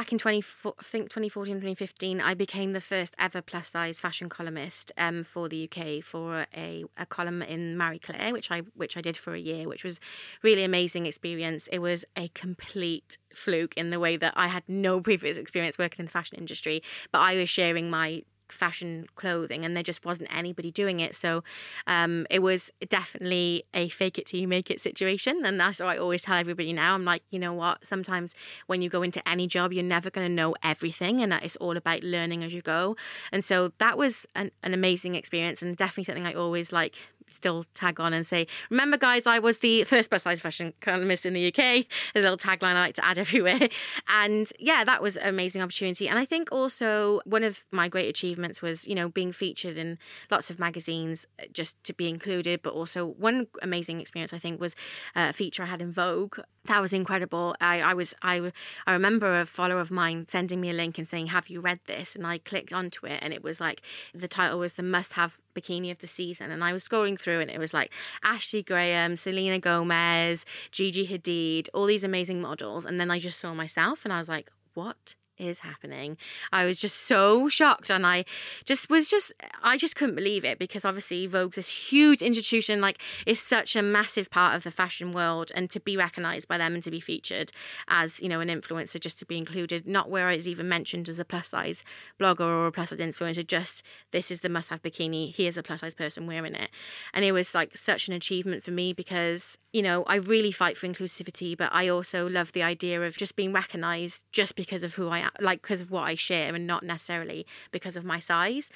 back 0.00 0.12
in 0.12 0.16
20, 0.16 0.38
I 0.38 0.82
think 0.82 1.10
2014, 1.10 1.56
2015, 1.56 2.22
I 2.22 2.32
became 2.32 2.72
the 2.72 2.80
first 2.80 3.14
ever 3.18 3.42
plus 3.42 3.68
size 3.68 4.00
fashion 4.00 4.30
columnist 4.30 4.90
um, 4.96 5.22
for 5.22 5.46
the 5.46 5.68
UK 5.68 6.02
for 6.02 6.46
a, 6.56 6.86
a 6.96 7.04
column 7.04 7.42
in 7.42 7.76
Marie 7.76 7.98
Claire, 7.98 8.32
which 8.32 8.50
I 8.50 8.60
which 8.74 8.96
I 8.96 9.02
did 9.02 9.18
for 9.18 9.34
a 9.34 9.38
year, 9.38 9.68
which 9.68 9.84
was 9.84 10.00
really 10.42 10.64
amazing 10.64 11.04
experience. 11.04 11.66
It 11.66 11.80
was 11.80 12.06
a 12.16 12.28
complete 12.28 13.18
fluke 13.34 13.74
in 13.76 13.90
the 13.90 14.00
way 14.00 14.16
that 14.16 14.32
I 14.36 14.46
had 14.46 14.62
no 14.66 15.02
previous 15.02 15.36
experience 15.36 15.76
working 15.76 15.98
in 15.98 16.06
the 16.06 16.12
fashion 16.12 16.38
industry, 16.38 16.82
but 17.12 17.18
I 17.18 17.36
was 17.36 17.50
sharing 17.50 17.90
my 17.90 18.22
fashion 18.52 19.06
clothing 19.16 19.64
and 19.64 19.76
there 19.76 19.82
just 19.82 20.04
wasn't 20.04 20.34
anybody 20.34 20.70
doing 20.70 21.00
it. 21.00 21.14
So 21.14 21.42
um, 21.86 22.26
it 22.30 22.40
was 22.40 22.70
definitely 22.88 23.64
a 23.74 23.88
fake 23.88 24.18
it 24.18 24.26
till 24.26 24.40
you 24.40 24.48
make 24.48 24.70
it 24.70 24.80
situation. 24.80 25.44
And 25.44 25.58
that's 25.60 25.80
what 25.80 25.88
i 25.88 25.96
always 25.96 26.22
tell 26.22 26.36
everybody 26.36 26.72
now. 26.72 26.94
I'm 26.94 27.04
like 27.04 27.22
you 27.30 27.38
know 27.38 27.52
what? 27.52 27.86
Sometimes 27.86 28.34
when 28.66 28.82
you 28.82 28.88
go 28.88 29.02
into 29.02 29.26
any 29.28 29.46
job 29.46 29.72
you're 29.72 29.84
never 29.84 30.10
going 30.10 30.26
to 30.26 30.32
know 30.32 30.54
everything 30.62 31.22
and 31.22 31.30
that 31.32 31.44
it's 31.44 31.56
all 31.56 31.76
about 31.76 32.02
learning 32.02 32.42
as 32.44 32.54
you 32.54 32.62
go. 32.62 32.96
And 33.32 33.44
so 33.44 33.72
that 33.78 33.96
was 33.96 34.26
an, 34.34 34.50
an 34.62 34.74
amazing 34.74 35.14
experience 35.14 35.62
and 35.62 35.76
definitely 35.76 36.04
something 36.04 36.26
i 36.26 36.34
always 36.34 36.72
like 36.72 36.94
still 37.30 37.64
tag 37.74 38.00
on 38.00 38.12
and 38.12 38.26
say, 38.26 38.46
remember, 38.70 38.96
guys, 38.96 39.26
I 39.26 39.38
was 39.38 39.58
the 39.58 39.84
first 39.84 40.10
plus 40.10 40.22
size 40.24 40.40
fashion 40.40 40.74
columnist 40.80 41.24
in 41.26 41.32
the 41.32 41.48
UK. 41.48 41.58
A 41.58 41.86
little 42.14 42.36
tagline 42.36 42.74
I 42.74 42.80
like 42.80 42.94
to 42.94 43.04
add 43.04 43.18
everywhere. 43.24 43.68
And 44.08 44.52
yeah, 44.58 44.84
that 44.84 45.02
was 45.02 45.16
an 45.16 45.28
amazing 45.28 45.62
opportunity. 45.62 46.08
And 46.08 46.18
I 46.18 46.24
think 46.24 46.50
also 46.52 47.20
one 47.24 47.44
of 47.44 47.66
my 47.70 47.88
great 47.88 48.08
achievements 48.08 48.62
was, 48.62 48.86
you 48.86 48.94
know, 48.94 49.08
being 49.08 49.32
featured 49.32 49.76
in 49.76 49.98
lots 50.30 50.50
of 50.50 50.58
magazines 50.58 51.26
uh, 51.40 51.44
just 51.52 51.82
to 51.84 51.92
be 51.92 52.08
included. 52.08 52.62
But 52.62 52.74
also, 52.74 53.06
one 53.06 53.46
amazing 53.62 54.00
experience 54.00 54.32
I 54.32 54.38
think 54.38 54.60
was 54.60 54.74
uh, 55.14 55.28
a 55.30 55.32
feature 55.32 55.62
I 55.62 55.66
had 55.66 55.82
in 55.82 55.92
Vogue. 55.92 56.38
That 56.66 56.80
was 56.80 56.92
incredible. 56.92 57.56
I, 57.60 57.80
I 57.80 57.94
was 57.94 58.14
I 58.22 58.52
I 58.86 58.92
remember 58.92 59.40
a 59.40 59.46
follower 59.46 59.80
of 59.80 59.90
mine 59.90 60.26
sending 60.28 60.60
me 60.60 60.70
a 60.70 60.74
link 60.74 60.98
and 60.98 61.08
saying, 61.08 61.28
"Have 61.28 61.48
you 61.48 61.60
read 61.60 61.80
this?" 61.86 62.14
And 62.14 62.26
I 62.26 62.38
clicked 62.38 62.72
onto 62.72 63.06
it, 63.06 63.18
and 63.22 63.32
it 63.32 63.42
was 63.42 63.60
like 63.60 63.82
the 64.14 64.28
title 64.28 64.58
was 64.58 64.74
the 64.74 64.82
must-have 64.82 65.40
bikini 65.54 65.90
of 65.90 65.98
the 65.98 66.06
season. 66.06 66.50
And 66.50 66.62
I 66.62 66.72
was 66.72 66.86
scrolling 66.86 67.18
through 67.18 67.40
and 67.40 67.50
it 67.50 67.58
was 67.58 67.74
like 67.74 67.92
Ashley 68.22 68.62
Graham, 68.62 69.16
Selena 69.16 69.58
Gomez, 69.58 70.44
Gigi 70.70 71.06
Hadid, 71.06 71.68
all 71.74 71.86
these 71.86 72.04
amazing 72.04 72.40
models. 72.40 72.84
And 72.84 73.00
then 73.00 73.10
I 73.10 73.18
just 73.18 73.38
saw 73.38 73.54
myself 73.54 74.04
and 74.04 74.12
I 74.12 74.18
was 74.18 74.28
like, 74.28 74.50
what 74.74 75.14
is 75.40 75.60
happening? 75.60 76.16
I 76.52 76.64
was 76.66 76.78
just 76.78 76.98
so 76.98 77.48
shocked 77.48 77.90
and 77.90 78.06
I 78.06 78.24
just 78.64 78.90
was 78.90 79.08
just 79.08 79.32
I 79.62 79.76
just 79.76 79.96
couldn't 79.96 80.14
believe 80.14 80.44
it 80.44 80.58
because 80.58 80.84
obviously 80.84 81.26
Vogue's 81.26 81.56
this 81.56 81.90
huge 81.90 82.22
institution 82.22 82.80
like 82.80 83.00
is 83.26 83.40
such 83.40 83.76
a 83.76 83.82
massive 83.82 84.30
part 84.30 84.54
of 84.54 84.62
the 84.62 84.70
fashion 84.70 85.12
world 85.12 85.50
and 85.54 85.70
to 85.70 85.80
be 85.80 85.96
recognized 85.96 86.48
by 86.48 86.58
them 86.58 86.74
and 86.74 86.82
to 86.82 86.90
be 86.90 87.00
featured 87.00 87.52
as, 87.88 88.20
you 88.20 88.28
know, 88.28 88.40
an 88.40 88.48
influencer 88.48 89.00
just 89.00 89.18
to 89.18 89.26
be 89.26 89.38
included 89.38 89.86
not 89.86 90.10
where 90.10 90.30
it's 90.30 90.46
even 90.46 90.68
mentioned 90.68 91.08
as 91.08 91.18
a 91.18 91.24
plus 91.24 91.48
size 91.48 91.82
blogger 92.18 92.40
or 92.40 92.66
a 92.66 92.72
plus 92.72 92.90
size 92.90 92.98
influencer 92.98 93.46
just 93.46 93.82
this 94.10 94.30
is 94.30 94.40
the 94.40 94.48
must 94.48 94.68
have 94.68 94.82
bikini 94.82 95.34
here's 95.34 95.56
a 95.56 95.62
plus 95.62 95.80
size 95.80 95.94
person 95.94 96.26
wearing 96.26 96.54
it. 96.54 96.70
And 97.14 97.24
it 97.24 97.32
was 97.32 97.54
like 97.54 97.76
such 97.76 98.08
an 98.08 98.14
achievement 98.14 98.64
for 98.64 98.70
me 98.70 98.92
because, 98.92 99.56
you 99.72 99.82
know, 99.82 100.04
I 100.04 100.16
really 100.16 100.52
fight 100.52 100.76
for 100.76 100.86
inclusivity 100.86 101.56
but 101.56 101.70
I 101.72 101.88
also 101.88 102.28
love 102.28 102.52
the 102.52 102.62
idea 102.62 103.02
of 103.02 103.16
just 103.16 103.36
being 103.36 103.52
recognized 103.52 104.24
just 104.32 104.54
because 104.56 104.82
of 104.82 104.94
who 104.94 105.08
I 105.08 105.20
am 105.20 105.29
like 105.40 105.62
because 105.62 105.80
of 105.80 105.90
what 105.90 106.02
I 106.02 106.14
share 106.14 106.54
and 106.54 106.66
not 106.66 106.82
necessarily 106.82 107.46
because 107.70 107.96
of 107.96 108.04
my 108.04 108.18
size. 108.18 108.70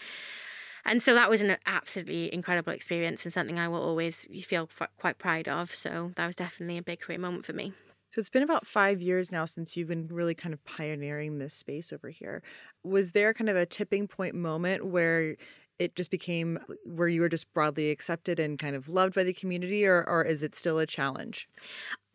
And 0.85 1.03
so 1.03 1.15
that 1.15 1.31
was 1.31 1.41
an 1.41 1.57
absolutely 1.67 2.33
incredible 2.33 2.73
experience 2.73 3.25
and 3.25 3.33
something 3.33 3.59
I 3.59 3.69
will 3.69 3.83
always 3.83 4.27
feel 4.43 4.69
quite 4.99 5.19
proud 5.19 5.49
of. 5.49 5.75
So 5.75 6.13
that 6.17 6.27
was 6.27 6.37
definitely 6.37 6.79
a 6.79 6.83
big 6.83 7.01
career 7.01 7.19
moment 7.19 7.47
for 7.47 7.55
me. 7.55 7.73
So 8.11 8.21
it's 8.21 8.31
been 8.31 8.43
about 8.43 8.67
five 8.67 9.01
years 9.03 9.33
now 9.33 9.45
since 9.45 9.77
you've 9.77 9.89
been 9.89 10.07
really 10.09 10.35
kind 10.35 10.53
of 10.53 10.65
pioneering 10.65 11.39
this 11.39 11.55
space 11.55 11.93
over 11.93 12.11
here. 12.11 12.43
Was 12.85 13.11
there 13.11 13.35
kind 13.35 13.51
of 13.51 13.57
a 13.57 13.67
tipping 13.67 14.07
point 14.07 14.35
moment 14.35 14.87
where 14.87 15.37
it 15.79 15.97
just 15.97 16.11
became 16.11 16.61
where 16.85 17.09
you 17.09 17.21
were 17.21 17.29
just 17.29 17.53
broadly 17.53 17.91
accepted 17.91 18.39
and 18.39 18.59
kind 18.59 18.77
of 18.77 18.89
loved 18.89 19.15
by 19.15 19.25
the 19.25 19.33
community 19.33 19.85
or, 19.85 20.05
or 20.07 20.23
is 20.23 20.43
it 20.43 20.55
still 20.55 20.79
a 20.79 20.87
challenge 20.87 21.49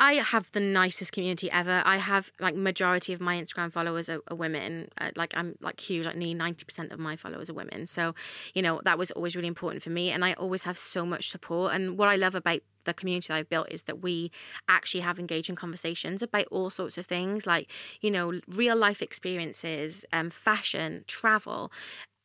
I 0.02 0.14
have 0.14 0.50
the 0.54 0.62
nicest 0.62 1.12
community 1.12 1.52
ever. 1.52 1.82
I 1.86 1.98
have 1.98 2.32
like 2.40 2.56
majority 2.56 3.12
of 3.12 3.20
my 3.20 3.36
Instagram 3.42 3.72
followers 3.72 4.08
are, 4.08 4.22
are 4.30 4.36
women. 4.36 4.88
Uh, 4.98 5.12
like 5.18 5.34
I'm 5.36 5.56
like 5.60 5.80
huge, 5.80 6.06
like 6.06 6.16
nearly 6.16 6.34
ninety 6.34 6.64
percent 6.64 6.94
of 6.94 7.00
my 7.00 7.18
followers 7.18 7.50
are 7.50 7.54
women. 7.54 7.86
So, 7.86 8.16
you 8.54 8.62
know, 8.62 8.80
that 8.86 8.98
was 8.98 9.12
always 9.12 9.36
really 9.36 9.50
important 9.50 9.84
for 9.84 9.90
me, 9.90 10.10
and 10.10 10.24
I 10.24 10.34
always 10.34 10.64
have 10.64 10.78
so 10.78 11.06
much 11.06 11.30
support. 11.30 11.74
And 11.74 11.98
what 11.98 12.08
I 12.08 12.16
love 12.16 12.34
about 12.34 12.62
the 12.86 12.94
community 12.94 13.28
that 13.28 13.36
I've 13.36 13.50
built 13.50 13.68
is 13.70 13.84
that 13.84 14.02
we 14.02 14.32
actually 14.70 15.02
have 15.02 15.20
engaging 15.20 15.56
conversations 15.56 16.22
about 16.22 16.46
all 16.50 16.70
sorts 16.70 16.98
of 16.98 17.06
things, 17.06 17.46
like 17.46 17.70
you 18.00 18.10
know, 18.10 18.40
real 18.48 18.78
life 18.78 19.02
experiences, 19.02 20.06
um, 20.14 20.30
fashion, 20.30 21.04
travel, 21.08 21.74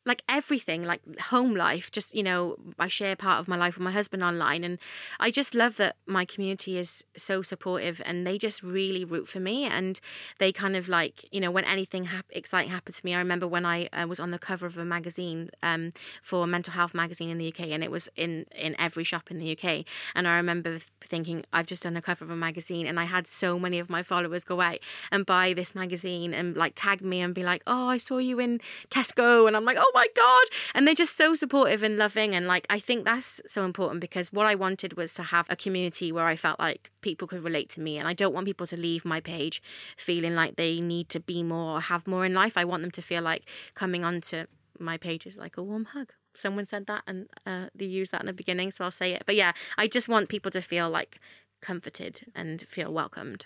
like 0.05 0.21
everything, 0.29 0.83
like 0.83 1.01
home 1.19 1.55
life. 1.55 1.91
Just 1.91 2.13
you 2.13 2.23
know, 2.23 2.55
I 2.77 2.87
share 2.87 3.15
part 3.15 3.39
of 3.39 3.47
my 3.47 3.57
life 3.57 3.75
with 3.75 3.83
my 3.83 3.91
husband 3.91 4.23
online, 4.23 4.63
and 4.63 4.77
I 5.19 5.31
just 5.31 5.55
love 5.55 5.77
that 5.77 5.95
my 6.05 6.25
community 6.25 6.77
is 6.77 7.03
so 7.17 7.41
supportive, 7.41 8.01
and 8.05 8.25
they 8.25 8.37
just 8.37 8.61
really 8.61 9.03
root 9.03 9.27
for 9.27 9.39
me, 9.39 9.65
and 9.65 9.99
they 10.37 10.51
kind 10.51 10.75
of 10.75 10.87
like 10.87 11.25
you 11.31 11.41
know 11.41 11.51
when 11.51 11.65
anything 11.65 12.07
exciting 12.29 12.71
happened 12.71 12.95
to 12.95 13.05
me. 13.05 13.15
I 13.15 13.19
remember 13.19 13.47
when 13.47 13.65
I 13.65 13.87
uh, 13.87 14.05
was 14.07 14.19
on 14.19 14.31
the 14.31 14.39
cover 14.39 14.65
of 14.65 14.77
a 14.77 14.85
magazine 14.85 15.49
um, 15.63 15.93
for 16.21 16.43
a 16.43 16.47
mental 16.47 16.73
health 16.73 16.93
magazine 16.93 17.29
in 17.29 17.37
the 17.37 17.47
UK, 17.47 17.61
and 17.71 17.83
it 17.83 17.89
was 17.89 18.07
in 18.15 18.45
in 18.55 18.75
every 18.79 19.03
shop 19.03 19.31
in 19.31 19.39
the 19.39 19.57
UK, 19.57 19.85
and 20.13 20.27
I 20.27 20.35
remember 20.35 20.79
thinking 21.03 21.43
I've 21.51 21.67
just 21.67 21.83
done 21.83 21.97
a 21.97 22.01
cover 22.01 22.23
of 22.23 22.29
a 22.29 22.35
magazine, 22.35 22.85
and 22.85 22.99
I 22.99 23.05
had 23.05 23.27
so 23.27 23.57
many 23.57 23.79
of 23.79 23.89
my 23.89 24.03
followers 24.03 24.43
go 24.43 24.61
out 24.61 24.77
and 25.11 25.25
buy 25.25 25.53
this 25.53 25.73
magazine 25.73 26.33
and 26.33 26.55
like 26.55 26.73
tag 26.75 27.01
me 27.01 27.21
and 27.21 27.33
be 27.33 27.43
like, 27.43 27.63
oh, 27.65 27.87
I 27.87 27.97
saw 27.97 28.19
you 28.19 28.39
in 28.39 28.59
Tesco, 28.89 29.47
and 29.47 29.57
I'm 29.57 29.65
like, 29.65 29.77
oh 29.79 29.91
my 29.95 30.07
god. 30.15 30.43
And 30.75 30.85
they're 30.85 30.93
just 30.93 31.15
so 31.15 31.33
supportive 31.33 31.81
and 31.81 31.97
loving. 31.97 32.35
And 32.35 32.45
like 32.45 32.67
i 32.69 32.79
think 32.79 33.05
that's 33.05 33.41
so 33.47 33.63
important 33.63 34.01
because 34.01 34.31
what 34.31 34.45
i 34.45 34.53
wanted 34.53 34.97
was 34.97 35.13
to 35.15 35.23
have 35.23 35.47
a 35.49 35.55
community 35.55 36.11
where 36.11 36.27
i 36.27 36.35
felt 36.35 36.59
like 36.59 36.91
people 37.01 37.27
could 37.27 37.43
relate 37.43 37.69
to 37.69 37.81
me. 37.81 37.97
And 37.97 38.07
i 38.07 38.13
don't 38.13 38.33
want 38.33 38.45
people 38.45 38.67
to 38.67 38.77
leave 38.77 39.05
my 39.05 39.19
page 39.19 39.61
feeling 39.97 40.35
like 40.35 40.57
they 40.57 40.81
need 40.81 41.09
to 41.09 41.19
be 41.19 41.41
more 41.41 41.77
or 41.77 41.81
have 41.81 42.05
more 42.05 42.25
in 42.25 42.33
life. 42.33 42.57
I 42.57 42.65
want 42.65 42.81
them 42.83 42.91
to 42.91 43.01
feel 43.01 43.23
like 43.23 43.43
coming 43.73 44.03
onto 44.03 44.45
my 44.77 44.97
page 44.97 45.25
is 45.25 45.37
like 45.37 45.57
a 45.57 45.63
warm 45.63 45.85
hug. 45.85 46.11
Someone 46.37 46.65
said 46.65 46.85
that 46.87 47.03
and 47.07 47.29
uh, 47.45 47.67
they 47.73 47.85
used 47.85 48.11
that 48.11 48.19
in 48.21 48.27
the 48.27 48.33
beginning 48.33 48.71
so 48.71 48.83
i'll 48.83 48.91
say 48.91 49.13
it. 49.13 49.23
But 49.25 49.35
yeah 49.35 49.53
i 49.77 49.87
just 49.87 50.09
want 50.09 50.29
people 50.29 50.51
to 50.51 50.61
feel 50.61 50.89
like 50.89 51.19
comforted 51.61 52.15
and 52.35 52.61
feel 52.67 52.91
welcomed 52.93 53.45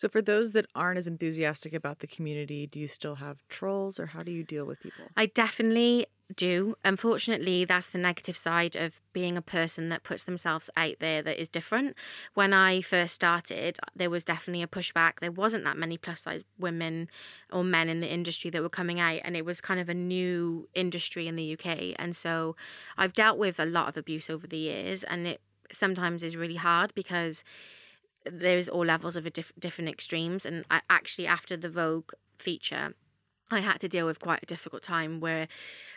so, 0.00 0.08
for 0.08 0.22
those 0.22 0.52
that 0.52 0.64
aren't 0.74 0.96
as 0.96 1.06
enthusiastic 1.06 1.74
about 1.74 1.98
the 1.98 2.06
community, 2.06 2.66
do 2.66 2.80
you 2.80 2.88
still 2.88 3.16
have 3.16 3.46
trolls 3.50 4.00
or 4.00 4.06
how 4.06 4.22
do 4.22 4.32
you 4.32 4.42
deal 4.42 4.64
with 4.64 4.80
people? 4.80 5.04
I 5.14 5.26
definitely 5.26 6.06
do. 6.34 6.74
Unfortunately, 6.82 7.66
that's 7.66 7.88
the 7.88 7.98
negative 7.98 8.34
side 8.34 8.76
of 8.76 9.02
being 9.12 9.36
a 9.36 9.42
person 9.42 9.90
that 9.90 10.02
puts 10.02 10.24
themselves 10.24 10.70
out 10.74 10.94
there 11.00 11.20
that 11.20 11.38
is 11.38 11.50
different. 11.50 11.96
When 12.32 12.54
I 12.54 12.80
first 12.80 13.14
started, 13.14 13.78
there 13.94 14.08
was 14.08 14.24
definitely 14.24 14.62
a 14.62 14.66
pushback. 14.66 15.20
There 15.20 15.30
wasn't 15.30 15.64
that 15.64 15.76
many 15.76 15.98
plus 15.98 16.22
size 16.22 16.46
women 16.58 17.10
or 17.52 17.62
men 17.62 17.90
in 17.90 18.00
the 18.00 18.10
industry 18.10 18.48
that 18.52 18.62
were 18.62 18.70
coming 18.70 19.00
out, 19.00 19.20
and 19.22 19.36
it 19.36 19.44
was 19.44 19.60
kind 19.60 19.80
of 19.80 19.90
a 19.90 19.94
new 19.94 20.66
industry 20.74 21.28
in 21.28 21.36
the 21.36 21.58
UK. 21.58 21.94
And 21.96 22.16
so 22.16 22.56
I've 22.96 23.12
dealt 23.12 23.36
with 23.36 23.60
a 23.60 23.66
lot 23.66 23.90
of 23.90 23.98
abuse 23.98 24.30
over 24.30 24.46
the 24.46 24.56
years, 24.56 25.04
and 25.04 25.26
it 25.26 25.42
sometimes 25.70 26.22
is 26.22 26.38
really 26.38 26.56
hard 26.56 26.94
because 26.94 27.44
there's 28.24 28.68
all 28.68 28.84
levels 28.84 29.16
of 29.16 29.30
diff- 29.32 29.52
different 29.58 29.90
extremes. 29.90 30.44
And 30.44 30.64
I, 30.70 30.80
actually, 30.88 31.26
after 31.26 31.56
the 31.56 31.68
Vogue 31.68 32.12
feature, 32.36 32.94
I 33.50 33.60
had 33.60 33.80
to 33.80 33.88
deal 33.88 34.06
with 34.06 34.20
quite 34.20 34.42
a 34.42 34.46
difficult 34.46 34.82
time 34.82 35.20
where 35.20 35.48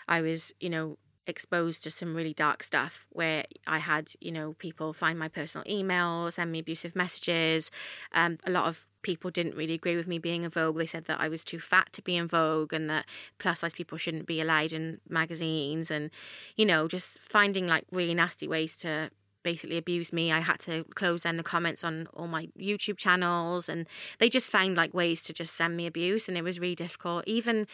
I 0.08 0.22
was, 0.22 0.54
you 0.60 0.70
know, 0.70 0.98
exposed 1.26 1.84
to 1.84 1.92
some 1.92 2.16
really 2.16 2.34
dark 2.34 2.64
stuff 2.64 3.08
where 3.12 3.44
I 3.66 3.78
had, 3.78 4.12
you 4.20 4.32
know, 4.32 4.54
people 4.54 4.94
find 4.94 5.18
my 5.18 5.30
personal 5.30 5.66
email, 5.70 6.30
send 6.32 6.52
me 6.52 6.60
abusive 6.60 6.96
messages. 6.96 7.72
Um, 8.12 8.40
a 8.46 8.52
lot 8.52 8.66
of 8.66 8.86
people 9.04 9.32
didn't 9.32 9.56
really 9.56 9.74
agree 9.74 9.96
with 9.96 10.08
me 10.08 10.18
being 10.18 10.44
in 10.44 10.50
Vogue. 10.50 10.78
They 10.78 10.86
said 10.86 11.06
that 11.06 11.20
I 11.20 11.30
was 11.30 11.44
too 11.44 11.60
fat 11.60 11.94
to 11.94 12.02
be 12.02 12.18
in 12.18 12.28
Vogue 12.28 12.74
and 12.74 12.90
that 12.90 13.06
plus 13.38 13.60
size 13.62 13.74
people 13.74 13.98
shouldn't 13.98 14.26
be 14.26 14.42
allowed 14.42 14.74
in 14.74 15.00
magazines 15.08 15.92
and, 15.92 16.10
you 16.56 16.66
know, 16.66 16.88
just 16.88 17.20
finding 17.20 17.68
like 17.68 17.86
really 17.92 18.14
nasty 18.14 18.48
ways 18.48 18.76
to 18.78 19.10
basically 19.44 19.78
abused 19.78 20.14
me. 20.14 20.32
I 20.32 20.40
had 20.40 20.60
to 20.62 20.86
close 20.96 21.24
down 21.24 21.38
the 21.38 21.44
comments 21.44 21.84
on 21.84 22.08
all 22.14 22.28
my 22.28 22.48
YouTube 22.58 22.98
channels, 22.98 23.70
and 23.70 23.88
they 24.20 24.30
just 24.30 24.52
found 24.52 24.76
like 24.76 24.94
ways 24.94 25.22
to 25.24 25.34
just 25.34 25.56
send 25.56 25.78
me 25.78 25.86
abuse, 25.86 26.28
and 26.28 26.38
it 26.38 26.44
was 26.44 26.60
really 26.60 26.76
difficult. 26.76 27.24
Even 27.28 27.68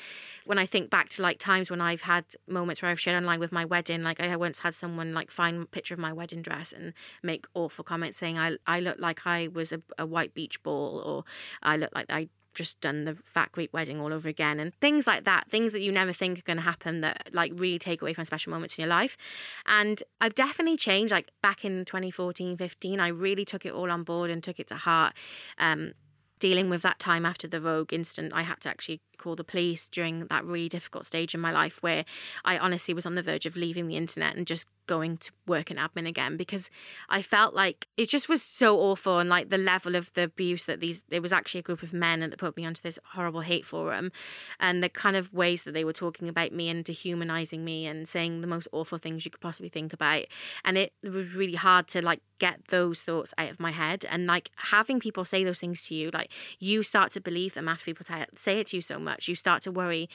when 0.46 0.58
I 0.58 0.66
think 0.66 0.90
back 0.90 1.10
to 1.10 1.22
like 1.22 1.40
times 1.40 1.70
when 1.70 1.82
I've 1.82 2.02
had 2.02 2.26
moments 2.48 2.82
where 2.82 2.92
I've 2.92 3.00
shared 3.00 3.18
online 3.18 3.40
with 3.40 3.52
my 3.52 3.66
wedding, 3.66 4.04
like 4.04 4.20
I 4.20 4.36
once 4.36 4.60
had 4.60 4.74
someone 4.74 5.14
like 5.14 5.32
find 5.32 5.64
a 5.64 5.66
picture 5.66 5.94
of 5.94 6.00
my 6.00 6.12
wedding 6.14 6.42
dress 6.42 6.72
and 6.72 6.94
make 7.24 7.46
awful 7.54 7.84
comments 7.84 8.18
saying 8.18 8.38
I 8.38 8.58
I 8.68 8.80
look 8.80 9.00
like 9.00 9.26
I 9.26 9.48
was 9.48 9.72
a, 9.72 9.82
a 9.98 10.06
white 10.06 10.34
beach 10.34 10.62
ball, 10.64 11.00
or 11.06 11.24
I 11.62 11.78
look 11.78 11.92
like 11.94 12.08
I 12.10 12.30
just 12.54 12.82
done 12.82 13.06
the 13.06 13.16
fat 13.24 13.52
Greek 13.52 13.74
wedding 13.74 14.00
all 14.00 14.14
over 14.14 14.28
again 14.28 14.60
and 14.60 14.74
things 14.76 15.08
like 15.08 15.24
that, 15.24 15.50
things 15.50 15.72
that 15.72 15.82
you 15.82 15.92
never 15.92 16.14
think 16.14 16.40
are 16.40 16.44
going 16.44 16.58
to 16.58 16.64
happen 16.64 17.02
that 17.02 17.30
like 17.34 17.52
really 17.56 17.80
take 17.80 18.02
away 18.02 18.14
from 18.14 18.26
special 18.26 18.52
moments 18.52 18.78
in 18.78 18.84
your 18.84 18.90
life. 18.90 19.18
And 19.66 20.02
I've 20.20 20.36
definitely 20.36 20.78
changed. 20.78 21.12
Like 21.12 21.32
back 21.42 21.64
in 21.64 21.86
2014, 21.86 22.58
15, 22.58 23.00
I 23.00 23.08
really 23.08 23.46
took 23.46 23.66
it 23.66 23.74
all 23.74 23.92
on 23.92 24.04
board 24.04 24.30
and 24.30 24.44
took 24.44 24.60
it 24.60 24.68
to 24.68 24.76
heart. 24.76 25.14
Um, 25.58 25.94
dealing 26.40 26.70
with 26.70 26.82
that 26.82 27.00
time 27.00 27.26
after 27.26 27.48
the 27.48 27.60
Vogue 27.60 27.94
incident, 27.94 28.34
I 28.34 28.44
had 28.44 28.62
to 28.62 28.70
actually 28.70 29.02
call 29.20 29.36
the 29.36 29.44
police 29.44 29.88
during 29.90 30.26
that 30.26 30.46
really 30.46 30.70
difficult 30.70 31.06
stage 31.06 31.36
in 31.36 31.42
my 31.42 31.52
life 31.52 31.78
where 31.82 32.06
I 32.44 32.58
honestly 32.58 32.94
was 32.94 33.06
on 33.06 33.16
the 33.16 33.24
verge 33.24 33.46
of 33.46 33.56
leaving 33.56 33.88
the 33.88 33.98
internet 33.98 34.36
and 34.36 34.48
just 34.48 34.66
going 34.90 35.18
to 35.18 35.32
work 35.46 35.70
in 35.70 35.78
admin 35.78 36.08
again 36.08 36.36
because 36.36 36.72
I 37.10 37.22
felt 37.22 37.54
like 37.54 37.88
it 37.96 38.10
just 38.10 38.28
was 38.28 38.42
so 38.42 38.80
awful 38.80 39.20
and 39.20 39.30
like 39.30 39.50
the 39.50 39.58
level 39.60 39.96
of 39.96 40.12
the 40.14 40.24
abuse 40.24 40.66
that 40.66 40.80
these 40.80 41.04
there 41.10 41.22
was 41.22 41.32
actually 41.32 41.60
a 41.60 41.64
group 41.64 41.84
of 41.84 41.94
men 41.94 42.22
that 42.22 42.36
put 42.40 42.58
me 42.58 42.66
onto 42.66 42.82
this 42.82 42.98
horrible 43.14 43.42
hate 43.42 43.68
forum 43.68 44.12
and 44.60 44.82
the 44.82 44.90
kind 44.90 45.16
of 45.16 45.32
ways 45.32 45.62
that 45.62 45.74
they 45.76 45.86
were 45.86 45.94
talking 45.94 46.28
about 46.28 46.52
me 46.54 46.70
and 46.70 46.84
dehumanizing 46.84 47.64
me 47.64 47.86
and 47.86 48.08
saying 48.08 48.42
the 48.42 48.48
most 48.48 48.68
awful 48.72 48.98
things 48.98 49.26
you 49.26 49.32
could 49.32 49.42
possibly 49.42 49.70
think 49.70 49.94
about. 49.94 50.26
And 50.66 50.76
it 50.76 50.92
was 51.04 51.36
really 51.36 51.54
hard 51.54 51.88
to 51.90 52.04
like 52.04 52.22
get 52.40 52.70
those 52.70 53.04
thoughts 53.04 53.34
out 53.38 53.52
of 53.52 53.60
my 53.60 53.72
head 53.72 54.06
and 54.10 54.26
like 54.26 54.50
having 54.56 55.00
people 55.00 55.24
say 55.26 55.44
those 55.44 55.60
things 55.60 55.86
to 55.86 55.94
you 55.94 56.10
like 56.14 56.32
you 56.58 56.82
start 56.82 57.12
to 57.12 57.22
believe 57.22 57.54
them 57.54 57.68
after 57.68 57.86
people 57.86 58.06
say 58.36 58.60
it 58.60 58.68
to 58.68 58.78
you 58.78 58.82
so 58.82 58.98
much 58.98 59.09
you 59.28 59.36
start 59.36 59.62
to 59.64 59.72
worry 59.72 60.10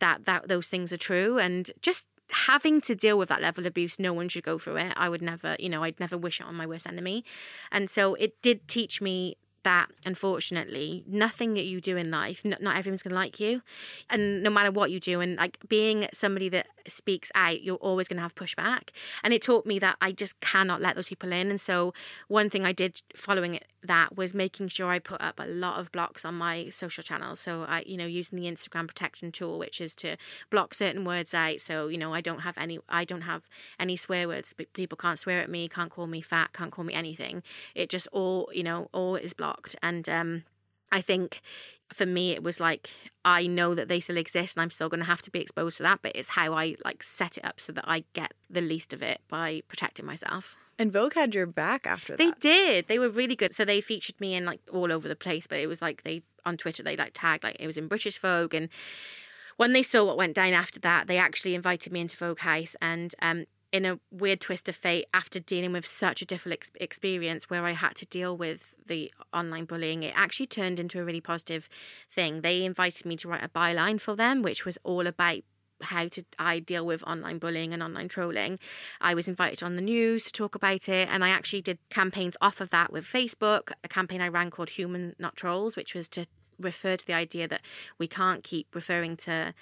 that 0.00 0.24
that 0.26 0.48
those 0.48 0.68
things 0.68 0.92
are 0.92 0.96
true. 0.96 1.38
And 1.38 1.70
just 1.82 2.06
having 2.30 2.80
to 2.82 2.94
deal 2.94 3.16
with 3.16 3.28
that 3.30 3.40
level 3.40 3.62
of 3.62 3.68
abuse 3.68 3.98
no 3.98 4.12
one 4.12 4.28
should 4.28 4.44
go 4.44 4.58
through 4.58 4.76
it. 4.76 4.92
I 4.96 5.08
would 5.08 5.22
never 5.22 5.56
you 5.58 5.68
know 5.68 5.82
i'd 5.82 5.98
never 5.98 6.18
wish 6.18 6.40
it 6.40 6.46
on 6.46 6.54
my 6.54 6.66
worst 6.66 6.86
enemy. 6.86 7.24
And 7.72 7.88
so 7.88 8.14
it 8.14 8.40
did 8.42 8.68
teach 8.68 9.00
me 9.00 9.36
that 9.64 9.88
unfortunately 10.06 11.04
nothing 11.06 11.54
that 11.54 11.64
you 11.64 11.80
do 11.80 11.96
in 11.96 12.10
life 12.10 12.44
not, 12.44 12.62
not 12.62 12.76
everyone's 12.76 13.02
going 13.02 13.10
to 13.10 13.16
like 13.16 13.40
you. 13.40 13.62
And 14.08 14.42
no 14.42 14.50
matter 14.50 14.70
what 14.70 14.90
you 14.90 15.00
do 15.00 15.20
and 15.20 15.36
like 15.36 15.58
being 15.68 16.06
somebody 16.12 16.48
that 16.50 16.66
speaks 16.90 17.30
out 17.34 17.62
you're 17.62 17.76
always 17.76 18.08
going 18.08 18.16
to 18.16 18.22
have 18.22 18.34
pushback. 18.34 18.90
And 19.22 19.32
it 19.34 19.42
taught 19.42 19.66
me 19.66 19.78
that 19.78 19.96
i 20.00 20.12
just 20.12 20.40
cannot 20.40 20.80
let 20.80 20.96
those 20.96 21.08
people 21.08 21.32
in. 21.32 21.50
And 21.50 21.60
so 21.60 21.92
one 22.28 22.50
thing 22.50 22.64
i 22.64 22.72
did 22.72 23.02
following 23.14 23.60
that 23.82 24.16
was 24.16 24.34
making 24.34 24.68
sure 24.68 24.90
i 24.90 24.98
put 24.98 25.20
up 25.22 25.38
a 25.38 25.46
lot 25.46 25.78
of 25.78 25.92
blocks 25.92 26.24
on 26.24 26.34
my 26.34 26.68
social 26.68 27.02
channels. 27.02 27.40
So 27.40 27.64
i 27.68 27.82
you 27.86 27.96
know 27.96 28.06
using 28.06 28.38
the 28.38 28.50
instagram 28.50 28.86
protection 28.86 29.32
tool 29.32 29.58
which 29.58 29.80
is 29.80 29.94
to 29.96 30.16
block 30.50 30.74
certain 30.74 31.04
words 31.04 31.34
out. 31.34 31.60
So 31.60 31.88
you 31.88 31.98
know 31.98 32.12
i 32.14 32.20
don't 32.20 32.40
have 32.40 32.58
any 32.58 32.78
i 32.88 33.04
don't 33.04 33.22
have 33.22 33.48
any 33.78 33.96
swear 33.96 34.28
words 34.28 34.54
people 34.74 34.96
can't 34.96 35.18
swear 35.18 35.40
at 35.40 35.50
me 35.50 35.68
can't 35.68 35.90
call 35.90 36.06
me 36.06 36.20
fat 36.20 36.52
can't 36.52 36.72
call 36.72 36.84
me 36.84 36.94
anything. 36.94 37.42
It 37.74 37.88
just 37.90 38.08
all 38.12 38.50
you 38.52 38.62
know 38.62 38.88
all 38.92 39.16
is 39.16 39.34
blocked. 39.34 39.76
And 39.82 40.08
um, 40.08 40.44
I 40.90 41.00
think 41.00 41.40
for 41.92 42.06
me, 42.06 42.32
it 42.32 42.42
was 42.42 42.60
like 42.60 42.90
I 43.24 43.46
know 43.46 43.74
that 43.74 43.88
they 43.88 44.00
still 44.00 44.16
exist, 44.16 44.56
and 44.56 44.62
I'm 44.62 44.70
still 44.70 44.88
going 44.88 45.00
to 45.00 45.06
have 45.06 45.22
to 45.22 45.30
be 45.30 45.40
exposed 45.40 45.78
to 45.78 45.82
that. 45.84 46.00
But 46.02 46.12
it's 46.14 46.30
how 46.30 46.54
I 46.54 46.76
like 46.84 47.02
set 47.02 47.36
it 47.36 47.44
up 47.44 47.60
so 47.60 47.72
that 47.72 47.84
I 47.86 48.04
get 48.12 48.34
the 48.48 48.60
least 48.60 48.92
of 48.92 49.02
it 49.02 49.20
by 49.28 49.62
protecting 49.68 50.06
myself. 50.06 50.56
And 50.78 50.92
Vogue 50.92 51.14
had 51.14 51.34
your 51.34 51.46
back 51.46 51.86
after 51.86 52.16
that. 52.16 52.18
They 52.18 52.32
did. 52.40 52.86
They 52.86 52.98
were 52.98 53.08
really 53.08 53.34
good. 53.34 53.52
So 53.52 53.64
they 53.64 53.80
featured 53.80 54.20
me 54.20 54.34
in 54.34 54.44
like 54.44 54.60
all 54.72 54.92
over 54.92 55.08
the 55.08 55.16
place. 55.16 55.46
But 55.46 55.58
it 55.58 55.66
was 55.66 55.82
like 55.82 56.02
they 56.04 56.22
on 56.44 56.56
Twitter 56.56 56.82
they 56.82 56.96
like 56.96 57.10
tagged 57.12 57.44
like 57.44 57.56
it 57.58 57.66
was 57.66 57.76
in 57.76 57.88
British 57.88 58.18
Vogue 58.18 58.54
and 58.54 58.70
when 59.58 59.72
they 59.72 59.82
saw 59.82 60.04
what 60.04 60.16
went 60.16 60.34
down 60.34 60.52
after 60.52 60.78
that, 60.80 61.08
they 61.08 61.18
actually 61.18 61.56
invited 61.56 61.92
me 61.92 62.00
into 62.00 62.16
Vogue 62.16 62.38
House, 62.38 62.76
and 62.80 63.12
um, 63.20 63.44
in 63.72 63.84
a 63.84 63.98
weird 64.10 64.40
twist 64.40 64.68
of 64.68 64.76
fate 64.76 65.06
after 65.12 65.38
dealing 65.38 65.72
with 65.72 65.84
such 65.84 66.22
a 66.22 66.24
difficult 66.24 66.54
ex- 66.54 66.70
experience 66.76 67.50
where 67.50 67.64
I 67.64 67.72
had 67.72 67.96
to 67.96 68.06
deal 68.06 68.36
with 68.36 68.74
the 68.86 69.12
online 69.32 69.66
bullying, 69.66 70.02
it 70.02 70.14
actually 70.16 70.46
turned 70.46 70.80
into 70.80 71.00
a 71.00 71.04
really 71.04 71.20
positive 71.20 71.68
thing. 72.10 72.40
They 72.40 72.64
invited 72.64 73.04
me 73.04 73.16
to 73.16 73.28
write 73.28 73.44
a 73.44 73.48
byline 73.48 74.00
for 74.00 74.16
them, 74.16 74.42
which 74.42 74.64
was 74.64 74.78
all 74.84 75.06
about 75.06 75.40
how 75.80 76.08
to 76.08 76.24
I 76.38 76.58
deal 76.58 76.84
with 76.84 77.04
online 77.04 77.38
bullying 77.38 77.72
and 77.72 77.82
online 77.82 78.08
trolling. 78.08 78.58
I 79.00 79.14
was 79.14 79.28
invited 79.28 79.62
on 79.62 79.76
the 79.76 79.82
news 79.82 80.24
to 80.24 80.32
talk 80.32 80.54
about 80.54 80.88
it, 80.88 81.08
and 81.10 81.24
I 81.24 81.28
actually 81.28 81.62
did 81.62 81.78
campaigns 81.90 82.36
off 82.40 82.60
of 82.60 82.70
that 82.70 82.92
with 82.92 83.04
Facebook. 83.04 83.72
A 83.84 83.88
campaign 83.88 84.20
I 84.20 84.28
ran 84.28 84.50
called 84.50 84.70
Human 84.70 85.14
Not 85.18 85.36
Trolls, 85.36 85.76
which 85.76 85.94
was 85.94 86.08
to 86.10 86.26
refer 86.58 86.96
to 86.96 87.06
the 87.06 87.12
idea 87.12 87.46
that 87.46 87.62
we 87.98 88.08
can't 88.08 88.42
keep 88.42 88.74
referring 88.74 89.16
to 89.18 89.54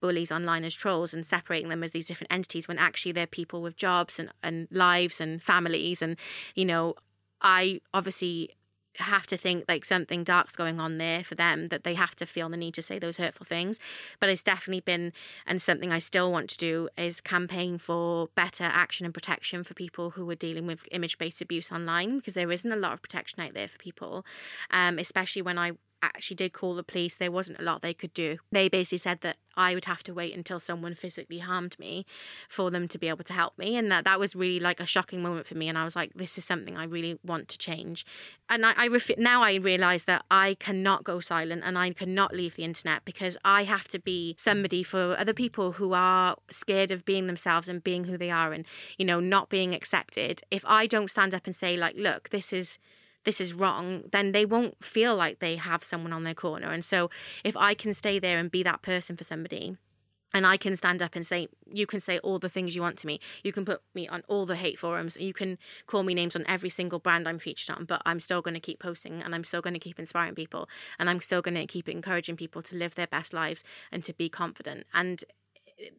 bullies 0.00 0.32
online 0.32 0.64
as 0.64 0.74
trolls 0.74 1.12
and 1.14 1.24
separating 1.24 1.68
them 1.68 1.82
as 1.82 1.92
these 1.92 2.06
different 2.06 2.32
entities 2.32 2.68
when 2.68 2.78
actually 2.78 3.12
they're 3.12 3.26
people 3.26 3.62
with 3.62 3.76
jobs 3.76 4.18
and, 4.18 4.30
and 4.42 4.68
lives 4.70 5.20
and 5.20 5.42
families. 5.42 6.02
And 6.02 6.16
you 6.54 6.64
know 6.64 6.94
i 7.40 7.80
obviously 7.94 8.50
have 8.96 9.26
to 9.26 9.36
think 9.36 9.64
like 9.68 9.84
something 9.84 10.24
dark's 10.24 10.56
going 10.56 10.80
on 10.80 10.98
there 10.98 11.22
for 11.22 11.34
them 11.34 11.68
that 11.68 11.84
they 11.84 11.94
have 11.94 12.16
to 12.16 12.26
feel 12.26 12.48
the 12.48 12.56
need 12.56 12.74
to 12.74 12.82
say 12.82 12.98
those 12.98 13.16
hurtful 13.16 13.46
things. 13.46 13.78
But 14.18 14.28
it's 14.28 14.42
definitely 14.42 14.80
been 14.80 15.12
and 15.46 15.62
something 15.62 15.92
i 15.92 15.98
still 15.98 16.32
want 16.32 16.50
to 16.50 16.56
do 16.56 16.88
is 16.96 17.20
campaign 17.20 17.78
for 17.78 18.28
better 18.34 18.64
action 18.64 19.04
and 19.04 19.14
protection 19.14 19.62
for 19.62 19.74
people 19.74 20.10
who 20.10 20.28
are 20.30 20.34
dealing 20.34 20.66
with 20.66 20.88
image-based 20.90 21.40
abuse 21.40 21.70
online 21.70 22.16
because 22.16 22.34
there 22.34 22.50
isn't 22.50 22.72
a 22.72 22.76
lot 22.76 22.92
of 22.92 23.02
protection 23.02 23.40
out 23.40 23.54
there 23.54 23.68
for 23.68 23.78
people 23.78 24.24
um, 24.70 24.98
especially 24.98 25.42
when 25.42 25.58
i 25.58 25.72
actually 26.02 26.36
did 26.36 26.52
call 26.52 26.74
the 26.74 26.82
police, 26.82 27.14
there 27.14 27.32
wasn't 27.32 27.58
a 27.58 27.62
lot 27.62 27.82
they 27.82 27.94
could 27.94 28.14
do. 28.14 28.38
They 28.52 28.68
basically 28.68 28.98
said 28.98 29.20
that 29.22 29.36
I 29.56 29.74
would 29.74 29.86
have 29.86 30.04
to 30.04 30.14
wait 30.14 30.36
until 30.36 30.60
someone 30.60 30.94
physically 30.94 31.38
harmed 31.38 31.76
me 31.80 32.06
for 32.48 32.70
them 32.70 32.86
to 32.88 32.98
be 32.98 33.08
able 33.08 33.24
to 33.24 33.32
help 33.32 33.58
me. 33.58 33.76
And 33.76 33.90
that, 33.90 34.04
that 34.04 34.20
was 34.20 34.36
really 34.36 34.60
like 34.60 34.78
a 34.78 34.86
shocking 34.86 35.20
moment 35.20 35.46
for 35.46 35.56
me. 35.56 35.68
And 35.68 35.76
I 35.76 35.82
was 35.82 35.96
like, 35.96 36.14
this 36.14 36.38
is 36.38 36.44
something 36.44 36.76
I 36.76 36.84
really 36.84 37.18
want 37.24 37.48
to 37.48 37.58
change. 37.58 38.06
And 38.48 38.64
I, 38.64 38.74
I 38.76 39.00
now 39.18 39.42
I 39.42 39.54
realize 39.56 40.04
that 40.04 40.24
I 40.30 40.56
cannot 40.60 41.02
go 41.02 41.18
silent 41.18 41.62
and 41.64 41.76
I 41.76 41.90
cannot 41.90 42.32
leave 42.32 42.54
the 42.54 42.64
internet 42.64 43.04
because 43.04 43.36
I 43.44 43.64
have 43.64 43.88
to 43.88 43.98
be 43.98 44.36
somebody 44.38 44.84
for 44.84 45.16
other 45.18 45.34
people 45.34 45.72
who 45.72 45.92
are 45.92 46.36
scared 46.50 46.92
of 46.92 47.04
being 47.04 47.26
themselves 47.26 47.68
and 47.68 47.82
being 47.82 48.04
who 48.04 48.16
they 48.16 48.30
are 48.30 48.52
and, 48.52 48.64
you 48.96 49.04
know, 49.04 49.18
not 49.18 49.48
being 49.48 49.74
accepted. 49.74 50.42
If 50.52 50.64
I 50.66 50.86
don't 50.86 51.10
stand 51.10 51.34
up 51.34 51.46
and 51.46 51.56
say, 51.56 51.76
like, 51.76 51.96
look, 51.96 52.30
this 52.30 52.52
is 52.52 52.78
this 53.28 53.42
is 53.42 53.52
wrong, 53.52 54.04
then 54.10 54.32
they 54.32 54.46
won't 54.46 54.82
feel 54.82 55.14
like 55.14 55.38
they 55.38 55.56
have 55.56 55.84
someone 55.84 56.14
on 56.14 56.24
their 56.24 56.32
corner. 56.32 56.70
And 56.70 56.82
so 56.82 57.10
if 57.44 57.54
I 57.58 57.74
can 57.74 57.92
stay 57.92 58.18
there 58.18 58.38
and 58.38 58.50
be 58.50 58.62
that 58.62 58.80
person 58.80 59.18
for 59.18 59.24
somebody, 59.24 59.76
and 60.32 60.46
I 60.46 60.56
can 60.56 60.74
stand 60.76 61.02
up 61.02 61.14
and 61.14 61.26
say, 61.26 61.48
you 61.70 61.84
can 61.84 62.00
say 62.00 62.18
all 62.20 62.38
the 62.38 62.48
things 62.48 62.74
you 62.74 62.80
want 62.80 62.96
to 63.00 63.06
me. 63.06 63.20
You 63.44 63.52
can 63.52 63.66
put 63.66 63.82
me 63.94 64.08
on 64.08 64.22
all 64.28 64.46
the 64.46 64.56
hate 64.56 64.78
forums. 64.78 65.18
You 65.18 65.34
can 65.34 65.58
call 65.86 66.04
me 66.04 66.14
names 66.14 66.36
on 66.36 66.44
every 66.46 66.70
single 66.70 67.00
brand 67.00 67.28
I'm 67.28 67.38
featured 67.38 67.76
on, 67.76 67.84
but 67.84 68.00
I'm 68.06 68.18
still 68.18 68.40
going 68.40 68.54
to 68.54 68.60
keep 68.60 68.78
posting 68.78 69.22
and 69.22 69.34
I'm 69.34 69.44
still 69.44 69.60
going 69.60 69.74
to 69.74 69.80
keep 69.80 69.98
inspiring 69.98 70.34
people 70.34 70.66
and 70.98 71.10
I'm 71.10 71.20
still 71.20 71.42
going 71.42 71.54
to 71.56 71.66
keep 71.66 71.86
encouraging 71.86 72.36
people 72.36 72.62
to 72.62 72.76
live 72.78 72.94
their 72.94 73.06
best 73.06 73.34
lives 73.34 73.62
and 73.92 74.02
to 74.04 74.14
be 74.14 74.30
confident. 74.30 74.86
And 74.94 75.22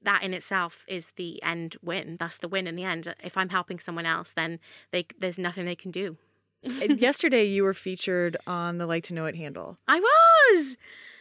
that 0.02 0.24
in 0.24 0.34
itself 0.34 0.84
is 0.88 1.12
the 1.16 1.42
end 1.44 1.76
win. 1.84 2.18
That's 2.20 2.38
the 2.38 2.48
win 2.48 2.66
in 2.66 2.76
the 2.76 2.86
end. 2.86 3.14
If 3.24 3.38
I'm 3.38 3.50
helping 3.50 3.78
someone 3.78 4.08
else, 4.08 4.32
then 4.32 4.60
they, 4.90 5.06
there's 5.20 5.38
nothing 5.38 5.66
they 5.66 5.76
can 5.76 5.92
do. 5.92 6.18
yesterday 6.90 7.46
you 7.46 7.64
were 7.64 7.74
featured 7.74 8.38
on 8.46 8.78
the 8.78 8.86
Like 8.86 9.04
to 9.06 9.14
Know 9.14 9.26
It 9.26 9.36
handle. 9.36 9.78
I 9.88 10.00
was. 10.00 10.78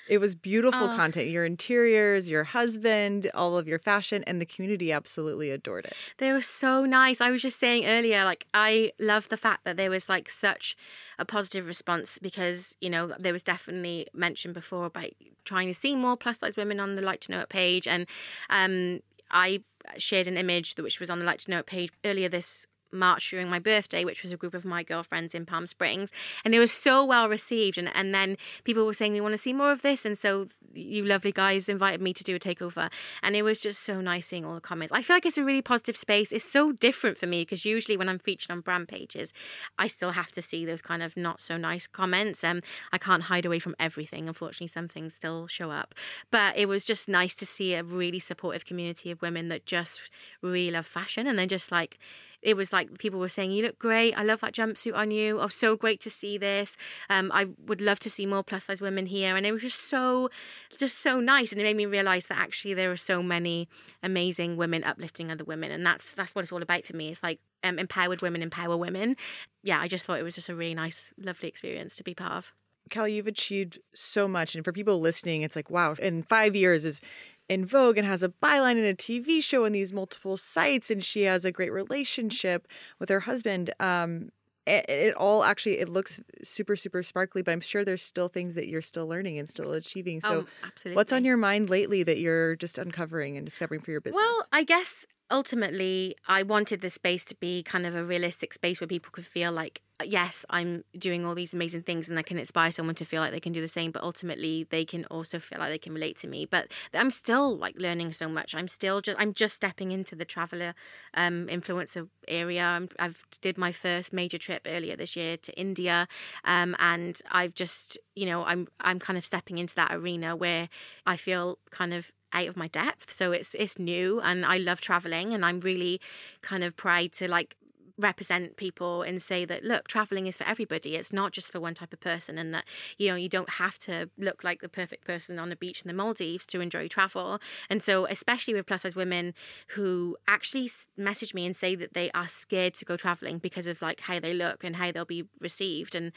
It 0.09 0.19
was 0.19 0.35
beautiful 0.35 0.89
uh, 0.89 0.97
content. 0.97 1.29
Your 1.29 1.45
interiors, 1.45 2.31
your 2.31 2.45
husband, 2.45 3.31
all 3.35 3.59
of 3.59 3.69
your 3.69 3.79
fashion, 3.79 4.25
and 4.27 4.41
the 4.41 4.47
community 4.47 4.91
absolutely 4.91 5.51
adored 5.51 5.85
it. 5.85 5.95
They 6.17 6.33
were 6.33 6.41
so 6.41 6.87
nice. 6.87 7.21
I 7.21 7.31
was 7.31 7.43
just 7.43 7.59
saying 7.59 7.85
earlier, 7.87 8.25
like, 8.25 8.47
I 8.55 8.93
love 8.99 9.29
the 9.29 9.37
fact 9.37 9.65
that 9.65 9.77
there 9.77 9.91
was 9.91 10.09
like 10.09 10.31
such 10.31 10.77
a 11.19 11.25
positive 11.25 11.67
response 11.67 12.19
because, 12.19 12.75
you 12.81 12.89
know, 12.89 13.09
there 13.19 13.35
was 13.35 13.45
definitely 13.45 14.07
mentioned 14.15 14.55
before 14.55 14.87
about 14.87 15.11
trying 15.45 15.69
to 15.69 15.75
see 15.75 15.95
more 15.95 16.17
plus 16.17 16.39
size 16.39 16.57
women 16.57 16.81
on 16.81 16.97
the 16.97 17.03
Like 17.03 17.21
to 17.21 17.33
Know 17.33 17.41
It 17.41 17.51
page. 17.51 17.87
And 17.87 18.07
um, 18.49 19.01
I 19.31 19.63
shared 19.99 20.27
an 20.27 20.37
image 20.37 20.75
which 20.79 21.01
was 21.01 21.11
on 21.11 21.19
the 21.19 21.27
Like 21.27 21.41
to 21.41 21.51
Know 21.51 21.59
It 21.59 21.67
page 21.67 21.91
earlier 22.05 22.31
this 22.31 22.67
March 22.93 23.31
during 23.31 23.49
my 23.49 23.59
birthday, 23.59 24.05
which 24.05 24.23
was 24.23 24.33
a 24.33 24.37
group 24.37 24.55
of 24.55 24.65
my 24.65 24.83
girlfriends 24.83 25.35
in 25.35 25.47
Palm 25.47 25.67
Springs. 25.67 26.13
And 26.45 26.55
it 26.55 26.59
was 26.59 26.73
so 26.73 27.05
well 27.05 27.29
received. 27.29 27.79
And, 27.79 27.91
and 27.95 28.15
then 28.15 28.37
people 28.65 28.87
were 28.87 28.95
saying, 28.95 29.13
we 29.13 29.21
want 29.21 29.35
to 29.35 29.39
see 29.39 29.53
more 29.53 29.73
of 29.73 29.83
this. 29.83 30.05
And 30.05 30.17
so 30.17 30.49
you 30.75 31.05
lovely 31.05 31.33
guys 31.33 31.69
invited 31.69 32.01
me 32.01 32.13
to 32.13 32.25
do 32.25 32.37
a 32.37 32.39
takeover. 32.39 32.91
And 33.23 33.37
it 33.37 33.43
was 33.43 33.61
just 33.61 33.83
so 33.83 34.01
nice 34.01 34.27
seeing 34.27 34.45
all 34.45 34.55
the 34.55 34.61
comments. 34.61 34.93
I 34.93 35.03
feel 35.03 35.17
like 35.17 35.27
it's 35.27 35.39
a 35.39 35.45
really 35.45 35.63
positive 35.63 35.97
space. 35.97 36.33
It's 36.33 36.45
so 36.45 36.73
different 36.73 37.19
for 37.19 37.27
me 37.27 37.43
because 37.43 37.65
usually 37.65 37.97
when 37.97 38.09
I'm 38.09 38.19
featured 38.19 38.51
on 38.51 38.61
brand 38.61 38.89
pages, 38.89 39.33
I 39.79 39.87
still 39.87 40.13
have 40.13 40.33
to 40.33 40.43
see 40.43 40.65
those 40.65 40.83
kind 40.83 41.03
of 41.03 41.17
not 41.17 41.43
so 41.43 41.57
nice 41.57 41.87
comments. 41.87 42.45
Um, 42.45 42.63
I 42.93 42.99
can't 42.99 43.25
hide 43.25 43.47
away 43.47 43.59
from 43.59 43.77
everything. 43.79 44.29
Unfortunately, 44.29 44.69
some 44.69 44.89
things 44.89 45.15
still 45.15 45.47
show 45.47 45.71
up. 45.71 45.95
But 46.31 46.57
it 46.57 46.69
was 46.69 46.85
just 46.85 47.09
nice 47.09 47.35
to 47.37 47.47
see 47.47 47.75
a 47.75 47.83
really 47.83 48.19
supportive 48.19 48.65
community 48.65 49.11
of 49.11 49.23
women 49.23 49.49
that 49.49 49.67
just 49.67 50.01
really 50.43 50.71
love 50.71 50.87
fashion 50.87 51.27
and 51.27 51.39
they're 51.39 51.47
just 51.47 51.73
like, 51.73 51.99
it 52.43 52.57
was 52.57 52.73
like 52.73 52.99
people 52.99 53.19
were 53.19 53.29
saying, 53.29 53.51
"You 53.51 53.63
look 53.65 53.79
great. 53.79 54.15
I 54.15 54.23
love 54.23 54.41
that 54.41 54.55
jumpsuit 54.55 54.95
on 54.95 55.11
you. 55.11 55.41
Oh, 55.41 55.49
so 55.49 55.77
great 55.77 56.01
to 56.01 56.11
see 56.11 56.39
this. 56.39 56.77
Um, 57.11 57.31
I 57.33 57.49
would 57.67 57.81
love 57.81 57.99
to 58.01 58.11
see 58.11 58.27
more 58.27 58.43
plus 58.43 58.65
size 58.65 58.81
women 58.81 59.07
here." 59.07 59.37
And 59.37 59.47
it 59.47 59.53
was 59.53 59.63
just 59.63 59.81
so, 59.81 60.31
just 60.77 60.99
so 60.99 61.21
nice, 61.21 61.53
and 61.53 61.61
it 61.61 61.65
made 61.65 61.77
me 61.77 61.87
realize 61.87 62.27
that 62.27 62.39
actually 62.39 62.75
there 62.75 62.91
are 62.93 62.97
so 62.97 63.23
many 63.23 63.69
amazing 64.03 64.57
women 64.57 64.85
uplifting 64.85 65.31
other 65.31 65.45
women, 65.45 65.71
and 65.71 65.85
that's 65.85 66.13
that's 66.15 66.35
what 66.35 66.43
it's 66.43 66.53
all 66.53 66.63
about 66.63 66.85
for 66.85 66.97
me. 66.97 67.09
It's 67.09 67.23
like 67.23 67.41
um, 67.63 67.79
empowered 67.79 68.23
women 68.23 68.43
empower 68.43 68.77
women. 68.77 69.17
Yeah, 69.63 69.81
I 69.81 69.89
just 69.89 70.05
thought 70.05 70.19
it 70.19 70.25
was 70.25 70.35
just 70.35 70.49
a 70.49 70.55
really 70.55 70.75
nice, 70.75 71.13
lovely 71.19 71.49
experience 71.49 71.97
to 71.97 72.05
be 72.05 72.15
part 72.15 72.33
of. 72.33 72.53
Callie, 72.89 73.15
you've 73.15 73.27
achieved 73.27 73.79
so 73.95 74.27
much. 74.27 74.55
And 74.55 74.65
for 74.65 74.73
people 74.73 75.01
listening, 75.01 75.43
it's 75.43 75.57
like, 75.57 75.71
wow, 75.71 75.95
in 75.99 76.23
five 76.23 76.57
years 76.57 76.85
is 76.85 77.01
in 77.49 77.65
Vogue 77.65 77.97
and 77.97 78.07
has 78.07 78.23
a 78.23 78.29
byline 78.29 78.77
in 78.79 78.85
a 78.85 78.95
TV 78.95 79.43
show 79.43 79.65
in 79.65 79.73
these 79.73 79.93
multiple 79.93 80.37
sites, 80.37 80.91
and 80.91 81.03
she 81.03 81.23
has 81.23 81.45
a 81.45 81.53
great 81.53 81.73
relationship 81.73 82.69
with 82.99 83.09
her 83.09 83.21
husband. 83.21 83.73
Um, 83.81 84.31
it, 84.67 84.85
it, 84.89 85.15
all 85.15 85.45
actually 85.45 85.79
it 85.79 85.89
looks 85.89 86.21
super 86.43 86.77
super 86.77 87.03
sparkly, 87.03 87.41
but 87.41 87.53
I'm 87.53 87.61
sure 87.61 87.85
there's 87.85 88.03
still 88.03 88.29
things 88.29 88.55
that 88.55 88.69
you're 88.69 88.83
still 88.83 89.07
learning 89.07 89.39
and 89.39 89.49
still 89.49 89.73
achieving. 89.73 90.21
So, 90.21 90.31
oh, 90.31 90.47
absolutely. 90.67 90.97
what's 90.97 91.13
on 91.13 91.25
your 91.25 91.39
mind 91.39 91.71
lately 91.71 92.03
that 92.03 92.19
you're 92.19 92.55
just 92.57 92.77
uncovering 92.77 93.37
and 93.37 93.47
discovering 93.47 93.81
for 93.81 93.93
your 93.93 94.03
business? 94.03 94.23
Well, 94.23 94.47
I 94.53 94.65
guess 94.65 95.07
ultimately, 95.31 96.17
I 96.27 96.43
wanted 96.43 96.81
the 96.81 96.91
space 96.91 97.25
to 97.27 97.35
be 97.35 97.63
kind 97.63 97.87
of 97.87 97.95
a 97.95 98.05
realistic 98.05 98.55
space 98.55 98.81
where 98.81 98.89
people 98.89 99.11
could 99.13 99.27
feel 99.27 99.53
like, 99.53 99.83
yes, 100.05 100.47
I'm 100.49 100.85
doing 100.97 101.27
all 101.27 101.35
these 101.35 101.53
amazing 101.53 101.83
things 101.83 102.09
and 102.09 102.19
I 102.19 102.23
can 102.23 102.39
inspire 102.39 102.71
someone 102.71 102.95
to 102.97 103.05
feel 103.05 103.21
like 103.21 103.33
they 103.33 103.41
can 103.41 103.53
do 103.53 103.61
the 103.61 103.69
same, 103.69 103.91
but 103.91 104.03
ultimately 104.03 104.67
they 104.71 104.85
can 104.85 105.05
also 105.07 105.39
feel 105.39 105.59
like 105.59 105.71
they 105.71 105.79
can 105.79 105.93
relate 105.93 106.17
to 106.19 106.29
me. 106.29 106.47
But 106.47 106.73
I'm 106.95 107.11
still 107.11 107.57
like 107.57 107.75
learning 107.77 108.13
so 108.13 108.29
much. 108.29 108.55
I'm 108.55 108.69
still 108.69 109.01
just, 109.01 109.19
I'm 109.21 109.35
just 109.35 109.57
stepping 109.57 109.91
into 109.91 110.15
the 110.15 110.25
traveler 110.25 110.75
um, 111.15 111.49
influencer 111.51 112.09
area. 112.29 112.63
I'm, 112.63 112.89
I've 112.99 113.25
did 113.41 113.59
my 113.59 113.73
first 113.73 114.13
major 114.13 114.39
trip 114.39 114.67
earlier 114.71 114.97
this 114.97 115.17
year 115.17 115.37
to 115.37 115.59
India. 115.59 116.07
Um, 116.45 116.77
and 116.79 117.21
I've 117.31 117.55
just, 117.55 117.99
you 118.15 118.27
know, 118.27 118.45
I'm, 118.45 118.69
I'm 118.81 119.01
kind 119.01 119.19
of 119.19 119.27
stepping 119.27 119.59
into 119.59 119.75
that 119.75 119.93
arena 119.93 120.37
where 120.37 120.69
I 121.07 121.17
feel 121.17 121.59
kind 121.71 121.93
of 121.93 122.13
out 122.33 122.49
of 122.49 122.57
my 122.57 122.69
depth. 122.69 123.11
So 123.11 123.33
it's 123.33 123.55
it's 123.55 123.79
new 123.79 124.21
and 124.21 124.45
I 124.45 124.59
love 124.59 124.81
traveling 124.81 125.35
and 125.35 125.45
I'm 125.45 125.61
really 125.61 126.01
kind 126.43 126.65
of 126.65 126.77
proud 126.77 127.13
to 127.15 127.29
like 127.29 127.57
represent 127.99 128.57
people 128.57 129.03
and 129.03 129.21
say 129.21 129.45
that 129.45 129.65
look 129.65 129.89
traveling 129.89 130.27
is 130.27 130.37
for 130.37 130.45
everybody. 130.45 130.95
It's 130.97 131.13
not 131.13 131.33
just 131.33 131.53
for 131.53 131.61
one 131.61 131.75
type 131.75 131.93
of 131.93 132.01
person 132.01 132.39
and 132.39 132.55
that 132.55 132.65
you 132.97 133.09
know 133.09 133.17
you 133.17 133.29
don't 133.29 133.51
have 133.51 133.79
to 133.81 134.11
look 134.17 134.45
like 134.45 134.61
the 134.61 134.69
perfect 134.69 135.05
person 135.05 135.39
on 135.39 135.53
a 135.53 135.57
beach 135.57 135.83
in 135.83 135.89
the 135.89 135.95
Maldives 135.95 136.47
to 136.47 136.61
enjoy 136.61 136.89
travel. 136.89 137.41
And 137.69 137.83
so 137.83 138.07
especially 138.07 138.55
with 138.55 138.67
plus 138.67 138.83
size 138.83 138.97
women 138.97 139.35
who 139.69 140.17
actually 140.27 140.71
message 140.97 141.35
me 141.35 141.45
and 141.45 141.57
say 141.57 141.75
that 141.75 141.95
they 141.95 142.11
are 142.13 142.29
scared 142.29 142.75
to 142.75 142.85
go 142.85 142.97
traveling 142.97 143.39
because 143.39 143.67
of 143.67 143.83
like 143.83 144.01
how 144.01 144.21
they 144.21 144.33
look 144.33 144.65
and 144.65 144.77
how 144.77 144.93
they'll 144.93 145.05
be 145.05 145.25
received 145.41 145.95
and 145.95 146.13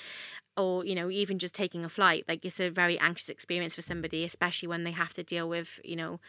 or 0.58 0.86
you 0.86 0.94
know 0.94 1.10
even 1.10 1.40
just 1.40 1.56
taking 1.56 1.84
a 1.84 1.90
flight. 1.90 2.26
Like 2.28 2.46
it's 2.46 2.60
a 2.60 2.70
very 2.70 3.00
anxious 3.00 3.30
experience 3.30 3.76
for 3.76 3.82
somebody 3.82 4.24
especially 4.24 4.68
when 4.68 4.84
they 4.84 4.92
have 4.92 5.14
to 5.14 5.24
deal 5.24 5.50
with 5.50 5.80
you 5.84 5.96
know 5.96 6.20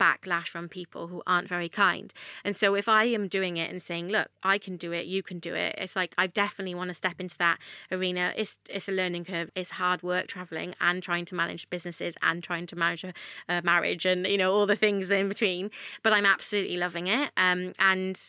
backlash 0.00 0.48
from 0.48 0.68
people 0.68 1.08
who 1.08 1.22
aren't 1.26 1.48
very 1.48 1.68
kind. 1.68 2.12
And 2.44 2.56
so 2.56 2.74
if 2.74 2.88
I 2.88 3.04
am 3.04 3.28
doing 3.28 3.56
it 3.58 3.70
and 3.70 3.82
saying, 3.82 4.08
look, 4.08 4.28
I 4.42 4.56
can 4.58 4.76
do 4.76 4.92
it, 4.92 5.06
you 5.06 5.22
can 5.22 5.38
do 5.38 5.54
it, 5.54 5.74
it's 5.78 5.94
like 5.94 6.14
I 6.16 6.26
definitely 6.26 6.74
want 6.74 6.88
to 6.88 6.94
step 6.94 7.20
into 7.20 7.36
that 7.38 7.58
arena. 7.92 8.32
It's 8.36 8.58
it's 8.68 8.88
a 8.88 8.92
learning 8.92 9.26
curve. 9.26 9.50
It's 9.54 9.70
hard 9.72 10.02
work 10.02 10.26
traveling 10.26 10.74
and 10.80 11.02
trying 11.02 11.26
to 11.26 11.34
manage 11.34 11.68
businesses 11.68 12.16
and 12.22 12.42
trying 12.42 12.66
to 12.68 12.76
manage 12.76 13.04
a, 13.04 13.12
a 13.48 13.62
marriage 13.62 14.06
and 14.06 14.26
you 14.26 14.38
know 14.38 14.52
all 14.52 14.66
the 14.66 14.76
things 14.76 15.10
in 15.10 15.28
between. 15.28 15.70
But 16.02 16.12
I'm 16.12 16.26
absolutely 16.26 16.76
loving 16.76 17.06
it. 17.06 17.30
Um, 17.36 17.72
and 17.78 18.20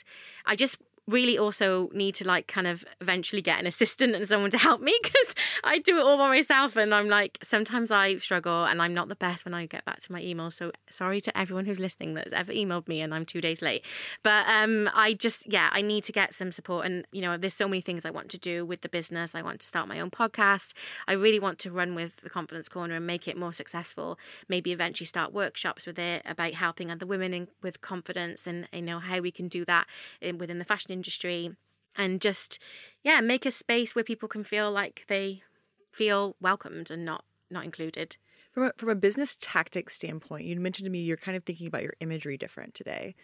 I 0.45 0.55
just 0.55 0.78
really 1.08 1.38
also 1.38 1.89
need 1.93 2.16
to 2.16 2.28
like 2.28 2.47
kind 2.47 2.68
of 2.68 2.86
eventually 3.02 3.41
get 3.41 3.60
an 3.60 3.66
assistant 3.66 4.16
and 4.16 4.28
someone 4.28 4.52
to 4.52 4.58
help 4.58 4.82
me 4.82 4.97
because 5.04 5.36
I 5.64 5.80
do 5.80 5.97
it 5.97 6.04
all 6.04 6.18
by 6.18 6.30
myself 6.30 6.76
and 6.76 6.93
I'm 6.93 7.08
like 7.08 7.39
sometimes 7.43 7.91
I 7.91 8.18
struggle 8.18 8.66
and 8.66 8.82
I'm 8.82 8.93
not 8.93 9.10
the 9.10 9.16
best 9.16 9.43
when 9.45 9.54
I 9.54 9.66
get 9.66 9.84
back 9.84 9.99
to 10.02 10.12
my 10.12 10.22
email. 10.22 10.52
So 10.52 10.72
sorry 10.89 11.20
to 11.22 11.38
everyone 11.38 11.66
who's 11.66 11.80
listening 11.80 12.14
that's 12.14 12.34
ever 12.34 12.54
emailed 12.54 12.88
me 12.88 13.02
and 13.02 13.14
I'm 13.14 13.26
2 13.26 13.41
days 13.41 13.62
late. 13.62 13.84
But 14.24 14.47
um 14.47 14.89
I 14.93 15.14
just 15.14 15.52
yeah 15.52 15.70
I 15.72 15.82
need 15.82 16.04
to 16.06 16.12
get 16.12 16.36
some 16.36 16.52
support 16.52 16.86
and 16.86 17.06
you 17.12 17.22
know 17.22 17.36
there's 17.36 17.56
so 17.56 17.68
many 17.68 17.82
things 17.82 18.06
I 18.06 18.12
want 18.12 18.30
to 18.30 18.38
do 18.38 18.66
with 18.66 18.82
the 18.82 18.89
business. 18.89 19.34
I 19.34 19.41
want 19.41 19.60
to 19.62 19.68
start 19.68 19.88
my 19.88 19.99
own 19.99 20.12
podcast. 20.12 20.74
I 21.08 21.14
really 21.14 21.39
want 21.39 21.58
to 21.60 21.72
run 21.72 21.95
with 21.95 22.18
the 22.18 22.30
confidence 22.30 22.70
corner 22.70 22.95
and 22.95 23.08
make 23.08 23.28
it 23.28 23.38
more 23.38 23.54
successful. 23.54 24.20
Maybe 24.47 24.72
eventually 24.72 25.08
start 25.08 25.34
workshops 25.34 25.88
with 25.88 25.97
it 25.97 26.22
about 26.26 26.54
helping 26.54 26.91
other 26.91 27.06
women 27.06 27.34
in, 27.34 27.47
with 27.64 27.82
confidence 27.82 28.45
and 28.45 28.68
you 28.72 28.82
know 28.84 28.99
how 28.99 29.20
we 29.20 29.32
can 29.32 29.47
do 29.47 29.66
that 29.66 29.88
in, 30.22 30.38
within 30.38 30.60
the 30.60 30.66
fashion 30.66 30.91
industry 30.92 31.56
and 31.96 32.22
just 32.22 32.60
yeah 33.04 33.20
make 33.22 33.46
a 33.46 33.52
space 33.52 33.96
where 33.96 34.04
people 34.04 34.30
can 34.30 34.44
feel 34.44 34.72
like 34.72 35.06
they 35.08 35.42
feel 35.92 36.36
welcomed 36.39 36.89
and 36.92 37.04
not 37.06 37.26
not 37.50 37.66
included. 37.66 38.18
From 38.54 38.64
a, 38.64 38.74
from 38.78 38.89
a 38.89 38.96
business 38.96 39.38
tactics 39.39 39.96
standpoint 39.96 40.46
you 40.46 40.60
mentioned 40.60 40.86
to 40.86 40.92
me 40.92 41.00
you're 41.00 41.16
kind 41.16 41.38
of 41.38 41.44
thinking 41.46 41.68
about 41.68 41.84
your 41.84 41.94
imagery 42.02 42.38
different 42.38 42.74
today 42.74 43.16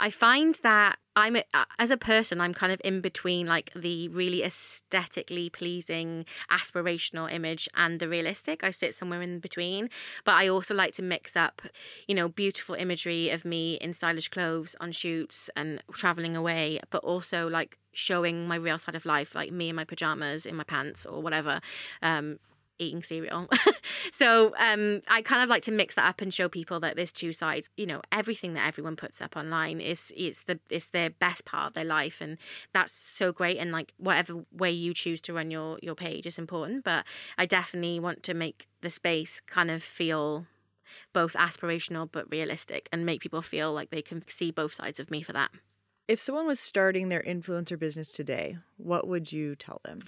I 0.00 0.10
find 0.10 0.58
that 0.62 0.98
I'm 1.14 1.36
a, 1.36 1.44
as 1.78 1.90
a 1.90 1.98
person, 1.98 2.40
I'm 2.40 2.54
kind 2.54 2.72
of 2.72 2.80
in 2.82 3.02
between 3.02 3.46
like 3.46 3.70
the 3.74 4.08
really 4.08 4.42
aesthetically 4.42 5.50
pleasing, 5.50 6.24
aspirational 6.50 7.30
image 7.30 7.68
and 7.76 8.00
the 8.00 8.08
realistic. 8.08 8.64
I 8.64 8.70
sit 8.70 8.94
somewhere 8.94 9.20
in 9.20 9.40
between, 9.40 9.90
but 10.24 10.36
I 10.36 10.48
also 10.48 10.74
like 10.74 10.94
to 10.94 11.02
mix 11.02 11.36
up, 11.36 11.60
you 12.08 12.14
know, 12.14 12.28
beautiful 12.28 12.74
imagery 12.74 13.28
of 13.28 13.44
me 13.44 13.74
in 13.74 13.92
stylish 13.92 14.28
clothes 14.28 14.74
on 14.80 14.90
shoots 14.92 15.50
and 15.54 15.82
traveling 15.92 16.34
away, 16.34 16.80
but 16.88 17.04
also 17.04 17.48
like 17.48 17.76
showing 17.92 18.48
my 18.48 18.56
real 18.56 18.78
side 18.78 18.94
of 18.94 19.04
life, 19.04 19.34
like 19.34 19.52
me 19.52 19.68
in 19.68 19.76
my 19.76 19.84
pajamas, 19.84 20.46
in 20.46 20.56
my 20.56 20.64
pants, 20.64 21.04
or 21.04 21.20
whatever. 21.20 21.60
Um, 22.00 22.38
eating 22.80 23.02
cereal. 23.02 23.48
so 24.10 24.52
um, 24.58 25.02
I 25.08 25.22
kind 25.22 25.42
of 25.42 25.48
like 25.48 25.62
to 25.64 25.72
mix 25.72 25.94
that 25.94 26.08
up 26.08 26.20
and 26.20 26.32
show 26.34 26.48
people 26.48 26.80
that 26.80 26.96
there's 26.96 27.12
two 27.12 27.32
sides. 27.32 27.70
You 27.76 27.86
know, 27.86 28.00
everything 28.10 28.54
that 28.54 28.66
everyone 28.66 28.96
puts 28.96 29.20
up 29.20 29.36
online 29.36 29.80
is 29.80 30.12
it's 30.16 30.44
the 30.44 30.58
it's 30.70 30.88
their 30.88 31.10
best 31.10 31.44
part 31.44 31.68
of 31.68 31.74
their 31.74 31.84
life, 31.84 32.20
and 32.20 32.38
that's 32.72 32.92
so 32.92 33.32
great. 33.32 33.58
And 33.58 33.70
like 33.70 33.92
whatever 33.98 34.44
way 34.50 34.70
you 34.70 34.94
choose 34.94 35.20
to 35.22 35.32
run 35.32 35.50
your 35.50 35.78
your 35.82 35.94
page 35.94 36.26
is 36.26 36.38
important. 36.38 36.82
But 36.82 37.04
I 37.38 37.46
definitely 37.46 38.00
want 38.00 38.22
to 38.24 38.34
make 38.34 38.66
the 38.80 38.90
space 38.90 39.40
kind 39.40 39.70
of 39.70 39.82
feel 39.82 40.46
both 41.12 41.34
aspirational 41.34 42.08
but 42.10 42.30
realistic 42.30 42.88
and 42.92 43.06
make 43.06 43.20
people 43.20 43.42
feel 43.42 43.72
like 43.72 43.90
they 43.90 44.02
can 44.02 44.24
see 44.26 44.50
both 44.50 44.74
sides 44.74 44.98
of 44.98 45.10
me 45.10 45.22
for 45.22 45.32
that. 45.32 45.50
If 46.08 46.18
someone 46.18 46.46
was 46.46 46.58
starting 46.58 47.08
their 47.08 47.22
influencer 47.22 47.78
business 47.78 48.10
today, 48.10 48.58
what 48.76 49.06
would 49.06 49.32
you 49.32 49.54
tell 49.54 49.80
them? 49.84 50.00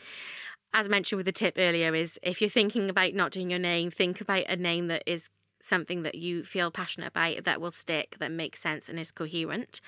As 0.75 0.89
mentioned 0.89 1.18
with 1.18 1.27
the 1.27 1.33
tip 1.33 1.55
earlier, 1.59 1.95
is 1.95 2.18
if 2.23 2.41
you're 2.41 2.51
thinking 2.51 2.89
about 2.89 3.14
not 3.14 3.33
doing 3.33 3.51
your 3.51 3.59
name, 3.59 3.91
think 3.91 4.20
about 4.20 4.45
a 4.49 4.57
name 4.57 4.89
that 4.89 5.03
is 5.07 5.31
something 5.61 6.03
that 6.03 6.16
you 6.16 6.45
feel 6.45 6.70
passionate 6.70 7.09
about 7.09 7.45
that 7.45 7.61
will 7.61 7.70
stick, 7.70 8.16
that 8.18 8.31
makes 8.31 8.61
sense 8.61 8.89
and 8.89 8.99
is 8.99 9.11
coherent. 9.11 9.81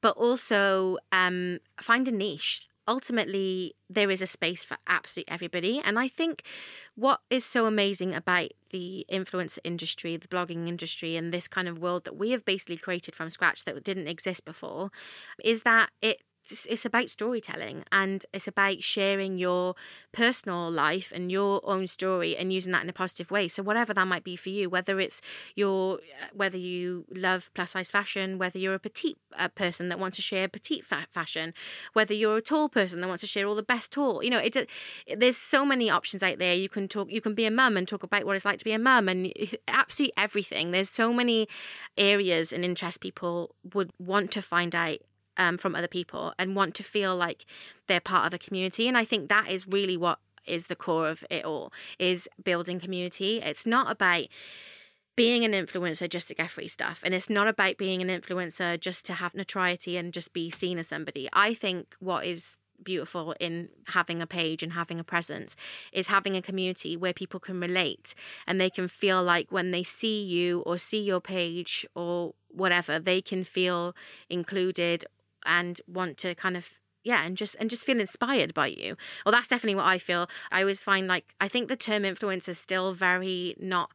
But 0.00 0.16
also 0.16 0.98
um, 1.10 1.58
find 1.80 2.06
a 2.06 2.12
niche. 2.12 2.68
Ultimately, 2.86 3.74
there 3.88 4.10
is 4.10 4.20
a 4.20 4.26
space 4.26 4.64
for 4.64 4.76
absolutely 4.88 5.32
everybody. 5.32 5.80
And 5.84 5.98
I 5.98 6.08
think 6.08 6.42
what 6.96 7.20
is 7.30 7.44
so 7.44 7.66
amazing 7.66 8.12
about 8.12 8.50
the 8.70 9.06
influencer 9.10 9.60
industry, 9.62 10.16
the 10.16 10.28
blogging 10.28 10.66
industry, 10.66 11.16
and 11.16 11.32
this 11.32 11.46
kind 11.46 11.68
of 11.68 11.78
world 11.78 12.04
that 12.04 12.16
we 12.16 12.32
have 12.32 12.44
basically 12.44 12.76
created 12.76 13.14
from 13.14 13.30
scratch 13.30 13.64
that 13.64 13.84
didn't 13.84 14.08
exist 14.08 14.44
before 14.44 14.90
is 15.42 15.62
that 15.62 15.90
it 16.02 16.22
it's 16.50 16.66
it's 16.66 16.84
about 16.84 17.10
storytelling 17.10 17.84
and 17.92 18.24
it's 18.32 18.48
about 18.48 18.82
sharing 18.82 19.38
your 19.38 19.74
personal 20.12 20.70
life 20.70 21.12
and 21.14 21.30
your 21.30 21.60
own 21.64 21.86
story 21.86 22.36
and 22.36 22.52
using 22.52 22.72
that 22.72 22.82
in 22.82 22.88
a 22.90 22.92
positive 22.92 23.30
way. 23.30 23.48
So 23.48 23.62
whatever 23.62 23.94
that 23.94 24.06
might 24.06 24.24
be 24.24 24.36
for 24.36 24.48
you 24.48 24.68
whether 24.68 25.00
it's 25.00 25.20
your 25.54 25.96
uh, 25.96 26.26
whether 26.32 26.58
you 26.58 27.04
love 27.14 27.50
plus 27.54 27.72
size 27.72 27.90
fashion 27.90 28.38
whether 28.38 28.58
you're 28.58 28.74
a 28.74 28.78
petite 28.78 29.18
uh, 29.38 29.48
person 29.48 29.88
that 29.88 29.98
wants 29.98 30.16
to 30.16 30.22
share 30.22 30.48
petite 30.48 30.84
fa- 30.84 31.06
fashion 31.10 31.54
whether 31.92 32.14
you're 32.14 32.36
a 32.38 32.42
tall 32.42 32.68
person 32.68 33.00
that 33.00 33.08
wants 33.08 33.20
to 33.22 33.26
share 33.26 33.46
all 33.46 33.54
the 33.54 33.62
best 33.62 33.92
tall 33.92 34.22
you 34.22 34.30
know 34.30 34.38
it, 34.38 34.56
it 34.56 34.68
there's 35.16 35.36
so 35.36 35.64
many 35.64 35.90
options 35.90 36.22
out 36.22 36.38
there. 36.38 36.54
You 36.54 36.68
can 36.68 36.88
talk 36.88 37.10
you 37.10 37.20
can 37.20 37.34
be 37.34 37.46
a 37.46 37.50
mum 37.50 37.76
and 37.76 37.86
talk 37.86 38.02
about 38.02 38.24
what 38.24 38.36
it's 38.36 38.44
like 38.44 38.58
to 38.58 38.64
be 38.64 38.72
a 38.72 38.78
mum 38.78 39.08
and 39.08 39.32
absolutely 39.68 40.14
everything. 40.16 40.70
There's 40.70 40.90
so 40.90 41.12
many 41.12 41.48
areas 41.96 42.52
and 42.52 42.64
interests 42.64 42.98
people 42.98 43.54
would 43.74 43.90
want 43.98 44.30
to 44.32 44.42
find 44.42 44.74
out 44.74 44.98
um, 45.36 45.58
from 45.58 45.74
other 45.74 45.88
people 45.88 46.34
and 46.38 46.56
want 46.56 46.74
to 46.76 46.82
feel 46.82 47.16
like 47.16 47.44
they're 47.86 48.00
part 48.00 48.26
of 48.26 48.34
a 48.34 48.38
community. 48.38 48.88
And 48.88 48.96
I 48.96 49.04
think 49.04 49.28
that 49.28 49.48
is 49.48 49.66
really 49.66 49.96
what 49.96 50.18
is 50.46 50.66
the 50.66 50.76
core 50.76 51.08
of 51.08 51.24
it 51.30 51.44
all 51.44 51.72
is 51.98 52.28
building 52.42 52.80
community. 52.80 53.40
It's 53.40 53.66
not 53.66 53.90
about 53.90 54.26
being 55.14 55.44
an 55.44 55.52
influencer 55.52 56.08
just 56.08 56.28
to 56.28 56.34
get 56.34 56.50
free 56.50 56.68
stuff. 56.68 57.00
And 57.04 57.14
it's 57.14 57.28
not 57.28 57.46
about 57.46 57.76
being 57.76 58.00
an 58.00 58.08
influencer 58.08 58.80
just 58.80 59.04
to 59.06 59.14
have 59.14 59.34
notoriety 59.34 59.96
and 59.96 60.12
just 60.12 60.32
be 60.32 60.50
seen 60.50 60.78
as 60.78 60.88
somebody. 60.88 61.28
I 61.32 61.54
think 61.54 61.94
what 62.00 62.24
is 62.24 62.56
beautiful 62.82 63.34
in 63.38 63.68
having 63.88 64.20
a 64.20 64.26
page 64.26 64.62
and 64.62 64.72
having 64.72 64.98
a 64.98 65.04
presence 65.04 65.54
is 65.92 66.08
having 66.08 66.34
a 66.34 66.42
community 66.42 66.96
where 66.96 67.12
people 67.12 67.38
can 67.38 67.60
relate 67.60 68.14
and 68.46 68.60
they 68.60 68.70
can 68.70 68.88
feel 68.88 69.22
like 69.22 69.52
when 69.52 69.70
they 69.70 69.82
see 69.82 70.22
you 70.22 70.60
or 70.60 70.78
see 70.78 71.00
your 71.00 71.20
page 71.20 71.86
or 71.94 72.34
whatever, 72.48 72.98
they 72.98 73.20
can 73.20 73.44
feel 73.44 73.94
included 74.28 75.04
and 75.44 75.80
want 75.86 76.16
to 76.18 76.34
kind 76.34 76.56
of 76.56 76.78
yeah 77.04 77.24
and 77.24 77.36
just 77.36 77.56
and 77.58 77.68
just 77.70 77.84
feel 77.84 78.00
inspired 78.00 78.54
by 78.54 78.66
you. 78.66 78.96
Well 79.24 79.32
that's 79.32 79.48
definitely 79.48 79.76
what 79.76 79.86
i 79.86 79.98
feel. 79.98 80.28
I 80.50 80.60
always 80.60 80.82
find 80.82 81.06
like 81.06 81.34
i 81.40 81.48
think 81.48 81.68
the 81.68 81.76
term 81.76 82.02
influencer 82.02 82.50
is 82.50 82.58
still 82.58 82.92
very 82.92 83.54
not 83.58 83.90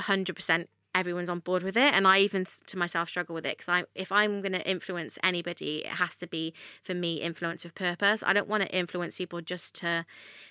100% 0.00 0.66
everyone's 0.94 1.28
on 1.28 1.38
board 1.40 1.62
with 1.62 1.76
it 1.76 1.94
and 1.94 2.06
i 2.06 2.18
even 2.18 2.44
to 2.66 2.76
myself 2.76 3.08
struggle 3.08 3.34
with 3.34 3.46
it 3.46 3.56
because 3.56 3.68
i 3.68 3.84
if 3.94 4.10
i'm 4.10 4.40
going 4.40 4.52
to 4.52 4.68
influence 4.68 5.18
anybody 5.22 5.78
it 5.84 5.86
has 5.86 6.16
to 6.16 6.26
be 6.26 6.52
for 6.82 6.94
me 6.94 7.20
influence 7.20 7.64
with 7.64 7.74
purpose. 7.74 8.22
I 8.26 8.32
don't 8.32 8.48
want 8.48 8.62
to 8.62 8.76
influence 8.76 9.18
people 9.18 9.40
just 9.40 9.74
to 9.76 10.04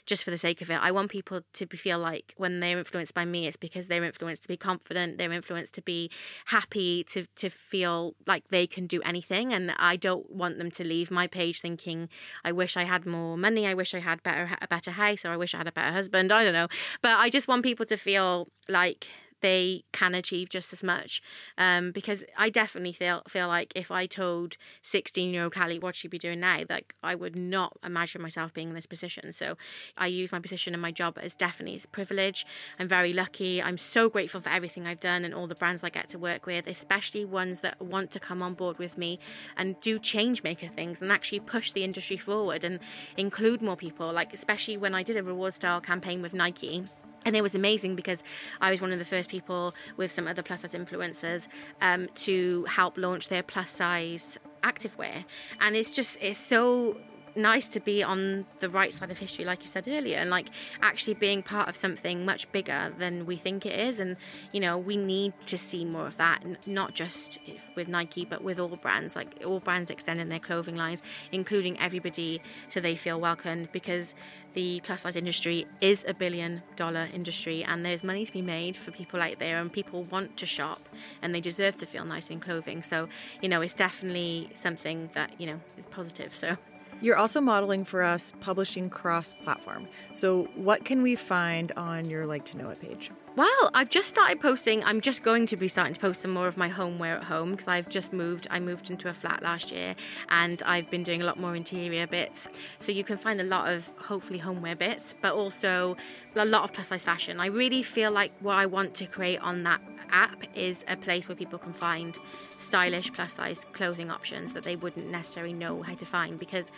just 0.06 0.24
for 0.24 0.32
the 0.32 0.38
sake 0.38 0.62
of 0.62 0.72
it. 0.72 0.80
I 0.82 0.92
want 0.92 1.12
people 1.12 1.42
to 1.54 1.68
feel 1.68 2.00
like 2.00 2.34
when 2.38 2.60
they're 2.60 2.80
influenced 2.80 3.14
by 3.14 3.26
me 3.26 3.48
it's 3.48 3.58
because 3.58 3.88
they're 3.88 4.04
influenced 4.04 4.44
to 4.44 4.48
be 4.48 4.58
confident 4.58 5.18
they're 5.18 5.32
influenced 5.32 5.74
to 5.76 5.82
be 5.82 6.10
happy 6.46 7.04
to 7.06 7.26
to 7.36 7.50
feel 7.50 8.16
like 8.26 8.48
they 8.50 8.66
can 8.68 8.88
do 8.88 9.02
anything 9.04 9.54
and 9.54 9.74
i 9.78 9.96
don't 9.96 10.32
want 10.32 10.58
them 10.58 10.72
to 10.72 10.84
leave 10.84 11.12
my 11.12 11.28
page 11.28 11.62
thinking 11.62 12.10
i 12.44 12.52
wish 12.52 12.76
i 12.76 12.84
had 12.84 13.06
more 13.06 13.38
money 13.38 13.68
i 13.68 13.74
wish 13.74 13.94
i 13.94 14.00
had 14.00 14.22
better 14.24 14.50
a 14.62 14.68
better 14.68 14.92
house 14.92 15.26
or 15.26 15.30
i 15.30 15.38
wish 15.38 15.54
i 15.54 15.58
had 15.58 15.68
a 15.68 15.72
better 15.72 15.92
husband 15.92 16.32
i 16.32 16.44
don't 16.44 16.54
know. 16.54 16.68
But 17.02 17.18
i 17.18 17.30
just 17.30 17.48
want 17.48 17.64
people 17.64 17.86
to 17.86 17.98
feel 17.98 18.48
like 18.68 19.08
they 19.42 19.84
can 19.92 20.16
achieve 20.16 20.50
just 20.50 20.74
as 20.74 20.84
much. 20.84 21.22
Um, 21.58 21.92
because 21.92 22.24
I 22.38 22.50
definitely 22.50 22.94
feel 22.94 23.24
feel 23.28 23.48
like 23.48 23.72
if 23.76 23.92
I 23.92 24.06
told 24.06 24.58
16 24.82 25.34
year 25.34 25.44
old 25.44 25.54
Callie 25.54 25.80
what 25.80 25.96
she'd 25.96 26.12
be 26.12 26.20
doing 26.20 26.40
now, 26.40 26.60
like 26.70 26.96
I 27.04 27.16
would 27.16 27.36
not 27.36 27.78
imagine 27.84 28.22
myself 28.22 28.54
being 28.54 28.70
in 28.70 28.76
this 28.76 28.86
position. 28.86 29.34
So 29.34 29.58
I 29.98 30.08
use 30.08 30.32
my 30.32 30.40
position 30.40 30.74
and 30.74 30.82
my 30.82 30.92
job 30.92 31.18
as 31.22 31.36
definitely 31.36 31.76
as 31.76 31.86
privilege. 31.86 32.46
I'm 32.80 32.88
very 32.88 33.14
lucky. 33.14 33.62
I'm 33.62 33.78
so 33.78 34.10
grateful 34.10 34.42
for 34.42 34.50
everything 34.50 34.88
I've 34.88 35.00
done 35.00 35.26
and 35.26 35.34
all 35.34 35.48
the 35.48 35.56
brands 35.56 35.84
I 35.84 35.90
get 35.90 36.10
to 36.10 36.20
work 36.20 36.46
with, 36.46 36.68
especially 36.68 37.26
ones 37.26 37.62
that 37.62 37.82
want 37.82 38.12
to 38.12 38.20
come 38.20 38.42
on 38.42 38.54
board 38.54 38.78
with 38.78 38.98
me 38.98 39.20
and 39.58 39.80
do 39.82 40.00
change 40.00 40.44
maker 40.44 40.68
things 40.68 41.02
and 41.02 41.12
actually 41.12 41.40
push 41.40 41.72
the 41.72 41.84
industry 41.84 42.18
forward 42.18 42.64
and 42.64 42.80
include 43.18 43.62
more 43.62 43.76
people. 43.76 44.12
Like 44.12 44.34
especially 44.34 44.78
when 44.78 44.94
I 44.96 45.04
did 45.04 45.18
a 45.18 45.22
rewardStyle 45.22 45.84
campaign 45.84 46.22
with 46.22 46.34
Nike 46.34 46.86
and 47.26 47.36
it 47.36 47.42
was 47.42 47.56
amazing 47.56 47.96
because 47.96 48.24
I 48.62 48.72
was 48.72 48.82
one 48.82 48.92
of 48.92 49.00
the 49.00 49.06
first 49.06 49.30
people 49.30 49.74
with 49.98 50.12
some 50.12 50.28
other 50.28 50.42
plus 50.42 50.62
size 50.62 50.74
influencers 50.74 51.48
um, 51.82 52.08
to 52.16 52.66
help 52.66 52.98
launch 52.98 53.30
their 53.30 53.44
plus 53.44 53.72
size 53.72 54.38
activewear. 54.64 55.26
And 55.62 55.76
it's 55.76 55.92
just, 55.92 56.18
it's 56.22 56.40
so 56.40 56.98
nice 57.36 57.68
to 57.70 57.80
be 57.80 58.04
on 58.04 58.46
the 58.60 58.70
right 58.70 58.94
side 58.94 59.12
of 59.12 59.18
history, 59.18 59.46
like 59.46 59.62
you 59.62 59.68
said 59.68 59.88
earlier, 59.88 60.18
and 60.18 60.30
like 60.30 60.50
actually 60.82 61.14
being 61.16 61.44
part 61.44 61.70
of 61.70 61.76
something 61.76 62.26
much 62.26 62.52
bigger 62.52 62.94
than 62.98 63.26
we 63.26 63.36
think 63.36 63.66
it 63.66 63.80
is. 63.80 64.00
And 64.00 64.18
you 64.52 64.60
know, 64.60 64.78
we 64.78 64.98
need 64.98 65.40
to 65.42 65.58
see 65.58 65.86
more 65.86 66.08
of 66.08 66.18
that, 66.18 66.44
and 66.44 66.58
not 66.68 66.94
just 66.94 67.40
with 67.76 67.88
Nike, 67.88 68.26
but 68.26 68.44
with 68.44 68.60
all 68.60 68.70
brands, 68.70 69.16
like 69.16 69.42
all 69.46 69.60
brands 69.60 69.90
extending 69.90 70.30
their 70.30 70.40
clothing 70.40 70.76
lines, 70.76 71.02
including 71.32 71.80
everybody, 71.80 72.42
so 72.70 72.80
they 72.80 72.96
feel 72.96 73.20
welcomed. 73.20 73.72
Because 73.72 74.16
the 74.54 74.82
plus 74.84 75.04
size 75.04 75.16
industry 75.16 75.68
is 75.80 76.04
a 76.08 76.14
billion 76.14 76.62
dollar 76.76 77.08
industry, 77.14 77.64
and 77.64 77.86
there's 77.86 78.04
money 78.04 78.26
to 78.26 78.34
be 78.34 78.42
made 78.42 78.76
for 78.76 78.92
people 78.92 79.22
out 79.22 79.40
there, 79.40 79.60
and 79.60 79.72
people 79.72 80.04
want 80.04 80.38
to 80.38 80.46
shop, 80.46 80.90
and 81.22 81.34
they 81.34 81.42
deserve 81.42 81.76
to 81.78 81.86
feel 81.86 82.06
nice 82.06 82.30
in 82.30 82.40
clothing. 82.40 82.84
So 82.84 83.10
you 83.42 83.50
know, 83.50 83.62
it's 83.62 83.76
definitely 83.76 84.50
something 84.56 85.10
that 85.14 85.32
you 85.40 85.48
know 85.48 85.60
is 85.78 85.86
positive. 85.86 86.36
So. 86.36 86.58
You're 87.02 87.16
also 87.16 87.40
modeling 87.40 87.86
for 87.86 88.04
us 88.04 88.34
publishing 88.42 88.90
cross 88.90 89.34
platform. 89.34 89.88
So, 90.14 90.50
what 90.56 90.84
can 90.84 91.02
we 91.02 91.16
find 91.16 91.72
on 91.78 92.10
your 92.10 92.26
Like 92.26 92.44
to 92.46 92.58
Know 92.58 92.70
It 92.70 92.82
page? 92.82 93.10
Well, 93.38 93.72
I've 93.74 93.90
just 93.90 94.10
started 94.10 94.42
posting. 94.42 94.84
I'm 94.84 95.00
just 95.00 95.24
going 95.24 95.46
to 95.46 95.56
be 95.56 95.70
starting 95.70 95.94
to 95.94 96.00
post 96.00 96.22
some 96.22 96.32
more 96.32 96.48
of 96.48 96.58
my 96.58 96.68
homeware 96.68 97.16
at 97.16 97.24
home 97.24 97.52
because 97.52 97.70
I've 97.70 97.88
just 97.88 98.12
moved. 98.12 98.48
I 98.52 98.60
moved 98.60 98.90
into 98.90 99.08
a 99.08 99.14
flat 99.14 99.42
last 99.42 99.72
year 99.72 99.96
and 100.30 100.62
I've 100.66 100.92
been 100.92 101.04
doing 101.04 101.22
a 101.22 101.26
lot 101.26 101.40
more 101.40 101.56
interior 101.56 102.06
bits. 102.06 102.50
So 102.80 102.92
you 102.92 103.06
can 103.06 103.18
find 103.18 103.40
a 103.40 103.46
lot 103.46 103.72
of 103.72 103.94
hopefully 103.98 104.40
homeware 104.40 104.76
bits, 104.76 105.16
but 105.22 105.34
also 105.34 105.96
a 106.36 106.44
lot 106.44 106.66
of 106.66 106.74
plus 106.74 106.90
size 106.90 107.04
fashion. 107.04 107.40
I 107.40 107.46
really 107.46 107.82
feel 107.82 108.12
like 108.12 108.34
what 108.42 108.56
I 108.56 108.66
want 108.66 108.94
to 108.96 109.06
create 109.06 109.40
on 109.40 109.64
that 109.64 109.80
app 110.12 110.44
is 110.56 110.84
a 110.88 110.98
place 110.98 111.30
where 111.30 111.36
people 111.36 111.60
can 111.60 111.74
find 111.74 112.18
stylish 112.60 113.12
plus 113.14 113.34
size 113.34 113.66
clothing 113.74 114.12
options 114.12 114.54
that 114.54 114.64
they 114.64 114.76
wouldn't 114.76 115.10
necessarily 115.10 115.54
know 115.54 115.82
how 115.82 115.96
to 115.96 116.06
find 116.06 116.38
because 116.38 116.72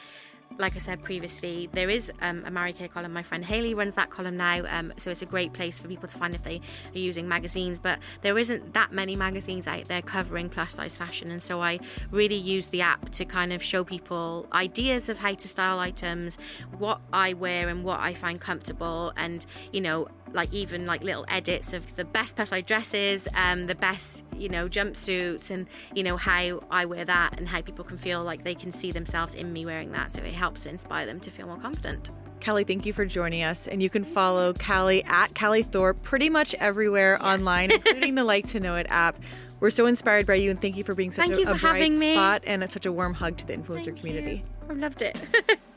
like 0.58 0.76
I 0.76 0.80
said 0.80 1.02
previously, 1.02 1.70
there 1.72 1.90
is 1.90 2.12
um, 2.22 2.44
a 2.46 2.52
Marie 2.52 2.74
Claire 2.74 2.90
column. 2.90 3.14
My 3.14 3.24
friend 3.24 3.44
Haley 3.44 3.74
runs 3.74 3.96
that 3.96 4.10
column 4.10 4.38
now, 4.38 4.64
um, 4.68 4.94
so 4.98 5.10
it's 5.10 5.22
a 5.22 5.26
great 5.26 5.54
place 5.54 5.80
for 5.80 5.88
people 5.88 6.08
to 6.08 6.18
find 6.18 6.36
if 6.36 6.44
they 6.44 6.62
are 6.94 6.98
using 6.98 7.28
magazines. 7.28 7.80
But 7.80 8.00
there 8.22 8.38
isn't 8.38 8.74
that 8.74 8.92
many 8.92 9.16
magazines 9.16 9.68
out 9.68 9.86
there 9.86 10.02
covering 10.02 10.50
plus 10.50 10.76
size 10.76 10.96
fashion, 10.96 11.32
and 11.32 11.42
so 11.42 11.62
I 11.62 11.80
really 12.12 12.36
use 12.36 12.68
the 12.68 12.82
app 12.82 13.10
to 13.12 13.26
kind 13.26 13.54
of 13.54 13.64
show 13.64 13.84
people 13.84 14.48
ideas 14.54 15.10
of 15.10 15.20
how 15.20 15.34
to 15.34 15.48
style 15.48 15.80
items, 15.80 16.38
what 16.78 17.02
I 17.14 17.34
wear, 17.34 17.70
and 17.70 17.84
what 17.84 18.00
I 18.00 18.14
find 18.14 18.40
comfortable, 18.40 19.14
and 19.16 19.46
you 19.72 19.82
know 19.82 20.08
like 20.34 20.52
even 20.54 20.86
like 20.86 21.04
little 21.04 21.26
edits 21.28 21.74
of 21.74 21.96
the 21.96 22.06
best 22.06 22.38
size 22.38 22.64
dresses, 22.64 23.28
um, 23.36 23.68
the 23.68 23.76
best 23.76 24.24
you 24.38 24.50
know 24.50 24.68
jumpsuits, 24.68 25.50
and 25.50 25.68
you 25.94 26.04
know 26.04 26.18
how 26.18 26.64
I 26.70 26.86
wear 26.86 27.06
that 27.06 27.38
and 27.38 27.48
how 27.48 27.62
people 27.62 27.86
can 27.86 27.98
feel 27.98 28.24
like 28.24 28.44
they 28.44 28.56
can 28.56 28.72
see 28.72 28.92
themselves 28.92 29.34
in 29.34 29.52
me 29.52 29.66
wearing 29.66 29.92
that. 29.92 30.12
So 30.12 30.22
it 30.22 30.34
helps 30.34 30.66
inspire 30.66 31.06
them 31.06 31.20
to 31.22 31.32
feel 31.32 31.48
more 31.48 31.58
confident. 31.58 32.12
Callie, 32.44 32.64
thank 32.64 32.86
you 32.86 32.94
for 32.94 33.06
joining 33.06 33.44
us. 33.44 33.68
And 33.68 33.84
you 33.84 33.90
can 33.90 34.04
follow 34.04 34.54
Callie 34.54 35.04
at 35.04 35.36
Callie 35.36 35.64
Thorpe 35.64 36.02
pretty 36.02 36.30
much 36.30 36.56
everywhere 36.56 37.18
yeah. 37.22 37.34
online, 37.34 37.72
including 37.72 38.16
the 38.16 38.24
Like 38.24 38.48
to 38.48 38.60
Know 38.60 38.76
It 38.76 38.88
app. 38.90 39.20
We're 39.60 39.70
so 39.70 39.86
inspired 39.86 40.26
by 40.26 40.36
you, 40.36 40.50
and 40.50 40.60
thank 40.60 40.76
you 40.76 40.84
for 40.84 40.96
being 40.96 41.12
such 41.12 41.30
a, 41.30 41.52
a 41.52 41.56
bright 41.56 41.94
spot 41.94 42.42
and 42.48 42.70
such 42.72 42.88
a 42.88 42.92
warm 42.92 43.14
hug 43.14 43.38
to 43.38 43.46
the 43.46 43.54
influencer 43.54 43.86
thank 43.86 44.00
community. 44.00 44.44
You. 44.44 44.70
I've 44.72 44.78
loved 44.78 45.04
it. 45.04 45.18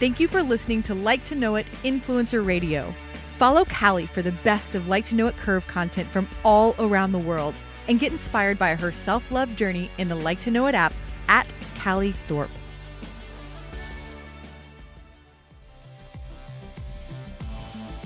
Thank 0.00 0.18
you 0.18 0.28
for 0.28 0.42
listening 0.42 0.82
to 0.84 0.94
Like 0.94 1.26
to 1.26 1.34
Know 1.34 1.56
It 1.56 1.66
Influencer 1.84 2.42
Radio. 2.42 2.90
Follow 3.32 3.66
Callie 3.66 4.06
for 4.06 4.22
the 4.22 4.32
best 4.32 4.74
of 4.74 4.88
Like 4.88 5.04
to 5.08 5.14
Know 5.14 5.26
It 5.26 5.36
Curve 5.36 5.66
content 5.66 6.08
from 6.08 6.26
all 6.42 6.74
around 6.78 7.12
the 7.12 7.18
world 7.18 7.54
and 7.86 8.00
get 8.00 8.10
inspired 8.10 8.58
by 8.58 8.74
her 8.76 8.92
self 8.92 9.30
love 9.30 9.54
journey 9.56 9.90
in 9.98 10.08
the 10.08 10.14
Like 10.14 10.40
to 10.40 10.50
Know 10.50 10.68
It 10.68 10.74
app 10.74 10.94
at 11.28 11.52
Callie 11.84 12.12
Thorpe. 12.12 12.48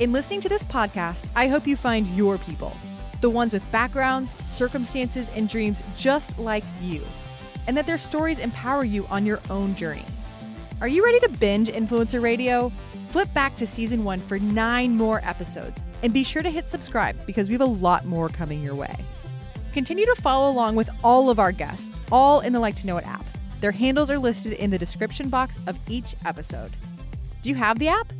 In 0.00 0.10
listening 0.12 0.40
to 0.40 0.48
this 0.48 0.64
podcast, 0.64 1.28
I 1.36 1.46
hope 1.46 1.64
you 1.64 1.76
find 1.76 2.08
your 2.08 2.38
people, 2.38 2.76
the 3.20 3.30
ones 3.30 3.52
with 3.52 3.70
backgrounds, 3.70 4.34
circumstances, 4.44 5.30
and 5.36 5.48
dreams 5.48 5.80
just 5.96 6.40
like 6.40 6.64
you, 6.82 7.02
and 7.68 7.76
that 7.76 7.86
their 7.86 7.98
stories 7.98 8.40
empower 8.40 8.84
you 8.84 9.06
on 9.06 9.24
your 9.24 9.38
own 9.48 9.76
journey. 9.76 10.04
Are 10.84 10.88
you 10.96 11.02
ready 11.02 11.18
to 11.20 11.30
binge 11.30 11.70
Influencer 11.70 12.20
Radio? 12.20 12.68
Flip 13.08 13.32
back 13.32 13.56
to 13.56 13.66
season 13.66 14.04
one 14.04 14.20
for 14.20 14.38
nine 14.38 14.94
more 14.94 15.22
episodes 15.24 15.82
and 16.02 16.12
be 16.12 16.22
sure 16.22 16.42
to 16.42 16.50
hit 16.50 16.70
subscribe 16.70 17.16
because 17.24 17.48
we 17.48 17.54
have 17.54 17.62
a 17.62 17.64
lot 17.64 18.04
more 18.04 18.28
coming 18.28 18.60
your 18.60 18.74
way. 18.74 18.94
Continue 19.72 20.04
to 20.04 20.14
follow 20.16 20.50
along 20.50 20.76
with 20.76 20.90
all 21.02 21.30
of 21.30 21.38
our 21.38 21.52
guests, 21.52 22.02
all 22.12 22.40
in 22.40 22.52
the 22.52 22.60
Like 22.60 22.76
to 22.76 22.86
Know 22.86 22.98
It 22.98 23.06
app. 23.06 23.24
Their 23.62 23.72
handles 23.72 24.10
are 24.10 24.18
listed 24.18 24.52
in 24.52 24.68
the 24.68 24.76
description 24.76 25.30
box 25.30 25.58
of 25.66 25.78
each 25.88 26.16
episode. 26.26 26.72
Do 27.40 27.48
you 27.48 27.54
have 27.54 27.78
the 27.78 27.88
app? 27.88 28.12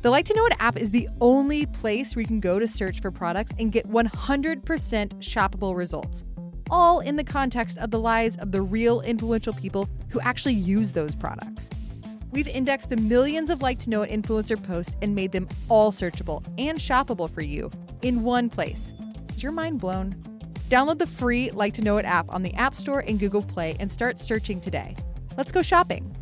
The 0.00 0.08
Like 0.08 0.24
to 0.24 0.34
Know 0.34 0.46
It 0.46 0.54
app 0.58 0.78
is 0.78 0.92
the 0.92 1.10
only 1.20 1.66
place 1.66 2.16
where 2.16 2.22
you 2.22 2.26
can 2.26 2.40
go 2.40 2.58
to 2.58 2.66
search 2.66 3.02
for 3.02 3.10
products 3.10 3.52
and 3.58 3.70
get 3.70 3.86
100% 3.90 4.62
shoppable 4.62 5.76
results, 5.76 6.24
all 6.70 7.00
in 7.00 7.16
the 7.16 7.24
context 7.24 7.76
of 7.76 7.90
the 7.90 8.00
lives 8.00 8.38
of 8.38 8.52
the 8.52 8.62
real 8.62 9.02
influential 9.02 9.52
people 9.52 9.86
who 10.08 10.20
actually 10.20 10.54
use 10.54 10.94
those 10.94 11.14
products. 11.14 11.68
We've 12.36 12.46
indexed 12.46 12.90
the 12.90 12.98
millions 12.98 13.48
of 13.48 13.62
like 13.62 13.78
to 13.78 13.88
know 13.88 14.02
it 14.02 14.10
influencer 14.10 14.62
posts 14.62 14.94
and 15.00 15.14
made 15.14 15.32
them 15.32 15.48
all 15.70 15.90
searchable 15.90 16.44
and 16.58 16.78
shoppable 16.78 17.30
for 17.30 17.40
you 17.40 17.70
in 18.02 18.24
one 18.24 18.50
place. 18.50 18.92
Is 19.30 19.42
your 19.42 19.52
mind 19.52 19.80
blown? 19.80 20.14
Download 20.68 20.98
the 20.98 21.06
free 21.06 21.50
Like 21.52 21.72
to 21.72 21.82
Know 21.82 21.96
It 21.96 22.04
app 22.04 22.26
on 22.28 22.42
the 22.42 22.52
App 22.52 22.74
Store 22.74 23.00
and 23.00 23.18
Google 23.18 23.40
Play 23.40 23.74
and 23.80 23.90
start 23.90 24.18
searching 24.18 24.60
today. 24.60 24.94
Let's 25.38 25.50
go 25.50 25.62
shopping. 25.62 26.14